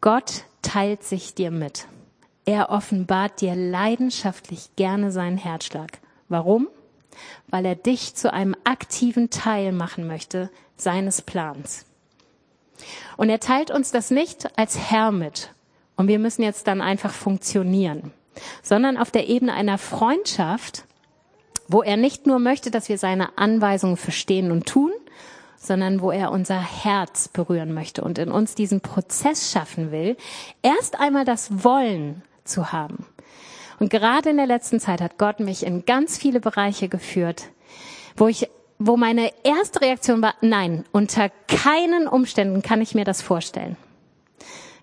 Gott 0.02 0.46
teilt 0.62 1.04
sich 1.04 1.36
dir 1.36 1.52
mit. 1.52 1.86
Er 2.46 2.72
offenbart 2.72 3.42
dir 3.42 3.56
leidenschaftlich 3.56 4.76
gerne 4.76 5.12
seinen 5.12 5.38
Herzschlag. 5.38 6.00
Warum? 6.28 6.68
Weil 7.48 7.66
er 7.66 7.76
dich 7.76 8.16
zu 8.16 8.34
einem 8.34 8.56
aktiven 8.64 9.30
Teil 9.30 9.72
machen 9.72 10.08
möchte 10.08 10.50
seines 10.76 11.22
Plans. 11.22 11.86
Und 13.18 13.30
er 13.30 13.40
teilt 13.40 13.72
uns 13.72 13.92
das 13.92 14.12
nicht 14.12 14.58
als 14.58 14.78
Herr 14.78 15.12
mit. 15.12 15.52
Und 15.96 16.08
wir 16.08 16.20
müssen 16.20 16.44
jetzt 16.44 16.68
dann 16.68 16.82
einfach 16.82 17.14
funktionieren, 17.14 18.12
sondern 18.64 18.98
auf 18.98 19.12
der 19.12 19.28
Ebene 19.28 19.54
einer 19.54 19.78
Freundschaft, 19.78 20.86
wo 21.68 21.84
er 21.84 21.98
nicht 21.98 22.28
nur 22.28 22.40
möchte, 22.40 22.72
dass 22.72 22.90
wir 22.90 22.98
seine 22.98 23.38
Anweisungen 23.38 23.98
verstehen 23.98 24.52
und 24.52 24.66
tun, 24.66 24.92
sondern 25.58 26.02
wo 26.02 26.12
er 26.12 26.32
unser 26.32 26.60
Herz 26.60 27.28
berühren 27.28 27.74
möchte 27.74 28.04
und 28.04 28.18
in 28.18 28.32
uns 28.32 28.56
diesen 28.56 28.82
Prozess 28.82 29.52
schaffen 29.52 29.92
will, 29.92 30.18
erst 30.64 31.00
einmal 31.00 31.24
das 31.24 31.64
Wollen 31.64 32.24
zu 32.44 32.72
haben. 32.72 33.06
Und 33.80 33.90
gerade 33.90 34.32
in 34.32 34.38
der 34.38 34.48
letzten 34.48 34.80
Zeit 34.80 35.02
hat 35.02 35.18
Gott 35.18 35.40
mich 35.40 35.66
in 35.66 35.86
ganz 35.86 36.18
viele 36.18 36.40
Bereiche 36.40 36.90
geführt, 36.90 37.50
wo 38.16 38.28
ich 38.28 38.50
wo 38.84 38.98
meine 38.98 39.32
erste 39.44 39.82
Reaktion 39.82 40.22
war, 40.22 40.34
nein, 40.42 40.86
unter 40.92 41.30
keinen 41.48 42.08
Umständen 42.08 42.64
kann 42.64 42.82
ich 42.82 42.96
mir 42.96 43.06
das 43.06 43.22
vorstellen. 43.22 43.78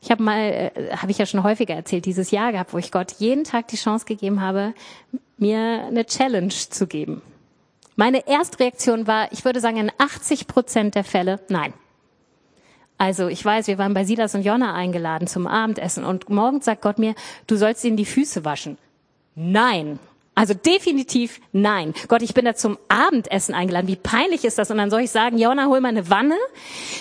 Ich 0.00 0.12
habe 0.12 0.22
mal, 0.22 0.38
äh, 0.38 0.96
habe 0.96 1.10
ich 1.10 1.18
ja 1.18 1.26
schon 1.26 1.42
häufiger 1.42 1.74
erzählt, 1.74 2.06
dieses 2.06 2.30
Jahr 2.30 2.52
gehabt, 2.52 2.72
wo 2.72 2.78
ich 2.78 2.92
Gott 2.92 3.12
jeden 3.18 3.42
Tag 3.42 3.66
die 3.68 3.76
Chance 3.76 4.06
gegeben 4.06 4.40
habe, 4.40 4.72
mir 5.36 5.84
eine 5.86 6.06
Challenge 6.06 6.48
zu 6.48 6.86
geben. 6.86 7.22
Meine 7.96 8.28
Erstreaktion 8.28 9.08
war, 9.08 9.32
ich 9.32 9.44
würde 9.44 9.60
sagen, 9.60 9.78
in 9.78 9.90
80 9.98 10.46
Prozent 10.46 10.94
der 10.94 11.02
Fälle, 11.02 11.40
nein. 11.48 11.72
Also 12.98 13.26
ich 13.26 13.44
weiß, 13.44 13.66
wir 13.66 13.78
waren 13.78 13.94
bei 13.94 14.04
Silas 14.04 14.36
und 14.36 14.42
Jonna 14.42 14.74
eingeladen 14.74 15.26
zum 15.26 15.48
Abendessen 15.48 16.04
und 16.04 16.30
morgens 16.30 16.66
sagt 16.66 16.82
Gott 16.82 17.00
mir, 17.00 17.16
du 17.48 17.56
sollst 17.56 17.84
ihnen 17.84 17.96
die 17.96 18.04
Füße 18.04 18.44
waschen. 18.44 18.78
Nein. 19.34 19.98
Also 20.38 20.54
definitiv 20.54 21.40
nein. 21.50 21.94
Gott, 22.06 22.22
ich 22.22 22.32
bin 22.32 22.44
da 22.44 22.54
zum 22.54 22.78
Abendessen 22.88 23.56
eingeladen. 23.56 23.88
Wie 23.88 23.96
peinlich 23.96 24.44
ist 24.44 24.56
das? 24.56 24.70
Und 24.70 24.78
dann 24.78 24.88
soll 24.88 25.00
ich 25.00 25.10
sagen, 25.10 25.36
Jonna, 25.36 25.66
hol 25.66 25.80
mal 25.80 25.88
eine 25.88 26.10
Wanne? 26.10 26.36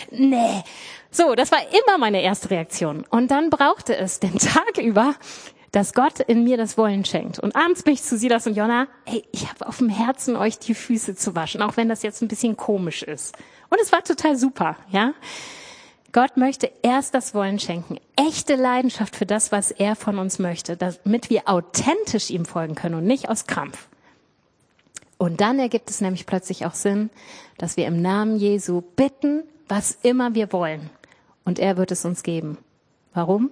Nee. 0.10 0.64
So, 1.12 1.36
das 1.36 1.52
war 1.52 1.60
immer 1.60 2.00
meine 2.00 2.24
erste 2.24 2.50
Reaktion. 2.50 3.06
Und 3.12 3.30
dann 3.30 3.52
brauchte 3.52 3.96
es 3.96 4.20
den 4.20 4.38
Tag 4.40 4.80
über 4.80 5.14
dass 5.74 5.94
Gott 5.94 6.22
in 6.22 6.46
mir 6.46 6.58
das 6.58 6.78
Wollen 6.78 7.06
schenkt. 7.06 7.38
Und 7.40 7.56
abends 7.56 7.84
bin 7.84 7.94
ich 7.94 8.02
zu 8.02 8.18
Silas 8.18 8.48
und 8.48 8.56
Jonna, 8.56 8.88
hey, 9.06 9.24
ich 9.32 9.48
habe 9.48 9.68
auf 9.68 9.78
dem 9.78 9.90
Herzen, 9.90 10.36
euch 10.36 10.58
die 10.58 10.74
Füße 10.74 11.16
zu 11.16 11.36
waschen, 11.36 11.62
auch 11.62 11.78
wenn 11.78 11.90
das 11.90 12.02
jetzt 12.04 12.22
ein 12.22 12.30
bisschen 12.30 12.56
komisch 12.56 13.04
ist. 13.04 13.36
Und 13.70 13.80
es 13.80 13.92
war 13.92 14.02
total 14.02 14.38
super, 14.38 14.78
ja. 14.90 15.14
Gott 16.14 16.38
möchte 16.38 16.72
erst 16.82 17.14
das 17.14 17.34
Wollen 17.34 17.60
schenken, 17.60 17.98
echte 18.16 18.56
Leidenschaft 18.56 19.16
für 19.16 19.26
das, 19.26 19.52
was 19.52 19.72
er 19.72 19.96
von 19.96 20.20
uns 20.20 20.40
möchte, 20.40 20.78
damit 20.78 21.30
wir 21.30 21.48
authentisch 21.48 22.30
ihm 22.30 22.46
folgen 22.46 22.76
können 22.76 22.96
und 22.96 23.06
nicht 23.06 23.30
aus 23.30 23.46
Krampf. 23.46 23.88
Und 25.18 25.42
dann 25.42 25.60
ergibt 25.60 25.90
es 25.90 26.02
nämlich 26.02 26.26
plötzlich 26.26 26.66
auch 26.66 26.76
Sinn, 26.76 27.10
dass 27.58 27.76
wir 27.76 27.88
im 27.88 28.02
Namen 28.02 28.38
Jesu 28.38 28.82
bitten, 28.96 29.44
was 29.68 29.98
immer 30.04 30.36
wir 30.36 30.54
wollen. 30.54 30.90
Und 31.44 31.60
er 31.60 31.78
wird 31.78 31.92
es 31.92 32.06
uns 32.06 32.24
geben. 32.24 32.58
Warum? 33.14 33.52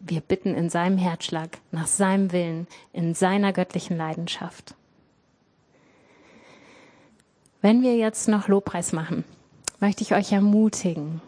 Wir 0.00 0.20
bitten 0.20 0.54
in 0.54 0.68
seinem 0.68 0.98
Herzschlag, 0.98 1.58
nach 1.70 1.86
seinem 1.86 2.32
Willen, 2.32 2.66
in 2.92 3.14
seiner 3.14 3.52
göttlichen 3.52 3.96
Leidenschaft. 3.96 4.74
Wenn 7.62 7.82
wir 7.82 7.96
jetzt 7.96 8.28
noch 8.28 8.48
Lobpreis 8.48 8.92
machen, 8.92 9.24
möchte 9.80 10.02
ich 10.02 10.14
euch 10.14 10.32
ermutigen. 10.32 11.22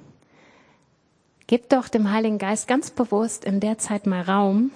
Gebt 1.49 1.73
doch 1.73 1.87
dem 1.87 2.11
Heiligen 2.11 2.39
Geist 2.39 2.67
ganz 2.67 2.91
bewusst 2.91 3.45
in 3.45 3.61
der 3.61 3.79
Zeit 3.79 4.07
mal 4.07 4.23
Raum, 4.23 4.73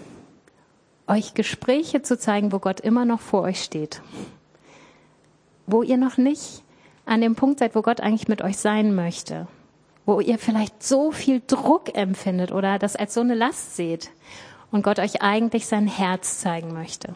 euch 1.08 1.34
Gespräche 1.34 2.02
zu 2.02 2.16
zeigen, 2.16 2.52
wo 2.52 2.60
Gott 2.60 2.78
immer 2.78 3.04
noch 3.04 3.20
vor 3.20 3.42
euch 3.42 3.62
steht. 3.62 4.02
Wo 5.66 5.82
ihr 5.82 5.96
noch 5.96 6.16
nicht 6.16 6.62
an 7.06 7.20
dem 7.20 7.34
Punkt 7.34 7.58
seid, 7.58 7.74
wo 7.74 7.82
Gott 7.82 8.00
eigentlich 8.00 8.28
mit 8.28 8.40
euch 8.42 8.56
sein 8.58 8.94
möchte. 8.94 9.48
Wo 10.06 10.20
ihr 10.20 10.38
vielleicht 10.38 10.82
so 10.84 11.10
viel 11.10 11.42
Druck 11.44 11.96
empfindet 11.96 12.52
oder 12.52 12.78
das 12.78 12.94
als 12.94 13.14
so 13.14 13.20
eine 13.20 13.34
Last 13.34 13.74
seht 13.74 14.12
und 14.70 14.82
Gott 14.82 15.00
euch 15.00 15.22
eigentlich 15.22 15.66
sein 15.66 15.88
Herz 15.88 16.38
zeigen 16.38 16.72
möchte. 16.72 17.14